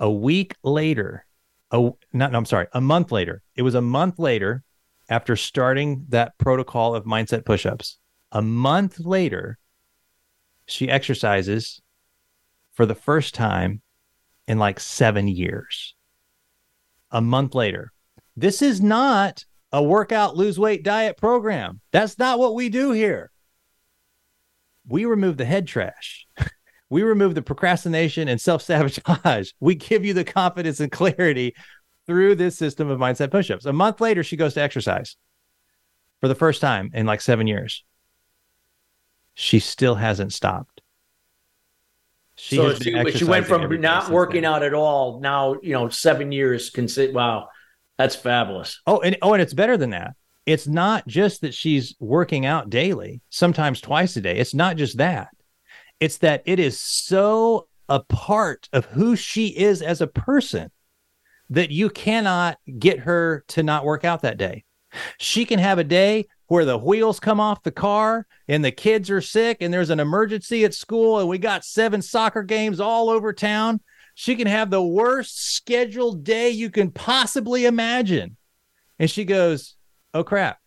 a 0.00 0.10
week 0.10 0.56
later, 0.64 1.26
a 1.70 1.90
not 2.12 2.32
no, 2.32 2.38
I'm 2.38 2.46
sorry, 2.46 2.66
a 2.72 2.80
month 2.80 3.12
later. 3.12 3.42
It 3.54 3.62
was 3.62 3.74
a 3.74 3.82
month 3.82 4.18
later 4.18 4.64
after 5.08 5.36
starting 5.36 6.06
that 6.08 6.36
protocol 6.38 6.94
of 6.94 7.04
mindset 7.04 7.44
push-ups. 7.44 7.98
A 8.32 8.40
month 8.40 8.98
later, 8.98 9.58
she 10.66 10.88
exercises 10.88 11.82
for 12.72 12.86
the 12.86 12.94
first 12.94 13.34
time 13.34 13.82
in 14.46 14.58
like 14.58 14.80
7 14.80 15.28
years. 15.28 15.94
A 17.10 17.20
month 17.20 17.54
later. 17.54 17.92
This 18.36 18.62
is 18.62 18.80
not 18.80 19.44
a 19.72 19.82
workout 19.82 20.36
lose 20.36 20.58
weight 20.58 20.82
diet 20.82 21.16
program. 21.16 21.80
That's 21.92 22.18
not 22.18 22.38
what 22.38 22.54
we 22.54 22.68
do 22.68 22.92
here. 22.92 23.30
We 24.88 25.04
remove 25.04 25.36
the 25.36 25.44
head 25.44 25.66
trash. 25.66 26.26
We 26.92 27.04
remove 27.04 27.36
the 27.36 27.42
procrastination 27.42 28.26
and 28.26 28.40
self 28.40 28.62
sabotage. 28.62 29.52
We 29.60 29.76
give 29.76 30.04
you 30.04 30.12
the 30.12 30.24
confidence 30.24 30.80
and 30.80 30.90
clarity 30.90 31.54
through 32.04 32.34
this 32.34 32.58
system 32.58 32.90
of 32.90 32.98
mindset 32.98 33.30
push 33.30 33.48
ups. 33.48 33.64
A 33.64 33.72
month 33.72 34.00
later, 34.00 34.24
she 34.24 34.36
goes 34.36 34.54
to 34.54 34.60
exercise. 34.60 35.16
for 36.20 36.26
the 36.26 36.34
first 36.34 36.60
time 36.60 36.90
in 36.92 37.06
like 37.06 37.20
seven 37.20 37.46
years. 37.46 37.84
She 39.34 39.60
still 39.60 39.94
hasn't 39.94 40.32
stopped. 40.32 40.82
She 42.34 42.56
so 42.56 42.74
she, 42.74 43.10
she 43.12 43.24
went 43.24 43.46
from 43.46 43.80
not 43.80 44.10
working 44.10 44.44
out 44.44 44.62
at 44.62 44.74
all 44.74 45.20
now, 45.20 45.56
you 45.62 45.72
know, 45.72 45.88
seven 45.90 46.32
years. 46.32 46.70
Consider 46.70 47.12
wow, 47.12 47.48
that's 48.00 48.16
fabulous. 48.16 48.80
Oh, 48.86 49.00
and 49.00 49.18
oh, 49.20 49.34
and 49.34 49.42
it's 49.42 49.52
better 49.52 49.76
than 49.76 49.90
that. 49.90 50.14
It's 50.46 50.66
not 50.66 51.06
just 51.06 51.42
that 51.42 51.52
she's 51.52 51.94
working 52.00 52.46
out 52.46 52.70
daily, 52.70 53.20
sometimes 53.28 53.78
twice 53.82 54.16
a 54.16 54.22
day. 54.22 54.38
It's 54.38 54.54
not 54.54 54.76
just 54.76 54.96
that. 54.96 55.28
It's 56.00 56.16
that 56.18 56.42
it 56.46 56.58
is 56.58 56.80
so 56.80 57.68
a 57.90 58.00
part 58.00 58.70
of 58.72 58.86
who 58.86 59.16
she 59.16 59.48
is 59.48 59.82
as 59.82 60.00
a 60.00 60.06
person 60.06 60.70
that 61.50 61.70
you 61.70 61.90
cannot 61.90 62.56
get 62.78 63.00
her 63.00 63.44
to 63.48 63.62
not 63.62 63.84
work 63.84 64.02
out 64.02 64.22
that 64.22 64.38
day. 64.38 64.64
She 65.18 65.44
can 65.44 65.58
have 65.58 65.78
a 65.78 65.84
day 65.84 66.26
where 66.46 66.64
the 66.64 66.78
wheels 66.78 67.20
come 67.20 67.38
off 67.38 67.62
the 67.62 67.70
car 67.70 68.26
and 68.48 68.64
the 68.64 68.72
kids 68.72 69.10
are 69.10 69.20
sick 69.20 69.58
and 69.60 69.74
there's 69.74 69.90
an 69.90 70.00
emergency 70.00 70.64
at 70.64 70.72
school 70.72 71.18
and 71.18 71.28
we 71.28 71.36
got 71.36 71.66
seven 71.66 72.00
soccer 72.00 72.44
games 72.44 72.80
all 72.80 73.10
over 73.10 73.34
town. 73.34 73.78
She 74.20 74.36
can 74.36 74.46
have 74.48 74.68
the 74.68 74.82
worst 74.82 75.54
scheduled 75.54 76.24
day 76.24 76.50
you 76.50 76.68
can 76.68 76.90
possibly 76.90 77.64
imagine. 77.64 78.36
And 78.98 79.10
she 79.10 79.24
goes, 79.24 79.76
Oh 80.12 80.24
crap. 80.24 80.58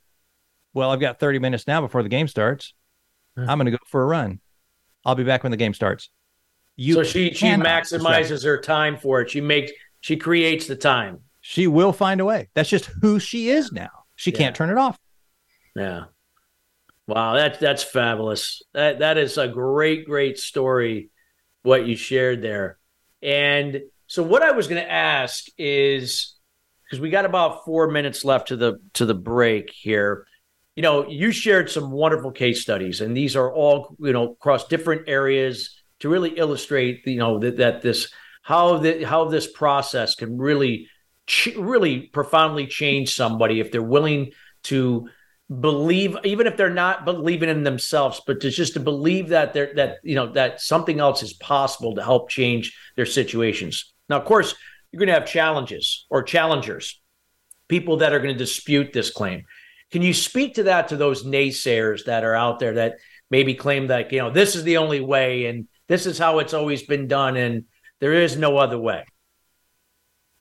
Well, 0.73 0.89
I've 0.89 0.99
got 0.99 1.19
30 1.19 1.37
minutes 1.37 1.67
now 1.67 1.79
before 1.79 2.01
the 2.01 2.09
game 2.09 2.27
starts. 2.27 2.73
Hmm. 3.37 3.47
I'm 3.47 3.59
going 3.59 3.67
to 3.67 3.71
go 3.71 3.77
for 3.85 4.01
a 4.01 4.07
run. 4.07 4.39
I'll 5.05 5.13
be 5.13 5.23
back 5.23 5.43
when 5.43 5.51
the 5.51 5.57
game 5.57 5.75
starts. 5.75 6.09
You 6.77 6.95
so 6.95 7.03
she 7.03 7.31
she 7.35 7.45
maximizes 7.45 8.43
her 8.43 8.59
time 8.59 8.97
for 8.97 9.21
it. 9.21 9.29
She 9.29 9.39
makes 9.39 9.71
she 10.01 10.17
creates 10.17 10.65
the 10.65 10.75
time. 10.75 11.19
She 11.41 11.67
will 11.67 11.93
find 11.93 12.21
a 12.21 12.25
way. 12.25 12.49
That's 12.55 12.71
just 12.71 12.85
who 13.03 13.19
she 13.19 13.49
is 13.49 13.71
now. 13.71 13.91
She 14.15 14.31
yeah. 14.31 14.37
can't 14.39 14.55
turn 14.55 14.71
it 14.71 14.79
off. 14.79 14.97
Yeah. 15.75 16.05
Wow, 17.05 17.35
that's 17.35 17.59
that's 17.59 17.83
fabulous. 17.83 18.63
That 18.73 18.97
that 18.97 19.19
is 19.19 19.37
a 19.37 19.47
great, 19.47 20.07
great 20.07 20.39
story, 20.39 21.11
what 21.61 21.85
you 21.85 21.95
shared 21.95 22.41
there. 22.41 22.79
And 23.23 23.81
so 24.07 24.21
what 24.21 24.43
I 24.43 24.51
was 24.51 24.67
gonna 24.67 24.81
ask 24.81 25.45
is 25.57 26.35
because 26.85 26.99
we 26.99 27.09
got 27.09 27.25
about 27.25 27.65
four 27.65 27.89
minutes 27.89 28.23
left 28.23 28.49
to 28.49 28.55
the 28.55 28.79
to 28.93 29.05
the 29.05 29.15
break 29.15 29.71
here. 29.71 30.27
You 30.75 30.83
know, 30.83 31.07
you 31.07 31.31
shared 31.31 31.69
some 31.69 31.91
wonderful 31.91 32.31
case 32.31 32.61
studies, 32.61 33.01
and 33.01 33.15
these 33.15 33.35
are 33.35 33.51
all, 33.51 33.95
you 33.99 34.11
know, 34.11 34.33
across 34.33 34.67
different 34.67 35.07
areas 35.07 35.75
to 35.99 36.09
really 36.09 36.31
illustrate, 36.31 37.05
you 37.05 37.17
know, 37.17 37.39
that, 37.39 37.57
that 37.57 37.81
this 37.81 38.11
how 38.41 38.77
the 38.77 39.03
how 39.03 39.25
this 39.25 39.49
process 39.51 40.15
can 40.15 40.37
really 40.37 40.87
really 41.55 42.01
profoundly 42.01 42.67
change 42.67 43.15
somebody 43.15 43.59
if 43.61 43.71
they're 43.71 43.81
willing 43.81 44.31
to 44.63 45.09
believe 45.59 46.17
even 46.23 46.47
if 46.47 46.57
they're 46.57 46.69
not 46.69 47.05
believing 47.05 47.49
in 47.49 47.63
themselves 47.63 48.21
but 48.25 48.39
to 48.41 48.49
just 48.49 48.73
to 48.73 48.79
believe 48.79 49.29
that 49.29 49.53
they're 49.53 49.73
that 49.75 49.97
you 50.03 50.15
know 50.15 50.31
that 50.31 50.61
something 50.61 50.99
else 50.99 51.21
is 51.21 51.33
possible 51.33 51.95
to 51.95 52.03
help 52.03 52.29
change 52.29 52.75
their 52.95 53.05
situations. 53.05 53.93
Now 54.09 54.17
of 54.17 54.25
course 54.25 54.55
you're 54.91 54.99
going 54.99 55.07
to 55.07 55.13
have 55.13 55.25
challenges 55.25 56.05
or 56.09 56.23
challengers 56.23 57.01
people 57.67 57.97
that 57.97 58.13
are 58.13 58.19
going 58.19 58.33
to 58.33 58.37
dispute 58.37 58.93
this 58.93 59.09
claim. 59.09 59.43
Can 59.91 60.01
you 60.01 60.13
speak 60.13 60.55
to 60.55 60.63
that 60.63 60.89
to 60.89 60.97
those 60.97 61.23
naysayers 61.23 62.05
that 62.05 62.23
are 62.23 62.35
out 62.35 62.59
there 62.59 62.73
that 62.75 62.95
maybe 63.29 63.53
claim 63.53 63.87
that 63.87 64.11
you 64.11 64.19
know 64.19 64.29
this 64.29 64.55
is 64.55 64.63
the 64.63 64.77
only 64.77 65.01
way 65.01 65.45
and 65.45 65.67
this 65.87 66.05
is 66.05 66.17
how 66.17 66.39
it's 66.39 66.53
always 66.53 66.83
been 66.83 67.07
done 67.07 67.35
and 67.37 67.65
there 67.99 68.13
is 68.13 68.37
no 68.37 68.57
other 68.57 68.79
way? 68.79 69.03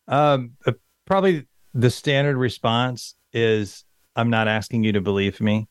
Um 0.08 0.52
uh, 0.66 0.72
probably 1.06 1.46
the 1.74 1.90
standard 1.90 2.36
response 2.36 3.14
is 3.32 3.84
i'm 4.16 4.30
not 4.30 4.48
asking 4.48 4.84
you 4.84 4.92
to 4.92 5.00
believe 5.00 5.40
me. 5.40 5.68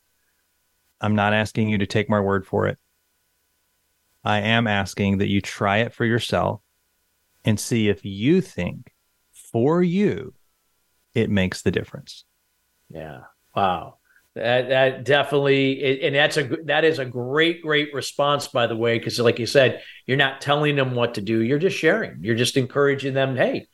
I'm 1.01 1.15
not 1.15 1.33
asking 1.33 1.69
you 1.69 1.79
to 1.79 1.87
take 1.87 2.09
my 2.09 2.19
word 2.19 2.45
for 2.45 2.67
it. 2.67 2.77
I 4.23 4.41
am 4.41 4.67
asking 4.67 5.17
that 5.17 5.29
you 5.29 5.41
try 5.41 5.77
it 5.77 5.93
for 5.93 6.05
yourself 6.05 6.61
and 7.43 7.59
see 7.59 7.89
if 7.89 8.05
you 8.05 8.39
think 8.39 8.93
for 9.31 9.81
you 9.81 10.35
it 11.15 11.29
makes 11.29 11.63
the 11.63 11.71
difference. 11.71 12.23
Yeah. 12.89 13.21
Wow. 13.55 13.97
That 14.35 14.69
that 14.69 15.03
definitely 15.03 16.03
and 16.03 16.15
that's 16.15 16.37
a 16.37 16.43
that 16.65 16.85
is 16.85 16.99
a 16.99 17.05
great 17.05 17.61
great 17.61 17.93
response 17.93 18.47
by 18.47 18.67
the 18.67 18.77
way 18.77 18.97
because 18.97 19.19
like 19.19 19.39
you 19.39 19.45
said 19.45 19.81
you're 20.05 20.15
not 20.15 20.39
telling 20.39 20.75
them 20.75 20.93
what 20.93 21.15
to 21.15 21.21
do. 21.21 21.41
You're 21.41 21.59
just 21.59 21.77
sharing. 21.77 22.19
You're 22.21 22.35
just 22.35 22.55
encouraging 22.55 23.13
them 23.13 23.35
hey 23.35 23.67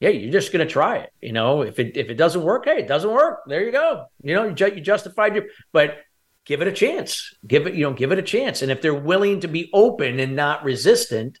yeah 0.00 0.08
you're 0.08 0.32
just 0.32 0.52
going 0.52 0.66
to 0.66 0.72
try 0.72 0.96
it 0.96 1.10
you 1.20 1.32
know? 1.32 1.62
If 1.62 1.78
it 1.78 1.96
if 1.96 2.08
it 2.08 2.14
doesn't 2.14 2.42
work 2.42 2.64
hey 2.64 2.78
it 2.80 2.88
doesn't 2.88 3.10
work. 3.10 3.40
There 3.46 3.64
you 3.64 3.72
go. 3.72 4.06
You 4.22 4.34
know 4.34 4.44
you, 4.44 4.54
ju- 4.54 4.74
you 4.74 4.80
justified 4.80 5.34
your 5.34 5.44
but 5.72 5.98
give 6.44 6.62
it 6.62 6.68
a 6.68 6.72
chance. 6.72 7.34
Give 7.46 7.66
it 7.66 7.74
you 7.74 7.84
know 7.84 7.92
give 7.92 8.12
it 8.12 8.18
a 8.18 8.22
chance. 8.22 8.62
And 8.62 8.70
if 8.70 8.82
they're 8.82 8.94
willing 8.94 9.40
to 9.40 9.48
be 9.48 9.70
open 9.72 10.20
and 10.20 10.36
not 10.36 10.64
resistant 10.64 11.38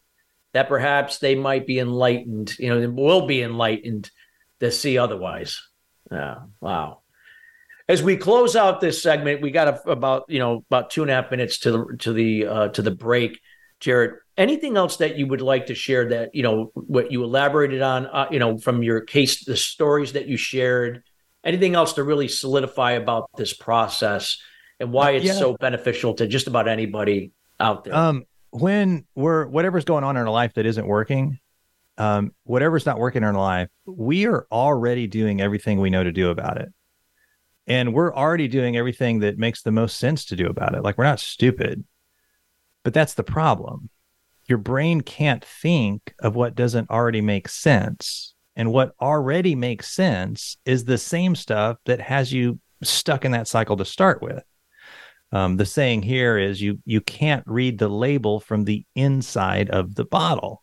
that 0.52 0.68
perhaps 0.68 1.18
they 1.18 1.34
might 1.34 1.66
be 1.66 1.78
enlightened 1.78 2.58
you 2.58 2.68
know 2.68 2.88
will 2.90 3.26
be 3.26 3.42
enlightened 3.42 4.10
to 4.60 4.70
see 4.70 4.98
otherwise. 4.98 5.60
Yeah 6.10 6.36
wow. 6.60 7.02
As 7.88 8.02
we 8.02 8.16
close 8.16 8.56
out 8.56 8.80
this 8.80 9.00
segment, 9.00 9.42
we 9.42 9.52
got 9.52 9.68
a, 9.68 9.90
about 9.90 10.24
you 10.28 10.40
know 10.40 10.64
about 10.68 10.90
two 10.90 11.02
and 11.02 11.10
a 11.10 11.14
half 11.14 11.30
minutes 11.30 11.60
to 11.60 11.70
the 11.70 11.96
to 11.98 12.12
the 12.12 12.46
uh, 12.46 12.68
to 12.68 12.82
the 12.82 12.90
break. 12.90 13.40
Jared, 13.78 14.14
anything 14.36 14.76
else 14.76 14.98
that 14.98 15.16
you 15.16 15.26
would 15.26 15.40
like 15.40 15.66
to 15.66 15.74
share 15.74 16.08
that 16.10 16.34
you 16.34 16.42
know 16.42 16.70
what 16.74 17.12
you 17.12 17.22
elaborated 17.24 17.82
on, 17.82 18.06
uh, 18.06 18.26
you 18.30 18.38
know, 18.38 18.58
from 18.58 18.82
your 18.82 19.00
case, 19.00 19.44
the 19.44 19.56
stories 19.56 20.12
that 20.12 20.26
you 20.26 20.36
shared, 20.36 21.02
anything 21.44 21.74
else 21.74 21.94
to 21.94 22.04
really 22.04 22.28
solidify 22.28 22.92
about 22.92 23.30
this 23.36 23.52
process 23.52 24.38
and 24.78 24.92
why 24.92 25.12
it's 25.12 25.24
yeah. 25.24 25.32
so 25.34 25.56
beneficial 25.56 26.14
to 26.14 26.26
just 26.26 26.46
about 26.46 26.68
anybody 26.68 27.32
out 27.58 27.84
there? 27.84 27.94
Um, 27.94 28.24
when 28.50 29.04
we're 29.14 29.46
whatever's 29.46 29.84
going 29.84 30.04
on 30.04 30.16
in 30.16 30.22
our 30.22 30.30
life 30.30 30.54
that 30.54 30.66
isn't 30.66 30.86
working, 30.86 31.38
um, 31.98 32.32
whatever's 32.44 32.86
not 32.86 32.98
working 32.98 33.22
in 33.22 33.24
our 33.24 33.34
life, 33.34 33.68
we 33.86 34.26
are 34.26 34.46
already 34.52 35.06
doing 35.06 35.40
everything 35.40 35.80
we 35.80 35.90
know 35.90 36.04
to 36.04 36.12
do 36.12 36.30
about 36.30 36.60
it 36.60 36.68
and 37.66 37.92
we're 37.92 38.14
already 38.14 38.48
doing 38.48 38.76
everything 38.76 39.20
that 39.20 39.38
makes 39.38 39.62
the 39.62 39.72
most 39.72 39.98
sense 39.98 40.24
to 40.26 40.36
do 40.36 40.46
about 40.46 40.74
it 40.74 40.82
like 40.82 40.96
we're 40.96 41.04
not 41.04 41.20
stupid 41.20 41.84
but 42.82 42.94
that's 42.94 43.14
the 43.14 43.24
problem 43.24 43.88
your 44.48 44.58
brain 44.58 45.00
can't 45.00 45.44
think 45.44 46.14
of 46.20 46.34
what 46.36 46.54
doesn't 46.54 46.90
already 46.90 47.20
make 47.20 47.48
sense. 47.48 48.34
And 48.54 48.72
what 48.72 48.94
already 49.00 49.54
makes 49.54 49.92
sense 49.92 50.56
is 50.64 50.84
the 50.84 50.98
same 50.98 51.34
stuff 51.34 51.76
that 51.84 52.00
has 52.00 52.32
you 52.32 52.58
stuck 52.82 53.24
in 53.24 53.32
that 53.32 53.48
cycle 53.48 53.76
to 53.76 53.84
start 53.84 54.22
with. 54.22 54.42
Um, 55.32 55.56
the 55.56 55.66
saying 55.66 56.02
here 56.02 56.38
is 56.38 56.62
you 56.62 56.78
you 56.84 57.00
can't 57.00 57.44
read 57.46 57.78
the 57.78 57.88
label 57.88 58.40
from 58.40 58.64
the 58.64 58.86
inside 58.94 59.68
of 59.70 59.94
the 59.94 60.04
bottle 60.04 60.62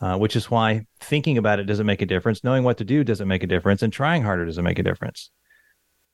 uh, 0.00 0.16
which 0.16 0.36
is 0.36 0.50
why 0.50 0.86
thinking 1.00 1.38
about 1.38 1.58
it 1.58 1.64
doesn't 1.64 1.86
make 1.86 2.02
a 2.02 2.06
difference. 2.06 2.44
Knowing 2.44 2.64
what 2.64 2.78
to 2.78 2.84
do 2.84 3.02
doesn't 3.02 3.28
make 3.28 3.42
a 3.42 3.48
difference 3.48 3.82
and 3.82 3.92
trying 3.92 4.22
harder 4.22 4.44
doesn't 4.44 4.64
make 4.64 4.78
a 4.78 4.84
difference. 4.84 5.30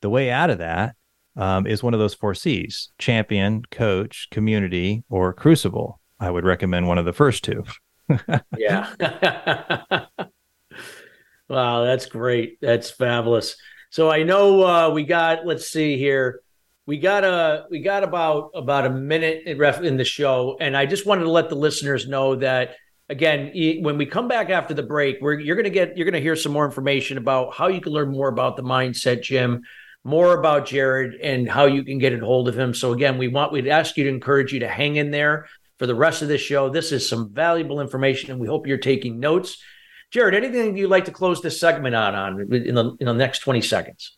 The 0.00 0.10
way 0.10 0.30
out 0.30 0.50
of 0.50 0.58
that 0.58 0.94
um, 1.36 1.66
is 1.66 1.82
one 1.82 1.94
of 1.94 2.00
those 2.00 2.14
four 2.14 2.34
C's 2.34 2.90
champion, 2.98 3.62
coach, 3.70 4.28
community, 4.30 5.04
or 5.08 5.32
crucible. 5.32 6.00
I 6.24 6.30
would 6.30 6.44
recommend 6.44 6.88
one 6.88 6.96
of 6.96 7.04
the 7.04 7.12
first 7.12 7.44
two. 7.44 7.64
yeah. 8.56 8.94
wow, 11.48 11.84
that's 11.84 12.06
great. 12.06 12.58
That's 12.62 12.90
fabulous. 12.90 13.56
So 13.90 14.10
I 14.10 14.22
know 14.22 14.62
uh, 14.64 14.90
we 14.90 15.04
got, 15.04 15.46
let's 15.46 15.68
see 15.68 15.98
here. 15.98 16.40
We 16.86 16.98
got 16.98 17.24
a 17.24 17.64
we 17.70 17.80
got 17.80 18.04
about 18.04 18.50
about 18.54 18.84
a 18.84 18.90
minute 18.90 19.44
in 19.46 19.96
the 19.96 20.04
show, 20.04 20.58
and 20.60 20.76
I 20.76 20.84
just 20.84 21.06
wanted 21.06 21.22
to 21.22 21.30
let 21.30 21.48
the 21.48 21.54
listeners 21.54 22.06
know 22.06 22.34
that 22.36 22.76
again 23.08 23.52
when 23.82 23.96
we 23.96 24.04
come 24.04 24.28
back 24.28 24.50
after 24.50 24.74
the 24.74 24.82
break, 24.82 25.16
we're 25.22 25.40
you're 25.40 25.56
gonna 25.56 25.70
get 25.70 25.96
you're 25.96 26.04
gonna 26.04 26.20
hear 26.20 26.36
some 26.36 26.52
more 26.52 26.66
information 26.66 27.16
about 27.16 27.54
how 27.54 27.68
you 27.68 27.80
can 27.80 27.92
learn 27.92 28.10
more 28.10 28.28
about 28.28 28.58
the 28.58 28.62
mindset 28.62 29.22
gym 29.22 29.62
more 30.04 30.38
about 30.38 30.66
Jared 30.66 31.14
and 31.22 31.48
how 31.48 31.64
you 31.64 31.82
can 31.82 31.98
get 31.98 32.12
a 32.12 32.22
hold 32.22 32.48
of 32.48 32.58
him. 32.58 32.74
So 32.74 32.92
again, 32.92 33.16
we 33.16 33.28
want 33.28 33.52
we'd 33.52 33.66
ask 33.66 33.96
you 33.96 34.04
to 34.04 34.10
encourage 34.10 34.52
you 34.52 34.60
to 34.60 34.68
hang 34.68 34.96
in 34.96 35.10
there 35.10 35.46
for 35.84 35.88
the 35.88 35.94
rest 35.94 36.22
of 36.22 36.28
this 36.28 36.40
show. 36.40 36.70
This 36.70 36.92
is 36.92 37.06
some 37.06 37.30
valuable 37.30 37.78
information, 37.78 38.30
and 38.30 38.40
we 38.40 38.46
hope 38.46 38.66
you're 38.66 38.78
taking 38.78 39.20
notes. 39.20 39.62
Jared, 40.10 40.34
anything 40.34 40.78
you'd 40.78 40.88
like 40.88 41.04
to 41.04 41.10
close 41.10 41.42
this 41.42 41.60
segment 41.60 41.94
on 41.94 42.14
on 42.14 42.40
in 42.40 42.74
the 42.74 42.96
in 43.00 43.06
the 43.06 43.12
next 43.12 43.40
20 43.40 43.60
seconds? 43.60 44.16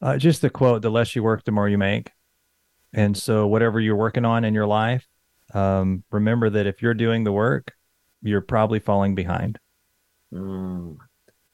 Uh, 0.00 0.16
just 0.16 0.42
the 0.42 0.48
quote: 0.48 0.82
"The 0.82 0.90
less 0.90 1.16
you 1.16 1.24
work, 1.24 1.42
the 1.42 1.50
more 1.50 1.68
you 1.68 1.76
make." 1.76 2.12
And 2.92 3.16
so, 3.16 3.48
whatever 3.48 3.80
you're 3.80 3.96
working 3.96 4.24
on 4.24 4.44
in 4.44 4.54
your 4.54 4.66
life, 4.68 5.08
um, 5.54 6.04
remember 6.12 6.48
that 6.50 6.68
if 6.68 6.82
you're 6.82 6.94
doing 6.94 7.24
the 7.24 7.32
work, 7.32 7.72
you're 8.22 8.40
probably 8.40 8.78
falling 8.78 9.16
behind. 9.16 9.58
Mm. 10.32 10.98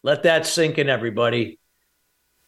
Let 0.02 0.24
that 0.24 0.44
sink 0.44 0.76
in, 0.76 0.90
everybody 0.90 1.58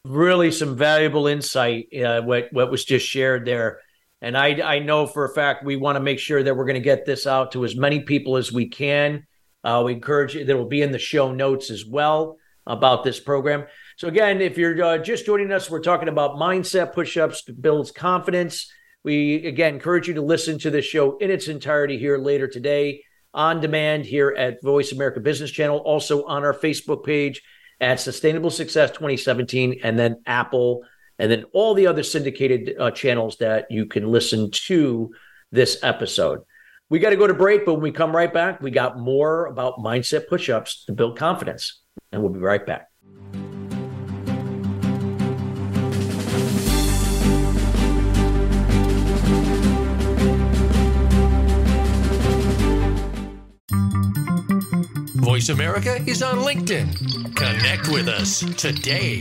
really 0.04 0.50
some 0.50 0.76
valuable 0.76 1.26
insight 1.26 1.88
uh, 1.94 2.22
what 2.22 2.48
what 2.52 2.70
was 2.70 2.84
just 2.84 3.06
shared 3.06 3.44
there 3.44 3.80
and 4.20 4.36
i 4.36 4.48
i 4.62 4.78
know 4.78 5.06
for 5.06 5.24
a 5.24 5.34
fact 5.34 5.64
we 5.64 5.76
want 5.76 5.96
to 5.96 6.00
make 6.00 6.18
sure 6.18 6.42
that 6.42 6.56
we're 6.56 6.64
going 6.64 6.74
to 6.74 6.80
get 6.80 7.06
this 7.06 7.26
out 7.26 7.52
to 7.52 7.64
as 7.64 7.76
many 7.76 8.00
people 8.00 8.36
as 8.36 8.52
we 8.52 8.68
can 8.68 9.26
uh, 9.64 9.82
we 9.84 9.92
encourage 9.92 10.34
that 10.34 10.56
will 10.56 10.68
be 10.68 10.82
in 10.82 10.92
the 10.92 10.98
show 10.98 11.32
notes 11.32 11.70
as 11.70 11.84
well 11.84 12.36
about 12.66 13.02
this 13.02 13.18
program 13.18 13.64
So, 13.98 14.06
again, 14.06 14.40
if 14.40 14.56
you're 14.56 14.80
uh, 14.80 14.98
just 14.98 15.26
joining 15.26 15.50
us, 15.50 15.68
we're 15.68 15.80
talking 15.80 16.08
about 16.08 16.36
mindset 16.36 16.92
push 16.92 17.16
ups 17.16 17.42
builds 17.42 17.90
confidence. 17.90 18.70
We, 19.02 19.44
again, 19.44 19.74
encourage 19.74 20.06
you 20.06 20.14
to 20.14 20.22
listen 20.22 20.56
to 20.60 20.70
this 20.70 20.84
show 20.84 21.16
in 21.18 21.32
its 21.32 21.48
entirety 21.48 21.98
here 21.98 22.16
later 22.16 22.46
today 22.46 23.02
on 23.34 23.60
demand 23.60 24.04
here 24.04 24.32
at 24.38 24.62
Voice 24.62 24.92
America 24.92 25.18
Business 25.18 25.50
Channel, 25.50 25.78
also 25.78 26.24
on 26.26 26.44
our 26.44 26.54
Facebook 26.54 27.04
page 27.04 27.42
at 27.80 27.98
Sustainable 27.98 28.50
Success 28.50 28.90
2017, 28.92 29.80
and 29.82 29.98
then 29.98 30.22
Apple, 30.26 30.82
and 31.18 31.30
then 31.30 31.44
all 31.52 31.74
the 31.74 31.86
other 31.86 32.02
syndicated 32.02 32.74
uh, 32.78 32.90
channels 32.90 33.36
that 33.38 33.70
you 33.70 33.86
can 33.86 34.06
listen 34.06 34.50
to 34.50 35.10
this 35.50 35.78
episode. 35.82 36.40
We 36.90 36.98
got 36.98 37.10
to 37.10 37.16
go 37.16 37.26
to 37.26 37.34
break, 37.34 37.66
but 37.66 37.74
when 37.74 37.82
we 37.82 37.92
come 37.92 38.14
right 38.14 38.32
back, 38.32 38.62
we 38.62 38.70
got 38.70 38.98
more 38.98 39.46
about 39.46 39.78
mindset 39.78 40.28
push 40.28 40.48
ups 40.48 40.84
to 40.86 40.92
build 40.92 41.18
confidence. 41.18 41.82
And 42.12 42.22
we'll 42.22 42.32
be 42.32 42.40
right 42.40 42.64
back. 42.64 42.88
Voice 55.16 55.50
America 55.50 56.02
is 56.06 56.22
on 56.22 56.38
LinkedIn. 56.38 57.36
Connect 57.36 57.88
with 57.88 58.08
us 58.08 58.40
today. 58.56 59.20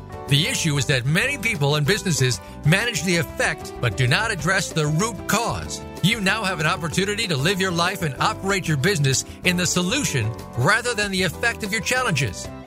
The 0.27 0.47
issue 0.47 0.77
is 0.77 0.85
that 0.85 1.05
many 1.05 1.37
people 1.37 1.75
and 1.75 1.85
businesses 1.85 2.39
manage 2.65 3.03
the 3.03 3.17
effect 3.17 3.73
but 3.81 3.97
do 3.97 4.07
not 4.07 4.31
address 4.31 4.71
the 4.71 4.87
root 4.87 5.27
cause. 5.27 5.81
You 6.03 6.21
now 6.21 6.43
have 6.43 6.59
an 6.59 6.65
opportunity 6.65 7.27
to 7.27 7.37
live 7.37 7.59
your 7.59 7.71
life 7.71 8.01
and 8.01 8.15
operate 8.19 8.67
your 8.67 8.77
business 8.77 9.25
in 9.43 9.57
the 9.57 9.65
solution 9.65 10.31
rather 10.57 10.93
than 10.93 11.11
the 11.11 11.23
effect 11.23 11.63
of 11.63 11.71
your 11.71 11.81
challenges. 11.81 12.47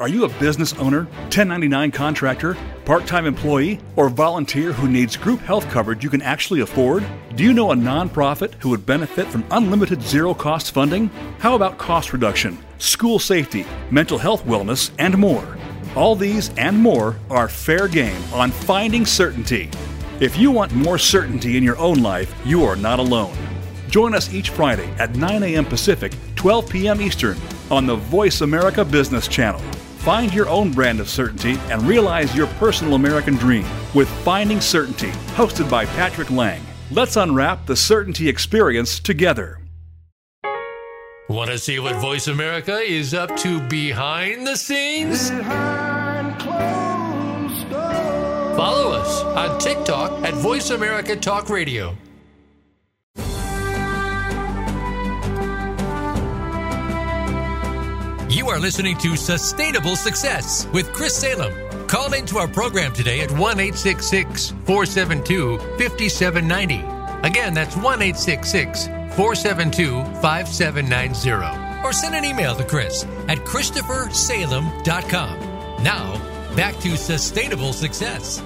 Are 0.00 0.08
you 0.08 0.24
a 0.24 0.30
business 0.40 0.72
owner, 0.78 1.04
1099 1.24 1.90
contractor, 1.90 2.56
part 2.86 3.06
time 3.06 3.26
employee, 3.26 3.78
or 3.96 4.08
volunteer 4.08 4.72
who 4.72 4.88
needs 4.88 5.14
group 5.14 5.40
health 5.40 5.68
coverage 5.68 6.02
you 6.02 6.08
can 6.08 6.22
actually 6.22 6.60
afford? 6.60 7.04
Do 7.34 7.44
you 7.44 7.52
know 7.52 7.72
a 7.72 7.74
nonprofit 7.74 8.54
who 8.54 8.70
would 8.70 8.86
benefit 8.86 9.26
from 9.26 9.44
unlimited 9.50 10.00
zero 10.00 10.32
cost 10.32 10.72
funding? 10.72 11.08
How 11.38 11.54
about 11.54 11.76
cost 11.76 12.14
reduction, 12.14 12.56
school 12.78 13.18
safety, 13.18 13.66
mental 13.90 14.16
health 14.16 14.42
wellness, 14.46 14.90
and 14.98 15.18
more? 15.18 15.58
All 15.94 16.16
these 16.16 16.48
and 16.56 16.78
more 16.78 17.16
are 17.28 17.46
fair 17.46 17.86
game 17.86 18.22
on 18.32 18.52
Finding 18.52 19.04
Certainty. 19.04 19.68
If 20.18 20.38
you 20.38 20.50
want 20.50 20.72
more 20.72 20.96
certainty 20.96 21.58
in 21.58 21.62
your 21.62 21.76
own 21.76 22.02
life, 22.02 22.34
you 22.46 22.64
are 22.64 22.76
not 22.76 23.00
alone. 23.00 23.36
Join 23.90 24.14
us 24.14 24.32
each 24.32 24.48
Friday 24.48 24.88
at 24.98 25.14
9 25.16 25.42
a.m. 25.42 25.66
Pacific, 25.66 26.14
12 26.36 26.70
p.m. 26.70 27.02
Eastern 27.02 27.36
on 27.70 27.84
the 27.84 27.96
Voice 27.96 28.40
America 28.40 28.82
Business 28.82 29.28
Channel. 29.28 29.60
Find 30.00 30.32
your 30.32 30.48
own 30.48 30.72
brand 30.72 30.98
of 30.98 31.10
certainty 31.10 31.58
and 31.68 31.82
realize 31.82 32.34
your 32.34 32.46
personal 32.46 32.94
American 32.94 33.34
dream 33.34 33.66
with 33.94 34.08
Finding 34.24 34.58
Certainty, 34.58 35.10
hosted 35.36 35.70
by 35.70 35.84
Patrick 35.84 36.30
Lang. 36.30 36.62
Let's 36.90 37.16
unwrap 37.16 37.66
the 37.66 37.76
certainty 37.76 38.26
experience 38.26 38.98
together. 38.98 39.58
Want 41.28 41.50
to 41.50 41.58
see 41.58 41.78
what 41.80 41.96
Voice 41.96 42.28
America 42.28 42.78
is 42.78 43.12
up 43.12 43.36
to 43.36 43.60
behind 43.68 44.46
the 44.46 44.56
scenes? 44.56 45.28
Follow 48.56 48.92
us 48.92 49.22
on 49.22 49.58
TikTok 49.60 50.24
at 50.24 50.32
Voice 50.32 50.70
America 50.70 51.14
Talk 51.14 51.50
Radio. 51.50 51.94
You 58.30 58.48
are 58.48 58.58
listening 58.60 58.96
to 58.98 59.16
Sustainable 59.16 59.96
Success 59.96 60.68
with 60.72 60.92
Chris 60.92 61.16
Salem. 61.16 61.52
Call 61.88 62.14
into 62.14 62.38
our 62.38 62.46
program 62.46 62.92
today 62.92 63.22
at 63.22 63.30
1 63.32 63.56
472 63.56 65.58
5790. 65.58 66.74
Again, 67.26 67.54
that's 67.54 67.76
1 67.76 67.82
472 67.82 70.04
5790. 70.22 71.84
Or 71.84 71.92
send 71.92 72.14
an 72.14 72.24
email 72.24 72.54
to 72.54 72.62
Chris 72.62 73.02
at 73.26 73.38
ChristopherSalem.com. 73.38 75.40
Now, 75.82 76.54
back 76.54 76.78
to 76.82 76.96
Sustainable 76.96 77.72
Success. 77.72 78.40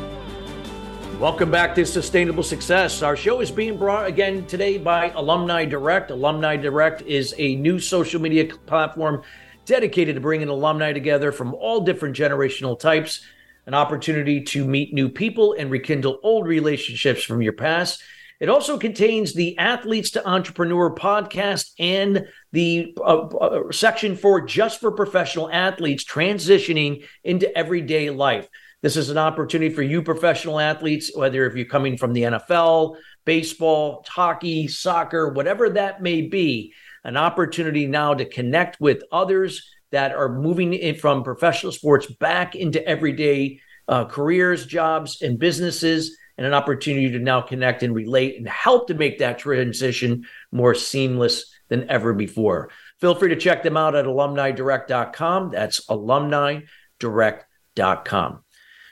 Welcome 1.21 1.51
back 1.51 1.75
to 1.75 1.85
Sustainable 1.85 2.43
Success. 2.43 3.03
Our 3.03 3.17
show 3.17 3.41
is 3.41 3.51
being 3.51 3.77
brought 3.77 4.07
again 4.07 4.47
today 4.47 4.79
by 4.79 5.11
Alumni 5.11 5.67
Direct. 5.67 6.11
Alumni 6.11 6.57
Direct 6.57 7.03
is 7.03 7.35
a 7.37 7.57
new 7.57 7.79
social 7.79 8.19
media 8.19 8.47
platform 8.65 9.23
dedicated 9.65 10.15
to 10.15 10.21
bringing 10.21 10.49
alumni 10.49 10.93
together 10.93 11.33
from 11.33 11.55
all 11.55 11.81
different 11.81 12.17
generational 12.17 12.79
types, 12.79 13.25
an 13.67 13.75
opportunity 13.75 14.43
to 14.43 14.65
meet 14.65 14.93
new 14.93 15.09
people 15.09 15.55
and 15.59 15.71
rekindle 15.71 16.19
old 16.23 16.47
relationships 16.47 17.23
from 17.23 17.43
your 17.43 17.53
past. 17.53 18.03
It 18.41 18.49
also 18.49 18.79
contains 18.79 19.33
the 19.33 19.57
Athletes 19.59 20.11
to 20.13 20.29
Entrepreneur 20.29 20.95
podcast 20.95 21.71
and 21.79 22.27
the 22.53 22.95
uh, 22.99 23.27
uh, 23.29 23.73
section 23.73 24.17
for 24.17 24.41
just 24.41 24.81
for 24.81 24.91
professional 24.93 25.51
athletes 25.51 26.05
transitioning 26.05 27.05
into 27.23 27.57
everyday 27.57 28.11
life. 28.11 28.49
This 28.83 28.99
is 28.99 29.09
an 29.09 29.17
opportunity 29.17 29.75
for 29.75 29.83
you 29.83 30.03
professional 30.03 30.61
athletes, 30.61 31.11
whether 31.17 31.47
if 31.47 31.55
you're 31.55 31.65
coming 31.65 31.97
from 31.97 32.13
the 32.13 32.25
NFL, 32.25 32.97
baseball, 33.25 34.05
hockey, 34.07 34.69
soccer, 34.69 35.31
whatever 35.31 35.71
that 35.71 36.03
may 36.03 36.21
be, 36.21 36.75
an 37.05 37.17
opportunity 37.17 37.87
now 37.87 38.15
to 38.15 38.25
connect 38.25 38.81
with 38.81 39.05
others 39.13 39.71
that 39.93 40.13
are 40.13 40.29
moving 40.29 40.75
in 40.75 40.97
from 40.97 41.23
professional 41.23 41.71
sports 41.71 42.07
back 42.07 42.57
into 42.57 42.85
everyday 42.87 43.61
uh, 43.87 44.07
careers, 44.07 44.67
jobs, 44.67 45.23
and 45.23 45.39
businesses, 45.39 46.17
and 46.37 46.45
an 46.47 46.55
opportunity 46.55 47.13
to 47.13 47.21
now 47.21 47.41
connect 47.41 47.83
and 47.83 47.93
relate 47.95 48.37
and 48.37 48.47
help 48.49 48.89
to 48.89 48.95
make 48.95 49.19
that 49.19 49.39
transition 49.39 50.25
more 50.51 50.75
seamless 50.75 51.53
than 51.69 51.89
ever 51.89 52.13
before. 52.13 52.71
Feel 53.01 53.15
free 53.15 53.29
to 53.29 53.37
check 53.37 53.63
them 53.63 53.77
out 53.77 53.95
at 53.95 54.07
alumnidirect.com. 54.07 55.51
That's 55.51 55.87
alumnidirect.com. 55.87 58.41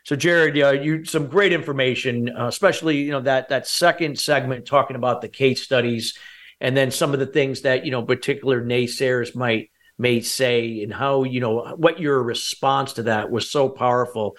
So, 0.05 0.17
Jared, 0.17 0.61
uh, 0.61 0.73
you 0.73 1.05
some 1.05 1.29
great 1.29 1.53
information, 1.53 2.29
uh, 2.37 2.49
especially 2.49 2.97
you 2.99 3.13
know 3.13 3.21
that 3.21 3.51
that 3.51 3.69
second 3.69 4.19
segment 4.19 4.67
talking 4.67 4.97
about 4.97 5.21
the 5.21 5.29
case 5.29 5.63
studies 5.63 6.19
and 6.63 6.77
then 6.77 6.93
some 6.93 7.13
of 7.13 7.19
the 7.19 7.27
things 7.27 7.63
that 7.63 7.85
you 7.85 7.91
know 7.91 8.03
particular 8.03 8.65
naysayers 8.65 9.35
might 9.35 9.71
may 9.99 10.21
say 10.21 10.83
and 10.83 10.95
how 10.95 11.25
you 11.25 11.41
know 11.41 11.75
what 11.77 12.01
your 12.01 12.23
response 12.23 12.95
to 12.95 13.03
that 13.03 13.31
was 13.31 13.51
so 13.51 13.69
powerful. 13.69 14.37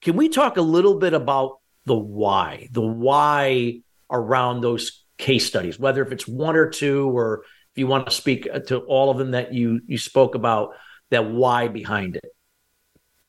Can 0.00 0.16
we 0.16 0.28
talk 0.28 0.56
a 0.56 0.62
little 0.62 0.94
bit 0.94 1.12
about 1.12 1.58
the 1.84 1.96
why 1.96 2.68
the 2.70 2.80
why 2.80 3.80
around 4.10 4.60
those 4.60 5.04
case 5.18 5.46
studies 5.46 5.78
whether 5.78 6.02
if 6.02 6.12
it's 6.12 6.28
one 6.28 6.56
or 6.56 6.68
two 6.68 7.10
or 7.10 7.42
if 7.72 7.78
you 7.78 7.86
want 7.86 8.06
to 8.06 8.12
speak 8.12 8.48
to 8.66 8.78
all 8.80 9.10
of 9.10 9.18
them 9.18 9.32
that 9.32 9.52
you 9.52 9.80
you 9.86 9.98
spoke 9.98 10.34
about 10.34 10.70
that 11.10 11.28
why 11.30 11.68
behind 11.68 12.16
it? 12.16 12.32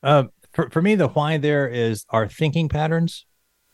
Um, 0.03 0.29
for, 0.53 0.69
for 0.69 0.81
me 0.81 0.93
the 0.93 1.07
why 1.07 1.38
there 1.38 1.67
is 1.67 2.05
our 2.09 2.27
thinking 2.27 2.69
patterns 2.69 3.25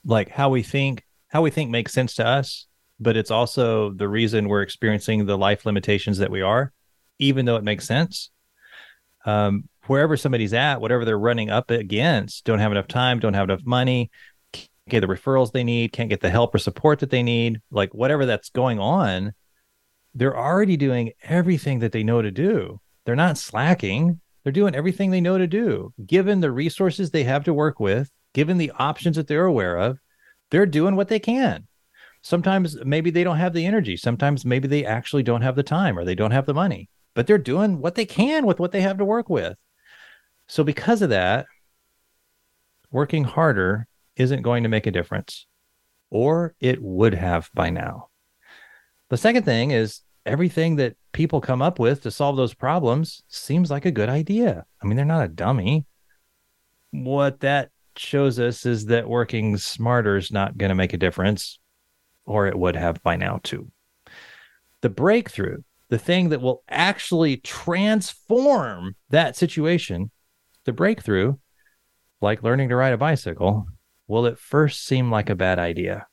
like 0.05 0.29
how 0.29 0.49
we 0.49 0.63
think 0.63 1.03
how 1.27 1.41
we 1.41 1.51
think 1.51 1.69
makes 1.69 1.91
sense 1.91 2.15
to 2.15 2.25
us 2.25 2.67
but 3.03 3.17
it's 3.17 3.31
also 3.31 3.91
the 3.91 4.07
reason 4.07 4.47
we're 4.47 4.61
experiencing 4.61 5.25
the 5.25 5.37
life 5.37 5.65
limitations 5.65 6.17
that 6.17 6.31
we 6.31 6.41
are, 6.41 6.73
even 7.19 7.45
though 7.45 7.57
it 7.57 7.63
makes 7.63 7.85
sense. 7.85 8.31
Um, 9.25 9.69
wherever 9.87 10.17
somebody's 10.17 10.53
at, 10.53 10.81
whatever 10.81 11.05
they're 11.05 11.19
running 11.19 11.49
up 11.49 11.71
against, 11.71 12.45
don't 12.45 12.59
have 12.59 12.71
enough 12.71 12.87
time, 12.87 13.19
don't 13.19 13.33
have 13.33 13.49
enough 13.49 13.65
money, 13.65 14.09
can't 14.51 14.69
get 14.89 15.01
the 15.01 15.07
referrals 15.07 15.51
they 15.51 15.63
need, 15.63 15.91
can't 15.91 16.09
get 16.09 16.21
the 16.21 16.29
help 16.29 16.55
or 16.55 16.57
support 16.57 16.99
that 16.99 17.09
they 17.09 17.23
need, 17.23 17.61
like 17.71 17.93
whatever 17.93 18.25
that's 18.25 18.49
going 18.49 18.79
on, 18.79 19.33
they're 20.15 20.37
already 20.37 20.77
doing 20.77 21.11
everything 21.23 21.79
that 21.79 21.91
they 21.91 22.03
know 22.03 22.21
to 22.21 22.31
do. 22.31 22.79
They're 23.05 23.15
not 23.15 23.37
slacking. 23.37 24.19
They're 24.43 24.51
doing 24.51 24.75
everything 24.75 25.11
they 25.11 25.21
know 25.21 25.37
to 25.37 25.47
do. 25.47 25.93
Given 26.05 26.39
the 26.39 26.51
resources 26.51 27.11
they 27.11 27.23
have 27.23 27.43
to 27.45 27.53
work 27.53 27.79
with, 27.79 28.09
given 28.33 28.57
the 28.57 28.71
options 28.77 29.15
that 29.15 29.27
they're 29.27 29.45
aware 29.45 29.77
of, 29.77 29.99
they're 30.51 30.65
doing 30.65 30.95
what 30.95 31.07
they 31.07 31.19
can. 31.19 31.67
Sometimes 32.23 32.77
maybe 32.85 33.11
they 33.11 33.23
don't 33.23 33.37
have 33.37 33.53
the 33.53 33.65
energy. 33.65 33.97
Sometimes 33.97 34.45
maybe 34.45 34.67
they 34.67 34.85
actually 34.85 35.23
don't 35.23 35.41
have 35.41 35.57
the 35.57 35.63
time 35.63 35.99
or 35.99 36.05
they 36.05 36.15
don't 36.15 36.31
have 36.31 36.45
the 36.45 36.53
money, 36.53 36.89
but 37.13 37.27
they're 37.27 37.37
doing 37.37 37.79
what 37.79 37.95
they 37.95 38.05
can 38.05 38.45
with 38.45 38.59
what 38.59 38.71
they 38.71 38.81
have 38.81 38.97
to 38.97 39.05
work 39.05 39.29
with. 39.29 39.57
So, 40.47 40.63
because 40.63 41.01
of 41.01 41.09
that, 41.09 41.45
working 42.91 43.25
harder 43.25 43.87
isn't 44.15 44.41
going 44.41 44.63
to 44.63 44.69
make 44.69 44.87
a 44.87 44.91
difference, 44.91 45.47
or 46.09 46.55
it 46.61 46.81
would 46.81 47.13
have 47.13 47.49
by 47.53 47.69
now. 47.69 48.07
The 49.09 49.17
second 49.17 49.43
thing 49.43 49.71
is 49.71 50.01
everything 50.25 50.77
that 50.77 50.95
people 51.11 51.41
come 51.41 51.61
up 51.61 51.77
with 51.77 52.03
to 52.03 52.11
solve 52.11 52.37
those 52.37 52.53
problems 52.53 53.21
seems 53.27 53.69
like 53.69 53.85
a 53.85 53.91
good 53.91 54.09
idea. 54.09 54.65
I 54.81 54.87
mean, 54.87 54.95
they're 54.95 55.05
not 55.05 55.25
a 55.25 55.29
dummy. 55.29 55.85
What 56.91 57.41
that 57.41 57.69
shows 57.97 58.39
us 58.39 58.65
is 58.65 58.85
that 58.85 59.09
working 59.09 59.57
smarter 59.57 60.15
is 60.15 60.31
not 60.31 60.57
going 60.57 60.69
to 60.69 60.75
make 60.75 60.93
a 60.93 60.97
difference, 60.97 61.59
or 62.25 62.47
it 62.47 62.57
would 62.57 62.75
have 62.75 63.01
by 63.03 63.15
now, 63.15 63.39
too. 63.43 63.71
The 64.81 64.89
breakthrough, 64.89 65.63
the 65.89 65.97
thing 65.97 66.29
that 66.29 66.41
will 66.41 66.63
actually 66.67 67.37
transform 67.37 68.95
that 69.09 69.35
situation, 69.35 70.11
the 70.65 70.73
breakthrough, 70.73 71.35
like 72.21 72.43
learning 72.43 72.69
to 72.69 72.75
ride 72.75 72.93
a 72.93 72.97
bicycle, 72.97 73.67
will 74.07 74.25
at 74.25 74.39
first 74.39 74.85
seem 74.85 75.11
like 75.11 75.29
a 75.29 75.35
bad 75.35 75.59
idea. 75.59 76.07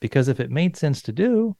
Because 0.00 0.28
if 0.28 0.40
it 0.40 0.50
made 0.50 0.76
sense 0.76 1.02
to 1.02 1.12
do, 1.12 1.56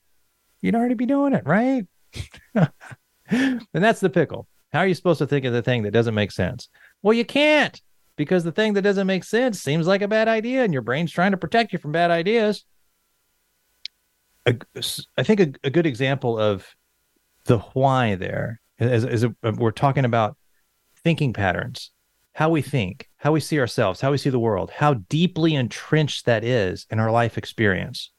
you'd 0.60 0.74
already 0.74 0.94
be 0.94 1.06
doing 1.06 1.32
it, 1.32 1.46
right? 1.46 1.86
and 2.54 3.66
that's 3.72 4.00
the 4.00 4.10
pickle. 4.10 4.48
How 4.72 4.80
are 4.80 4.86
you 4.86 4.94
supposed 4.94 5.18
to 5.18 5.26
think 5.26 5.44
of 5.44 5.52
the 5.52 5.62
thing 5.62 5.82
that 5.82 5.92
doesn't 5.92 6.14
make 6.14 6.32
sense? 6.32 6.68
Well, 7.02 7.12
you 7.12 7.24
can't 7.24 7.80
because 8.16 8.44
the 8.44 8.52
thing 8.52 8.72
that 8.74 8.82
doesn't 8.82 9.06
make 9.06 9.24
sense 9.24 9.60
seems 9.60 9.86
like 9.86 10.02
a 10.02 10.08
bad 10.08 10.28
idea 10.28 10.64
and 10.64 10.72
your 10.72 10.82
brain's 10.82 11.12
trying 11.12 11.32
to 11.32 11.36
protect 11.36 11.72
you 11.72 11.78
from 11.78 11.92
bad 11.92 12.10
ideas. 12.10 12.64
I 14.46 15.22
think 15.22 15.40
a, 15.40 15.52
a 15.64 15.70
good 15.70 15.86
example 15.86 16.38
of 16.38 16.66
the 17.44 17.58
why 17.58 18.16
there 18.16 18.60
is, 18.78 19.04
is 19.04 19.24
a, 19.24 19.34
we're 19.42 19.70
talking 19.70 20.04
about 20.04 20.36
thinking 21.04 21.32
patterns, 21.32 21.90
how 22.32 22.50
we 22.50 22.62
think, 22.62 23.08
how 23.16 23.32
we 23.32 23.40
see 23.40 23.60
ourselves, 23.60 24.00
how 24.00 24.10
we 24.10 24.18
see 24.18 24.30
the 24.30 24.38
world, 24.38 24.70
how 24.70 24.94
deeply 24.94 25.54
entrenched 25.54 26.26
that 26.26 26.44
is 26.44 26.86
in 26.90 26.98
our 26.98 27.10
life 27.10 27.38
experience. 27.38 28.10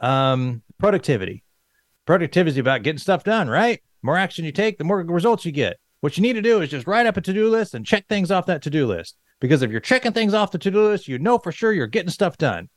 Um, 0.00 0.62
productivity. 0.78 1.42
Productivity 2.06 2.56
is 2.56 2.58
about 2.58 2.82
getting 2.82 2.98
stuff 2.98 3.24
done, 3.24 3.48
right? 3.48 3.80
more 4.04 4.18
action 4.18 4.44
you 4.44 4.52
take, 4.52 4.76
the 4.76 4.84
more 4.84 5.02
results 5.02 5.46
you 5.46 5.50
get. 5.50 5.78
What 6.00 6.18
you 6.18 6.22
need 6.22 6.34
to 6.34 6.42
do 6.42 6.60
is 6.60 6.68
just 6.68 6.86
write 6.86 7.06
up 7.06 7.16
a 7.16 7.22
to 7.22 7.32
do 7.32 7.48
list 7.48 7.74
and 7.74 7.86
check 7.86 8.06
things 8.06 8.30
off 8.30 8.46
that 8.46 8.62
to 8.62 8.70
do 8.70 8.86
list. 8.86 9.16
Because 9.40 9.62
if 9.62 9.70
you're 9.70 9.80
checking 9.80 10.12
things 10.12 10.34
off 10.34 10.50
the 10.50 10.58
to 10.58 10.70
do 10.70 10.82
list, 10.82 11.08
you 11.08 11.18
know 11.18 11.38
for 11.38 11.50
sure 11.50 11.72
you're 11.72 11.86
getting 11.86 12.10
stuff 12.10 12.36
done. 12.36 12.68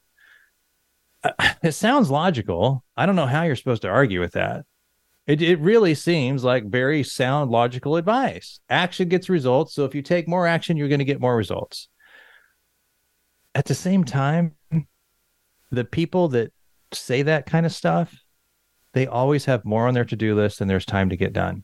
It 1.64 1.74
sounds 1.74 2.10
logical. 2.10 2.84
I 2.96 3.06
don't 3.06 3.16
know 3.16 3.26
how 3.26 3.44
you're 3.44 3.56
supposed 3.56 3.82
to 3.84 3.90
argue 3.90 4.20
with 4.20 4.34
that. 4.34 4.66
It, 5.26 5.42
it 5.42 5.60
really 5.60 5.94
seems 5.94 6.44
like 6.44 6.66
very 6.66 7.04
sound, 7.04 7.52
logical 7.52 7.98
advice. 7.98 8.60
Action 8.70 9.10
gets 9.10 9.30
results. 9.30 9.74
So 9.74 9.84
if 9.84 9.94
you 9.94 10.02
take 10.02 10.28
more 10.28 10.48
action, 10.48 10.78
you're 10.78 10.88
going 10.88 11.00
to 11.00 11.06
get 11.06 11.20
more 11.20 11.36
results. 11.36 11.90
At 13.54 13.66
the 13.66 13.76
same 13.76 14.04
time, 14.04 14.56
the 15.72 15.84
people 15.84 16.30
that 16.30 16.54
say 16.94 17.24
that 17.24 17.46
kind 17.46 17.66
of 17.66 17.74
stuff, 17.74 18.16
they 18.94 19.08
always 19.08 19.46
have 19.46 19.66
more 19.66 19.88
on 19.88 19.94
their 19.94 20.06
to 20.06 20.16
do 20.16 20.36
list 20.36 20.60
than 20.60 20.68
there's 20.68 20.86
time 20.86 21.10
to 21.10 21.18
get 21.18 21.34
done. 21.34 21.64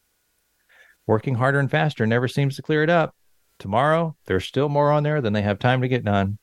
Working 1.07 1.35
harder 1.35 1.59
and 1.59 1.71
faster 1.71 2.05
never 2.05 2.27
seems 2.27 2.55
to 2.55 2.61
clear 2.61 2.83
it 2.83 2.89
up. 2.89 3.15
Tomorrow, 3.59 4.15
there's 4.25 4.45
still 4.45 4.67
more 4.67 4.91
on 4.91 5.03
there 5.03 5.21
than 5.21 5.33
they 5.33 5.41
have 5.41 5.59
time 5.59 5.81
to 5.81 5.87
get 5.87 6.03
done. 6.03 6.37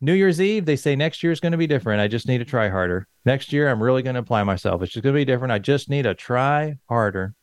New 0.00 0.14
Year's 0.14 0.40
Eve, 0.40 0.64
they 0.64 0.76
say 0.76 0.96
next 0.96 1.22
year 1.22 1.30
is 1.30 1.40
going 1.40 1.52
to 1.52 1.58
be 1.58 1.66
different. 1.66 2.00
I 2.00 2.08
just 2.08 2.26
need 2.26 2.38
to 2.38 2.44
try 2.44 2.68
harder. 2.70 3.06
Next 3.26 3.52
year, 3.52 3.68
I'm 3.68 3.82
really 3.82 4.02
going 4.02 4.14
to 4.14 4.20
apply 4.20 4.42
myself. 4.44 4.82
It's 4.82 4.92
just 4.92 5.02
going 5.02 5.14
to 5.14 5.20
be 5.20 5.26
different. 5.26 5.52
I 5.52 5.58
just 5.58 5.90
need 5.90 6.02
to 6.02 6.14
try 6.14 6.76
harder. 6.88 7.34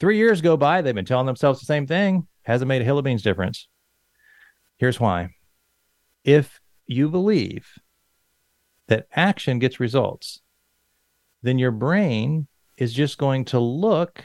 Three 0.00 0.18
years 0.18 0.40
go 0.40 0.56
by, 0.56 0.82
they've 0.82 0.94
been 0.94 1.04
telling 1.04 1.26
themselves 1.26 1.60
the 1.60 1.66
same 1.66 1.86
thing. 1.86 2.26
Hasn't 2.42 2.68
made 2.68 2.82
a 2.82 2.84
hill 2.84 2.98
of 2.98 3.04
beans 3.04 3.22
difference. 3.22 3.68
Here's 4.78 5.00
why. 5.00 5.30
If 6.24 6.60
you 6.86 7.08
believe 7.08 7.66
that 8.88 9.06
action 9.12 9.58
gets 9.58 9.80
results, 9.80 10.40
then 11.42 11.58
your 11.58 11.70
brain 11.70 12.48
is 12.76 12.92
just 12.92 13.16
going 13.16 13.44
to 13.46 13.60
look 13.60 14.24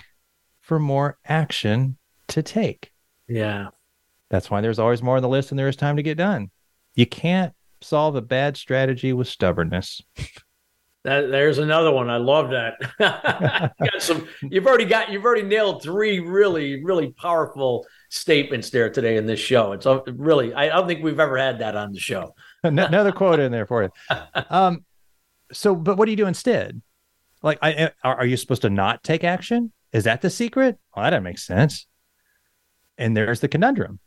for 0.61 0.79
more 0.79 1.19
action 1.25 1.97
to 2.29 2.41
take. 2.41 2.91
Yeah. 3.27 3.69
That's 4.29 4.49
why 4.49 4.61
there's 4.61 4.79
always 4.79 5.03
more 5.03 5.17
on 5.17 5.21
the 5.21 5.29
list 5.29 5.49
than 5.49 5.57
there 5.57 5.67
is 5.67 5.75
time 5.75 5.97
to 5.97 6.03
get 6.03 6.17
done. 6.17 6.49
You 6.95 7.05
can't 7.05 7.53
solve 7.81 8.15
a 8.15 8.21
bad 8.21 8.57
strategy 8.57 9.13
with 9.13 9.27
stubbornness. 9.27 10.01
That, 11.03 11.31
there's 11.31 11.57
another 11.57 11.91
one. 11.91 12.11
I 12.11 12.17
love 12.17 12.51
that. 12.51 12.75
you 13.79 13.89
got 13.89 14.01
some. 14.01 14.27
You've 14.43 14.67
already 14.67 14.85
got. 14.85 15.11
You've 15.11 15.25
already 15.25 15.41
nailed 15.41 15.81
three 15.81 16.19
really, 16.19 16.83
really 16.83 17.11
powerful 17.13 17.87
statements 18.09 18.69
there 18.69 18.89
today 18.89 19.17
in 19.17 19.25
this 19.25 19.39
show. 19.39 19.71
It's 19.71 19.87
really. 20.07 20.53
I 20.53 20.67
don't 20.67 20.87
think 20.87 21.03
we've 21.03 21.19
ever 21.19 21.37
had 21.37 21.59
that 21.59 21.75
on 21.75 21.91
the 21.91 21.99
show. 21.99 22.35
Another 22.63 23.11
quote 23.11 23.39
in 23.39 23.51
there 23.51 23.65
for 23.65 23.83
you. 23.83 23.89
Um. 24.49 24.85
So, 25.51 25.75
but 25.75 25.97
what 25.97 26.05
do 26.05 26.11
you 26.11 26.17
do 26.17 26.27
instead? 26.27 26.81
Like, 27.43 27.57
I, 27.61 27.91
are, 28.03 28.17
are 28.17 28.25
you 28.25 28.37
supposed 28.37 28.61
to 28.61 28.69
not 28.69 29.03
take 29.03 29.23
action? 29.23 29.73
Is 29.91 30.05
that 30.05 30.21
the 30.21 30.29
secret? 30.29 30.77
Well, 30.95 31.03
that 31.03 31.09
doesn't 31.09 31.23
make 31.23 31.39
sense. 31.39 31.87
And 32.97 33.17
there's 33.17 33.39
the 33.39 33.47
conundrum. 33.47 33.99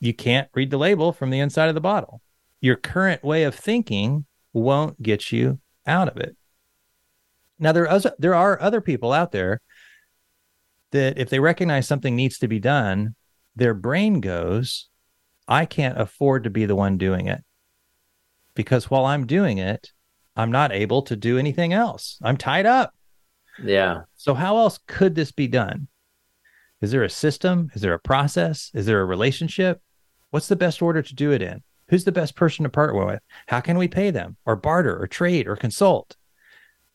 You 0.00 0.12
can't 0.12 0.48
read 0.52 0.70
the 0.70 0.78
label 0.78 1.12
from 1.12 1.30
the 1.30 1.38
inside 1.38 1.68
of 1.68 1.74
the 1.74 1.80
bottle. 1.80 2.20
Your 2.60 2.76
current 2.76 3.22
way 3.24 3.44
of 3.44 3.54
thinking 3.54 4.26
won't 4.52 5.00
get 5.02 5.32
you 5.32 5.60
out 5.86 6.08
of 6.08 6.16
it. 6.18 6.36
Now 7.58 7.72
there 7.72 7.88
are 7.88 8.00
there 8.18 8.34
are 8.34 8.60
other 8.60 8.80
people 8.80 9.12
out 9.12 9.32
there 9.32 9.60
that 10.92 11.18
if 11.18 11.30
they 11.30 11.38
recognize 11.38 11.86
something 11.86 12.16
needs 12.16 12.38
to 12.38 12.48
be 12.48 12.58
done, 12.58 13.14
their 13.54 13.74
brain 13.74 14.20
goes, 14.20 14.88
I 15.46 15.64
can't 15.64 16.00
afford 16.00 16.44
to 16.44 16.50
be 16.50 16.66
the 16.66 16.76
one 16.76 16.98
doing 16.98 17.26
it. 17.26 17.42
Because 18.54 18.90
while 18.90 19.04
I'm 19.04 19.26
doing 19.26 19.58
it, 19.58 19.92
I'm 20.36 20.50
not 20.50 20.72
able 20.72 21.02
to 21.02 21.16
do 21.16 21.38
anything 21.38 21.72
else. 21.72 22.18
I'm 22.22 22.36
tied 22.36 22.66
up. 22.66 22.94
Yeah. 23.62 24.02
So 24.16 24.34
how 24.34 24.56
else 24.58 24.78
could 24.86 25.14
this 25.14 25.32
be 25.32 25.48
done? 25.48 25.88
Is 26.80 26.90
there 26.92 27.04
a 27.04 27.10
system? 27.10 27.70
Is 27.74 27.82
there 27.82 27.94
a 27.94 28.00
process? 28.00 28.70
Is 28.74 28.86
there 28.86 29.00
a 29.00 29.04
relationship? 29.04 29.80
What's 30.30 30.48
the 30.48 30.56
best 30.56 30.80
order 30.82 31.02
to 31.02 31.14
do 31.14 31.32
it 31.32 31.42
in? 31.42 31.62
Who's 31.90 32.04
the 32.04 32.12
best 32.12 32.36
person 32.36 32.62
to 32.62 32.68
partner 32.68 33.04
with? 33.04 33.20
How 33.48 33.60
can 33.60 33.76
we 33.76 33.88
pay 33.88 34.12
them 34.12 34.36
or 34.46 34.54
barter 34.54 34.96
or 35.02 35.08
trade 35.08 35.48
or 35.48 35.56
consult? 35.56 36.16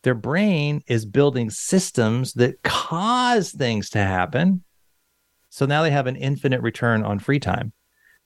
Their 0.04 0.14
brain 0.14 0.82
is 0.86 1.04
building 1.04 1.50
systems 1.50 2.32
that 2.34 2.62
cause 2.62 3.50
things 3.50 3.90
to 3.90 3.98
happen. 3.98 4.64
So 5.50 5.66
now 5.66 5.82
they 5.82 5.90
have 5.90 6.06
an 6.06 6.16
infinite 6.16 6.62
return 6.62 7.02
on 7.02 7.18
free 7.18 7.38
time. 7.38 7.74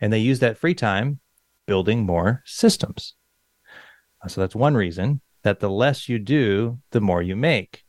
And 0.01 0.13
they 0.13 0.21
use 0.21 0.39
that 0.39 0.59
free 0.59 0.75
time 0.75 1.19
building 1.67 2.07
more 2.07 2.43
systems. 2.47 3.15
Uh, 4.23 4.29
so 4.29 4.41
that's 4.41 4.55
one 4.55 4.77
reason 4.77 5.21
that 5.43 5.59
the 5.59 5.71
less 5.71 6.09
you 6.09 6.21
do, 6.21 6.79
the 6.93 7.01
more 7.01 7.21
you 7.21 7.35
make. 7.35 7.83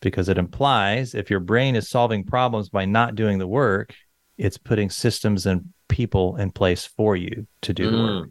Because 0.00 0.28
it 0.28 0.38
implies 0.38 1.12
if 1.12 1.28
your 1.28 1.40
brain 1.40 1.74
is 1.74 1.90
solving 1.90 2.22
problems 2.22 2.68
by 2.68 2.84
not 2.84 3.16
doing 3.16 3.38
the 3.38 3.48
work, 3.48 3.94
it's 4.38 4.58
putting 4.58 4.90
systems 4.90 5.44
and 5.44 5.72
people 5.88 6.36
in 6.36 6.50
place 6.50 6.86
for 6.86 7.16
you 7.16 7.46
to 7.62 7.72
do 7.72 7.88
mm. 7.88 7.92
the 7.92 7.98
work. 7.98 8.30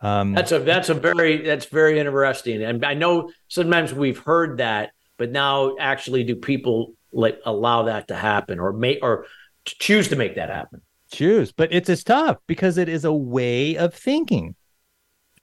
Um, 0.00 0.34
that's 0.34 0.52
a 0.52 0.60
that's 0.60 0.88
a 0.90 0.94
very 0.94 1.38
that's 1.38 1.66
very 1.66 1.98
interesting, 1.98 2.62
and 2.62 2.84
I 2.84 2.94
know 2.94 3.30
sometimes 3.48 3.92
we've 3.92 4.18
heard 4.18 4.58
that, 4.58 4.90
but 5.16 5.32
now 5.32 5.76
actually, 5.78 6.22
do 6.22 6.36
people 6.36 6.94
like 7.12 7.40
allow 7.44 7.84
that 7.84 8.08
to 8.08 8.14
happen, 8.14 8.60
or 8.60 8.72
make 8.72 9.00
or 9.02 9.26
choose 9.64 10.08
to 10.08 10.16
make 10.16 10.36
that 10.36 10.50
happen? 10.50 10.82
Choose, 11.10 11.50
but 11.50 11.72
it's 11.72 11.88
it's 11.88 12.04
tough 12.04 12.36
because 12.46 12.78
it 12.78 12.88
is 12.88 13.04
a 13.04 13.12
way 13.12 13.76
of 13.76 13.92
thinking 13.92 14.54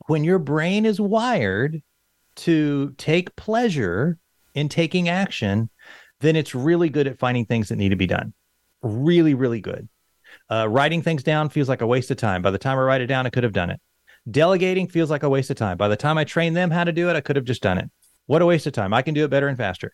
when 0.07 0.23
your 0.23 0.39
brain 0.39 0.85
is 0.85 1.01
wired 1.01 1.81
to 2.35 2.93
take 2.97 3.35
pleasure 3.35 4.17
in 4.53 4.69
taking 4.69 5.09
action, 5.09 5.69
then 6.21 6.35
it's 6.35 6.55
really 6.55 6.89
good 6.89 7.07
at 7.07 7.19
finding 7.19 7.45
things 7.45 7.69
that 7.69 7.75
need 7.75 7.89
to 7.89 7.95
be 7.95 8.07
done. 8.07 8.33
Really, 8.81 9.33
really 9.33 9.61
good. 9.61 9.87
Uh, 10.49 10.67
writing 10.69 11.01
things 11.01 11.23
down 11.23 11.49
feels 11.49 11.69
like 11.69 11.81
a 11.81 11.87
waste 11.87 12.11
of 12.11 12.17
time. 12.17 12.41
By 12.41 12.51
the 12.51 12.57
time 12.57 12.77
I 12.77 12.81
write 12.81 13.01
it 13.01 13.07
down, 13.07 13.25
I 13.25 13.29
could 13.29 13.43
have 13.43 13.53
done 13.53 13.69
it. 13.69 13.79
Delegating 14.29 14.87
feels 14.87 15.09
like 15.09 15.23
a 15.23 15.29
waste 15.29 15.49
of 15.49 15.57
time. 15.57 15.77
By 15.77 15.87
the 15.87 15.95
time 15.95 16.17
I 16.17 16.23
train 16.23 16.53
them 16.53 16.71
how 16.71 16.83
to 16.83 16.91
do 16.91 17.09
it, 17.09 17.15
I 17.15 17.21
could 17.21 17.35
have 17.35 17.45
just 17.45 17.61
done 17.61 17.77
it. 17.77 17.89
What 18.27 18.41
a 18.41 18.45
waste 18.45 18.67
of 18.67 18.73
time. 18.73 18.93
I 18.93 19.01
can 19.01 19.13
do 19.13 19.23
it 19.23 19.29
better 19.29 19.47
and 19.47 19.57
faster. 19.57 19.93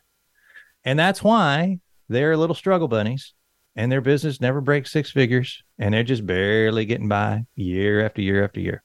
And 0.83 0.97
that's 0.97 1.23
why 1.23 1.79
they're 2.09 2.35
little 2.37 2.55
struggle 2.55 2.87
bunnies 2.87 3.33
and 3.75 3.91
their 3.91 4.01
business 4.01 4.41
never 4.41 4.61
breaks 4.61 4.91
six 4.91 5.11
figures 5.11 5.63
and 5.79 5.93
they're 5.93 6.03
just 6.03 6.25
barely 6.25 6.85
getting 6.85 7.07
by 7.07 7.45
year 7.55 8.05
after 8.05 8.21
year 8.21 8.43
after 8.43 8.59
year. 8.59 8.83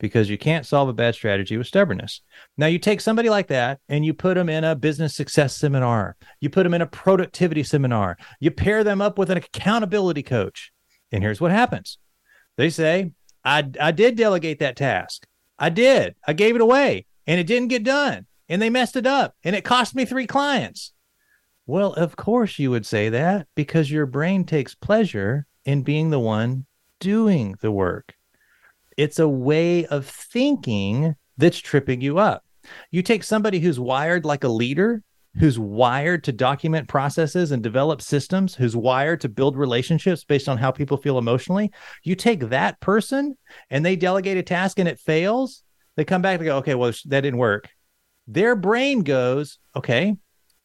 Because 0.00 0.28
you 0.28 0.36
can't 0.36 0.66
solve 0.66 0.88
a 0.88 0.92
bad 0.92 1.14
strategy 1.14 1.56
with 1.56 1.68
stubbornness. 1.68 2.22
Now, 2.56 2.66
you 2.66 2.78
take 2.78 3.00
somebody 3.00 3.30
like 3.30 3.46
that 3.48 3.78
and 3.88 4.04
you 4.04 4.12
put 4.12 4.34
them 4.34 4.48
in 4.48 4.64
a 4.64 4.74
business 4.74 5.14
success 5.14 5.56
seminar, 5.56 6.16
you 6.40 6.50
put 6.50 6.64
them 6.64 6.74
in 6.74 6.82
a 6.82 6.86
productivity 6.86 7.62
seminar, 7.62 8.16
you 8.40 8.50
pair 8.50 8.82
them 8.82 9.00
up 9.00 9.18
with 9.18 9.30
an 9.30 9.38
accountability 9.38 10.24
coach. 10.24 10.72
And 11.12 11.22
here's 11.22 11.40
what 11.40 11.52
happens 11.52 11.98
they 12.56 12.70
say, 12.70 13.12
I, 13.44 13.70
I 13.80 13.92
did 13.92 14.16
delegate 14.16 14.58
that 14.58 14.76
task. 14.76 15.26
I 15.58 15.68
did. 15.68 16.16
I 16.26 16.32
gave 16.32 16.56
it 16.56 16.60
away 16.60 17.06
and 17.26 17.38
it 17.38 17.46
didn't 17.46 17.68
get 17.68 17.84
done 17.84 18.26
and 18.48 18.60
they 18.60 18.70
messed 18.70 18.96
it 18.96 19.06
up 19.06 19.34
and 19.44 19.54
it 19.54 19.64
cost 19.64 19.94
me 19.94 20.04
three 20.04 20.26
clients. 20.26 20.92
Well, 21.66 21.92
of 21.92 22.16
course 22.16 22.58
you 22.58 22.70
would 22.70 22.86
say 22.86 23.10
that 23.10 23.46
because 23.54 23.90
your 23.90 24.06
brain 24.06 24.44
takes 24.44 24.74
pleasure 24.74 25.46
in 25.64 25.82
being 25.82 26.10
the 26.10 26.18
one 26.18 26.66
doing 26.98 27.56
the 27.60 27.70
work. 27.70 28.14
It's 29.00 29.18
a 29.18 29.26
way 29.26 29.86
of 29.86 30.04
thinking 30.04 31.14
that's 31.38 31.58
tripping 31.58 32.02
you 32.02 32.18
up. 32.18 32.44
You 32.90 33.02
take 33.02 33.24
somebody 33.24 33.58
who's 33.58 33.80
wired 33.80 34.26
like 34.26 34.44
a 34.44 34.48
leader, 34.48 35.02
who's 35.38 35.58
wired 35.58 36.22
to 36.24 36.32
document 36.32 36.86
processes 36.86 37.50
and 37.50 37.62
develop 37.62 38.02
systems, 38.02 38.54
who's 38.54 38.76
wired 38.76 39.22
to 39.22 39.30
build 39.30 39.56
relationships 39.56 40.22
based 40.24 40.50
on 40.50 40.58
how 40.58 40.70
people 40.70 40.98
feel 40.98 41.16
emotionally. 41.16 41.72
You 42.02 42.14
take 42.14 42.50
that 42.50 42.78
person 42.80 43.38
and 43.70 43.86
they 43.86 43.96
delegate 43.96 44.36
a 44.36 44.42
task 44.42 44.78
and 44.78 44.86
it 44.86 45.00
fails. 45.00 45.62
They 45.96 46.04
come 46.04 46.20
back 46.20 46.38
and 46.38 46.44
go, 46.44 46.58
okay, 46.58 46.74
well, 46.74 46.92
that 47.06 47.22
didn't 47.22 47.38
work. 47.38 47.70
Their 48.26 48.54
brain 48.54 49.00
goes, 49.00 49.60
okay, 49.74 50.14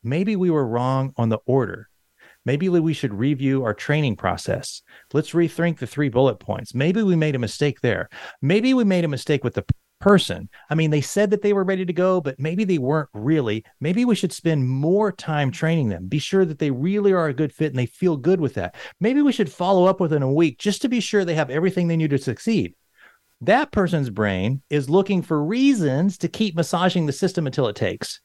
maybe 0.03 0.35
we 0.35 0.49
were 0.49 0.67
wrong 0.67 1.13
on 1.15 1.29
the 1.29 1.39
order. 1.45 1.87
Maybe 2.45 2.69
we 2.69 2.93
should 2.93 3.13
review 3.13 3.63
our 3.63 3.73
training 3.73 4.15
process. 4.15 4.81
Let's 5.13 5.31
rethink 5.31 5.79
the 5.79 5.87
three 5.87 6.09
bullet 6.09 6.39
points. 6.39 6.75
Maybe 6.75 7.01
we 7.01 7.15
made 7.15 7.35
a 7.35 7.39
mistake 7.39 7.81
there. 7.81 8.09
Maybe 8.41 8.73
we 8.73 8.83
made 8.83 9.03
a 9.03 9.09
mistake 9.09 9.43
with 9.43 9.55
the 9.55 9.65
person. 9.99 10.49
I 10.69 10.75
mean, 10.75 10.91
they 10.91 11.01
said 11.01 11.31
that 11.31 11.41
they 11.41 11.53
were 11.53 11.63
ready 11.63 11.85
to 11.85 11.93
go, 11.93 12.21
but 12.21 12.39
maybe 12.39 12.63
they 12.63 12.77
weren't 12.77 13.09
really. 13.13 13.63
Maybe 13.79 14.05
we 14.05 14.15
should 14.15 14.31
spend 14.31 14.69
more 14.69 15.11
time 15.11 15.51
training 15.51 15.89
them. 15.89 16.07
Be 16.07 16.19
sure 16.19 16.45
that 16.45 16.59
they 16.59 16.69
really 16.69 17.11
are 17.11 17.27
a 17.27 17.33
good 17.33 17.51
fit 17.51 17.71
and 17.71 17.79
they 17.79 17.87
feel 17.87 18.17
good 18.17 18.39
with 18.39 18.53
that. 18.55 18.75
Maybe 18.99 19.21
we 19.21 19.31
should 19.31 19.51
follow 19.51 19.85
up 19.85 19.99
within 19.99 20.21
a 20.21 20.31
week 20.31 20.59
just 20.59 20.81
to 20.83 20.89
be 20.89 20.99
sure 20.99 21.25
they 21.25 21.35
have 21.35 21.49
everything 21.49 21.87
they 21.87 21.97
need 21.97 22.11
to 22.11 22.17
succeed. 22.19 22.75
That 23.41 23.71
person's 23.71 24.09
brain 24.09 24.61
is 24.69 24.89
looking 24.89 25.21
for 25.21 25.43
reasons 25.43 26.19
to 26.19 26.27
keep 26.27 26.55
massaging 26.55 27.05
the 27.05 27.11
system 27.11 27.47
until 27.47 27.67
it 27.67 27.75
takes. 27.75 28.21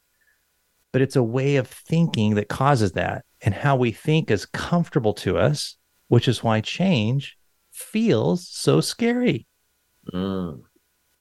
But 0.93 1.01
it's 1.01 1.15
a 1.15 1.23
way 1.23 1.55
of 1.55 1.67
thinking 1.67 2.35
that 2.35 2.49
causes 2.49 2.91
that 2.93 3.25
and 3.41 3.53
how 3.53 3.75
we 3.75 3.91
think 3.91 4.29
is 4.29 4.45
comfortable 4.45 5.13
to 5.13 5.37
us, 5.37 5.75
which 6.07 6.27
is 6.27 6.43
why 6.43 6.61
change 6.61 7.37
feels 7.71 8.47
so 8.47 8.81
scary. 8.81 9.47
Mm. 10.13 10.61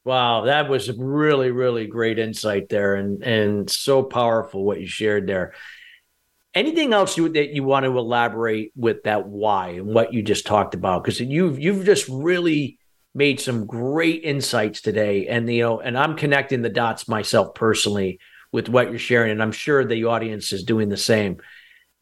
Wow, 0.05 0.43
that 0.47 0.68
was 0.68 0.91
really, 0.97 1.51
really 1.51 1.87
great 1.87 2.18
insight 2.18 2.68
there, 2.68 2.95
and 2.95 3.23
and 3.23 3.68
so 3.68 4.03
powerful 4.03 4.64
what 4.64 4.81
you 4.81 4.87
shared 4.87 5.27
there. 5.27 5.53
Anything 6.55 6.93
else 6.93 7.16
you, 7.16 7.29
that 7.29 7.51
you 7.51 7.62
want 7.62 7.85
to 7.85 7.97
elaborate 7.97 8.73
with 8.75 9.05
that 9.05 9.29
why 9.29 9.68
and 9.68 9.87
what 9.87 10.12
you 10.12 10.23
just 10.23 10.47
talked 10.47 10.75
about? 10.75 11.05
Because 11.05 11.21
you've 11.21 11.59
you've 11.59 11.85
just 11.85 12.09
really 12.09 12.79
made 13.14 13.41
some 13.41 13.66
great 13.66 14.25
insights 14.25 14.81
today, 14.81 15.27
and 15.27 15.49
you 15.53 15.62
know, 15.62 15.81
and 15.81 15.99
I'm 15.99 16.16
connecting 16.16 16.62
the 16.62 16.71
dots 16.71 17.07
myself 17.07 17.55
personally 17.55 18.21
with 18.53 18.71
what 18.71 18.89
you're 18.89 18.99
sharing, 18.99 19.31
and 19.31 19.43
I'm 19.43 19.53
sure 19.53 19.85
the 19.85 20.05
audience 20.07 20.53
is 20.55 20.64
doing 20.64 20.89
the 20.89 20.97
same. 20.97 21.37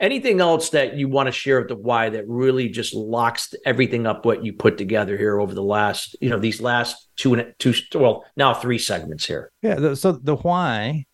Anything 0.00 0.40
else 0.40 0.70
that 0.70 0.94
you 0.94 1.08
want 1.08 1.26
to 1.26 1.32
share 1.32 1.58
with 1.58 1.68
the 1.68 1.76
why 1.76 2.08
that 2.10 2.28
really 2.28 2.68
just 2.68 2.94
locks 2.94 3.52
everything 3.66 4.06
up 4.06 4.24
what 4.24 4.44
you 4.44 4.52
put 4.52 4.78
together 4.78 5.16
here 5.16 5.40
over 5.40 5.52
the 5.52 5.62
last, 5.62 6.16
you 6.20 6.30
know, 6.30 6.38
these 6.38 6.60
last 6.60 7.08
two 7.16 7.34
and 7.34 7.52
two, 7.58 7.74
well, 7.94 8.24
now 8.36 8.54
three 8.54 8.78
segments 8.78 9.26
here. 9.26 9.50
Yeah. 9.60 9.94
So 9.94 10.12
the 10.12 10.36
why, 10.36 11.06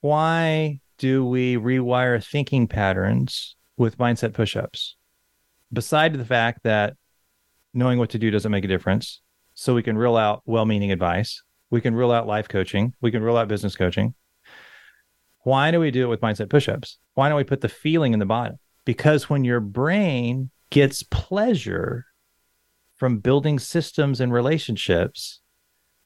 why 0.00 0.80
do 0.96 1.26
we 1.26 1.56
rewire 1.56 2.24
thinking 2.24 2.66
patterns 2.66 3.56
with 3.76 3.98
mindset 3.98 4.32
push-ups? 4.32 4.96
Beside 5.70 6.14
the 6.14 6.24
fact 6.24 6.60
that 6.64 6.94
knowing 7.74 7.98
what 7.98 8.10
to 8.10 8.18
do 8.18 8.30
doesn't 8.30 8.52
make 8.52 8.64
a 8.64 8.68
difference, 8.68 9.20
so 9.52 9.74
we 9.74 9.82
can 9.82 9.98
rule 9.98 10.16
out 10.16 10.42
well-meaning 10.46 10.92
advice, 10.92 11.42
we 11.70 11.82
can 11.82 11.94
rule 11.94 12.10
out 12.10 12.26
life 12.26 12.48
coaching, 12.48 12.94
we 13.02 13.10
can 13.10 13.22
rule 13.22 13.36
out 13.36 13.48
business 13.48 13.76
coaching 13.76 14.14
why 15.44 15.70
do 15.70 15.78
we 15.78 15.90
do 15.90 16.04
it 16.04 16.08
with 16.08 16.20
mindset 16.20 16.50
push-ups? 16.50 16.98
Why 17.14 17.28
don't 17.28 17.36
we 17.36 17.44
put 17.44 17.60
the 17.60 17.68
feeling 17.68 18.12
in 18.12 18.18
the 18.18 18.26
bottom? 18.26 18.58
Because 18.84 19.30
when 19.30 19.44
your 19.44 19.60
brain 19.60 20.50
gets 20.70 21.02
pleasure 21.04 22.06
from 22.96 23.18
building 23.18 23.58
systems 23.58 24.20
and 24.20 24.32
relationships, 24.32 25.40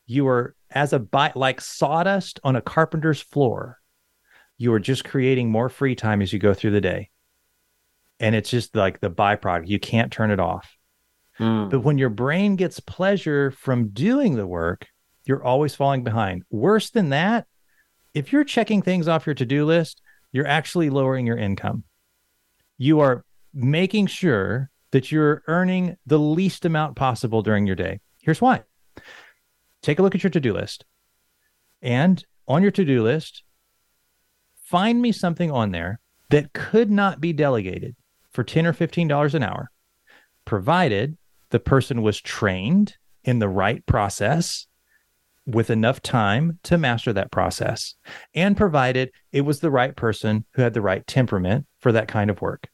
you 0.06 0.26
are 0.28 0.54
as 0.70 0.92
a 0.92 0.98
bi- 0.98 1.32
like 1.34 1.60
sawdust 1.60 2.40
on 2.44 2.56
a 2.56 2.60
carpenter's 2.60 3.20
floor. 3.20 3.78
You 4.56 4.72
are 4.72 4.80
just 4.80 5.04
creating 5.04 5.50
more 5.50 5.68
free 5.68 5.94
time 5.94 6.20
as 6.20 6.32
you 6.32 6.38
go 6.38 6.52
through 6.52 6.72
the 6.72 6.80
day. 6.80 7.10
And 8.20 8.34
it's 8.34 8.50
just 8.50 8.74
like 8.74 9.00
the 9.00 9.10
byproduct. 9.10 9.68
You 9.68 9.78
can't 9.78 10.12
turn 10.12 10.32
it 10.32 10.40
off. 10.40 10.68
Mm. 11.38 11.70
But 11.70 11.80
when 11.80 11.98
your 11.98 12.10
brain 12.10 12.56
gets 12.56 12.80
pleasure 12.80 13.52
from 13.52 13.90
doing 13.90 14.34
the 14.34 14.46
work, 14.46 14.86
you're 15.24 15.44
always 15.44 15.74
falling 15.74 16.02
behind. 16.02 16.42
Worse 16.50 16.90
than 16.90 17.10
that, 17.10 17.46
if 18.18 18.32
you're 18.32 18.42
checking 18.42 18.82
things 18.82 19.06
off 19.06 19.26
your 19.26 19.34
to-do 19.34 19.64
list, 19.64 20.02
you're 20.32 20.46
actually 20.46 20.90
lowering 20.90 21.24
your 21.24 21.38
income. 21.38 21.84
You 22.76 22.98
are 22.98 23.24
making 23.54 24.08
sure 24.08 24.70
that 24.90 25.12
you're 25.12 25.44
earning 25.46 25.96
the 26.04 26.18
least 26.18 26.64
amount 26.64 26.96
possible 26.96 27.42
during 27.42 27.64
your 27.64 27.76
day. 27.76 28.00
Here's 28.20 28.40
why. 28.40 28.64
Take 29.82 30.00
a 30.00 30.02
look 30.02 30.16
at 30.16 30.24
your 30.24 30.30
to-do 30.30 30.52
list. 30.52 30.84
And 31.80 32.24
on 32.48 32.60
your 32.62 32.72
to-do 32.72 33.04
list, 33.04 33.44
find 34.64 35.00
me 35.00 35.12
something 35.12 35.52
on 35.52 35.70
there 35.70 36.00
that 36.30 36.52
could 36.52 36.90
not 36.90 37.20
be 37.20 37.32
delegated 37.32 37.94
for 38.32 38.42
10 38.42 38.66
or 38.66 38.72
15 38.72 39.06
dollars 39.06 39.36
an 39.36 39.44
hour, 39.44 39.70
provided 40.44 41.16
the 41.50 41.60
person 41.60 42.02
was 42.02 42.20
trained 42.20 42.96
in 43.22 43.38
the 43.38 43.48
right 43.48 43.86
process 43.86 44.66
with 45.48 45.70
enough 45.70 46.02
time 46.02 46.58
to 46.62 46.76
master 46.76 47.10
that 47.14 47.32
process 47.32 47.94
and 48.34 48.54
provided 48.54 49.10
it 49.32 49.40
was 49.40 49.60
the 49.60 49.70
right 49.70 49.96
person 49.96 50.44
who 50.52 50.60
had 50.60 50.74
the 50.74 50.82
right 50.82 51.06
temperament 51.06 51.66
for 51.80 51.90
that 51.90 52.06
kind 52.06 52.28
of 52.28 52.42
work. 52.42 52.68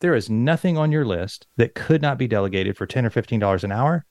There 0.00 0.14
is 0.14 0.30
nothing 0.30 0.78
on 0.78 0.92
your 0.92 1.04
list 1.04 1.48
that 1.56 1.74
could 1.74 2.00
not 2.00 2.16
be 2.16 2.28
delegated 2.28 2.76
for 2.76 2.86
10 2.86 3.04
or 3.04 3.10
15 3.10 3.40
dollars 3.40 3.64
an 3.64 3.72
hour 3.72 4.06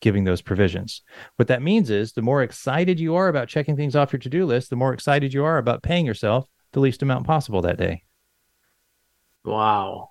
giving 0.00 0.22
those 0.22 0.40
provisions. 0.40 1.02
What 1.34 1.48
that 1.48 1.60
means 1.60 1.90
is 1.90 2.12
the 2.12 2.22
more 2.22 2.40
excited 2.40 3.00
you 3.00 3.16
are 3.16 3.26
about 3.26 3.48
checking 3.48 3.74
things 3.74 3.96
off 3.96 4.12
your 4.12 4.20
to-do 4.20 4.46
list, 4.46 4.70
the 4.70 4.76
more 4.76 4.92
excited 4.94 5.34
you 5.34 5.44
are 5.44 5.58
about 5.58 5.82
paying 5.82 6.06
yourself 6.06 6.46
the 6.70 6.78
least 6.78 7.02
amount 7.02 7.26
possible 7.26 7.62
that 7.62 7.78
day. 7.78 8.04
Wow. 9.44 10.10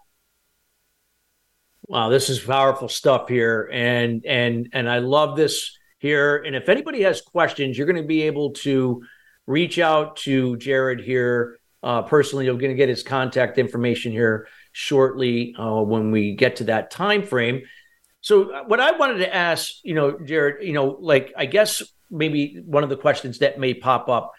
Wow, 1.88 2.10
this 2.10 2.30
is 2.30 2.40
powerful 2.40 2.90
stuff 2.90 3.30
here 3.30 3.70
and 3.72 4.26
and 4.26 4.68
and 4.74 4.90
I 4.90 5.00
love 5.00 5.38
this 5.38 5.72
here. 6.00 6.38
And 6.38 6.56
if 6.56 6.70
anybody 6.70 7.02
has 7.04 7.22
questions, 7.22 7.78
you're 7.78 7.88
going 7.88 8.02
to 8.02 8.08
be 8.08 8.24
able 8.24 8.52
to 8.52 9.04
reach 9.46 9.80
out 9.80 10.18
to 10.18 10.58
Jared 10.58 11.00
here 11.00 11.58
uh, 11.84 12.04
personally. 12.04 12.46
You're 12.46 12.58
going 12.58 12.72
to 12.72 12.76
get 12.76 12.90
his 12.90 13.04
contact 13.04 13.58
information 13.58 14.12
here 14.12 14.48
shortly 14.72 15.56
uh, 15.58 15.82
when 15.82 16.12
we 16.12 16.36
get 16.36 16.58
to 16.58 16.66
that 16.66 16.92
time 16.92 17.24
frame. 17.24 17.62
So, 18.22 18.52
uh, 18.52 18.64
what 18.66 18.80
I 18.80 18.92
wanted 18.92 19.20
to 19.20 19.34
ask, 19.34 19.76
you 19.84 19.94
know, 19.94 20.20
Jared, 20.20 20.66
you 20.66 20.74
know, 20.74 20.98
like 21.00 21.34
I 21.38 21.46
guess 21.46 21.82
maybe 22.12 22.62
one 22.66 22.84
of 22.84 22.90
the 22.90 22.98
questions 22.98 23.40
that 23.40 23.60
may 23.60 23.74
pop 23.74 24.10
up, 24.10 24.34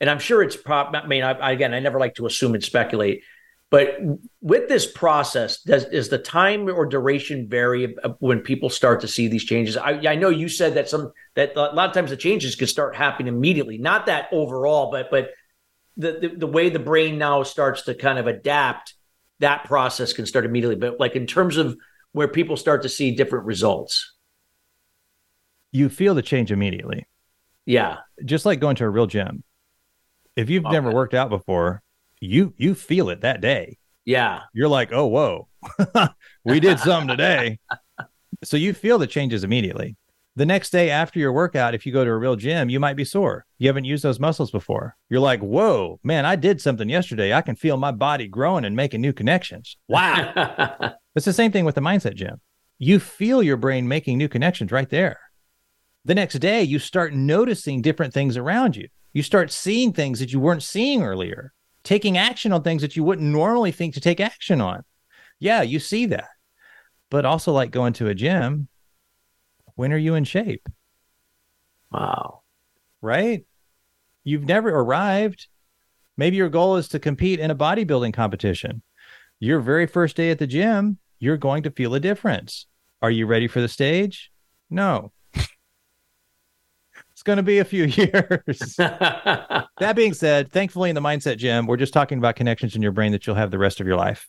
and 0.00 0.08
I'm 0.08 0.18
sure 0.18 0.42
it's 0.42 0.56
prop. 0.56 0.94
I 0.94 1.06
mean, 1.06 1.22
I, 1.22 1.52
again, 1.52 1.74
I 1.74 1.80
never 1.80 2.00
like 2.00 2.14
to 2.14 2.26
assume 2.26 2.54
and 2.54 2.62
speculate, 2.62 3.22
but 3.70 3.98
with 4.40 4.68
this 4.68 4.90
process, 4.90 5.60
does 5.62 5.84
is 5.86 6.08
the 6.08 6.18
time 6.18 6.68
or 6.68 6.86
duration 6.86 7.48
vary 7.48 7.96
when 8.20 8.40
people 8.40 8.70
start 8.70 9.00
to 9.00 9.08
see 9.08 9.26
these 9.26 9.44
changes? 9.44 9.76
I, 9.76 10.00
I 10.06 10.14
know 10.14 10.28
you 10.28 10.48
said 10.48 10.74
that 10.74 10.88
some 10.88 11.12
that 11.34 11.56
a 11.56 11.74
lot 11.74 11.88
of 11.88 11.92
times 11.92 12.10
the 12.10 12.16
changes 12.16 12.54
could 12.54 12.68
start 12.68 12.94
happening 12.94 13.34
immediately. 13.34 13.76
Not 13.76 14.06
that 14.06 14.28
overall, 14.30 14.92
but 14.92 15.10
but 15.10 15.30
the, 15.96 16.12
the, 16.12 16.28
the 16.36 16.46
way 16.46 16.68
the 16.68 16.78
brain 16.78 17.18
now 17.18 17.42
starts 17.42 17.82
to 17.82 17.94
kind 17.94 18.18
of 18.18 18.28
adapt, 18.28 18.94
that 19.40 19.64
process 19.64 20.12
can 20.12 20.26
start 20.26 20.44
immediately. 20.44 20.76
But 20.76 21.00
like 21.00 21.16
in 21.16 21.26
terms 21.26 21.56
of 21.56 21.76
where 22.12 22.28
people 22.28 22.56
start 22.56 22.82
to 22.82 22.88
see 22.88 23.16
different 23.16 23.46
results, 23.46 24.14
you 25.72 25.88
feel 25.88 26.14
the 26.14 26.22
change 26.22 26.52
immediately. 26.52 27.08
Yeah, 27.64 27.96
just 28.24 28.46
like 28.46 28.60
going 28.60 28.76
to 28.76 28.84
a 28.84 28.88
real 28.90 29.08
gym. 29.08 29.42
If 30.36 30.50
you've 30.50 30.66
okay. 30.66 30.72
never 30.72 30.92
worked 30.92 31.14
out 31.14 31.30
before, 31.30 31.82
you 32.26 32.54
you 32.56 32.74
feel 32.74 33.08
it 33.10 33.20
that 33.22 33.40
day. 33.40 33.78
Yeah. 34.04 34.42
You're 34.52 34.68
like, 34.68 34.92
oh 34.92 35.06
whoa, 35.06 35.48
we 36.44 36.60
did 36.60 36.78
some 36.78 37.08
today. 37.08 37.58
so 38.44 38.56
you 38.56 38.72
feel 38.74 38.98
the 38.98 39.06
changes 39.06 39.44
immediately. 39.44 39.96
The 40.36 40.44
next 40.44 40.68
day 40.68 40.90
after 40.90 41.18
your 41.18 41.32
workout, 41.32 41.74
if 41.74 41.86
you 41.86 41.92
go 41.94 42.04
to 42.04 42.10
a 42.10 42.16
real 42.16 42.36
gym, 42.36 42.68
you 42.68 42.78
might 42.78 42.94
be 42.96 43.06
sore. 43.06 43.46
You 43.56 43.68
haven't 43.68 43.86
used 43.86 44.04
those 44.04 44.20
muscles 44.20 44.50
before. 44.50 44.94
You're 45.08 45.20
like, 45.20 45.40
whoa, 45.40 45.98
man, 46.04 46.26
I 46.26 46.36
did 46.36 46.60
something 46.60 46.90
yesterday. 46.90 47.32
I 47.32 47.40
can 47.40 47.56
feel 47.56 47.78
my 47.78 47.90
body 47.90 48.28
growing 48.28 48.66
and 48.66 48.76
making 48.76 49.00
new 49.00 49.14
connections. 49.14 49.78
Wow. 49.88 50.32
it's 51.16 51.24
the 51.24 51.32
same 51.32 51.52
thing 51.52 51.64
with 51.64 51.74
the 51.74 51.80
mindset 51.80 52.16
gym. 52.16 52.42
You 52.78 53.00
feel 53.00 53.42
your 53.42 53.56
brain 53.56 53.88
making 53.88 54.18
new 54.18 54.28
connections 54.28 54.70
right 54.72 54.90
there. 54.90 55.18
the 56.04 56.14
next 56.14 56.34
day 56.38 56.62
you 56.62 56.78
start 56.78 57.14
noticing 57.14 57.80
different 57.82 58.12
things 58.12 58.36
around 58.36 58.76
you. 58.76 58.88
You 59.14 59.22
start 59.22 59.50
seeing 59.50 59.94
things 59.94 60.20
that 60.20 60.32
you 60.34 60.38
weren't 60.38 60.62
seeing 60.62 61.02
earlier, 61.02 61.54
taking 61.86 62.18
action 62.18 62.52
on 62.52 62.62
things 62.62 62.82
that 62.82 62.96
you 62.96 63.04
wouldn't 63.04 63.28
normally 63.28 63.70
think 63.70 63.94
to 63.94 64.00
take 64.00 64.20
action 64.20 64.60
on. 64.60 64.82
Yeah, 65.38 65.62
you 65.62 65.78
see 65.78 66.06
that. 66.06 66.28
But 67.10 67.24
also, 67.24 67.52
like 67.52 67.70
going 67.70 67.92
to 67.94 68.08
a 68.08 68.14
gym, 68.14 68.68
when 69.76 69.92
are 69.92 69.98
you 69.98 70.16
in 70.16 70.24
shape? 70.24 70.68
Wow. 71.92 72.42
Right? 73.00 73.46
You've 74.24 74.44
never 74.44 74.68
arrived. 74.68 75.46
Maybe 76.16 76.36
your 76.36 76.48
goal 76.48 76.76
is 76.76 76.88
to 76.88 76.98
compete 76.98 77.38
in 77.38 77.52
a 77.52 77.54
bodybuilding 77.54 78.12
competition. 78.12 78.82
Your 79.38 79.60
very 79.60 79.86
first 79.86 80.16
day 80.16 80.30
at 80.30 80.38
the 80.38 80.46
gym, 80.46 80.98
you're 81.20 81.36
going 81.36 81.62
to 81.62 81.70
feel 81.70 81.94
a 81.94 82.00
difference. 82.00 82.66
Are 83.00 83.10
you 83.10 83.26
ready 83.26 83.46
for 83.46 83.60
the 83.60 83.68
stage? 83.68 84.32
No. 84.68 85.12
Going 87.26 87.36
to 87.36 87.42
be 87.42 87.58
a 87.58 87.64
few 87.64 87.84
years. 87.84 88.76
that 88.78 89.92
being 89.94 90.14
said, 90.14 90.50
thankfully, 90.50 90.88
in 90.88 90.94
the 90.94 91.02
Mindset 91.02 91.36
Gym, 91.36 91.66
we're 91.66 91.76
just 91.76 91.92
talking 91.92 92.16
about 92.16 92.36
connections 92.36 92.74
in 92.74 92.80
your 92.80 92.92
brain 92.92 93.12
that 93.12 93.26
you'll 93.26 93.36
have 93.36 93.50
the 93.50 93.58
rest 93.58 93.80
of 93.80 93.86
your 93.86 93.96
life. 93.96 94.28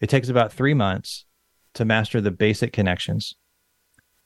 It 0.00 0.08
takes 0.08 0.28
about 0.28 0.52
three 0.52 0.74
months 0.74 1.26
to 1.74 1.84
master 1.84 2.20
the 2.20 2.30
basic 2.32 2.72
connections 2.72 3.36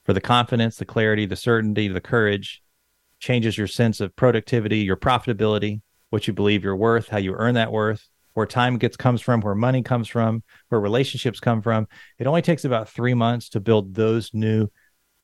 for 0.05 0.13
the 0.13 0.21
confidence, 0.21 0.77
the 0.77 0.85
clarity, 0.85 1.25
the 1.25 1.35
certainty, 1.35 1.87
the 1.87 2.01
courage, 2.01 2.63
changes 3.19 3.57
your 3.57 3.67
sense 3.67 4.01
of 4.01 4.15
productivity, 4.15 4.79
your 4.79 4.97
profitability, 4.97 5.81
what 6.09 6.27
you 6.27 6.33
believe 6.33 6.63
you're 6.63 6.75
worth, 6.75 7.09
how 7.09 7.17
you 7.17 7.33
earn 7.33 7.55
that 7.55 7.71
worth, 7.71 8.07
where 8.33 8.45
time 8.45 8.77
gets 8.77 8.97
comes 8.97 9.21
from, 9.21 9.41
where 9.41 9.55
money 9.55 9.81
comes 9.81 10.07
from, 10.07 10.43
where 10.69 10.81
relationships 10.81 11.39
come 11.39 11.61
from. 11.61 11.87
It 12.17 12.27
only 12.27 12.41
takes 12.41 12.65
about 12.65 12.89
three 12.89 13.13
months 13.13 13.49
to 13.49 13.59
build 13.59 13.93
those 13.93 14.33
new 14.33 14.67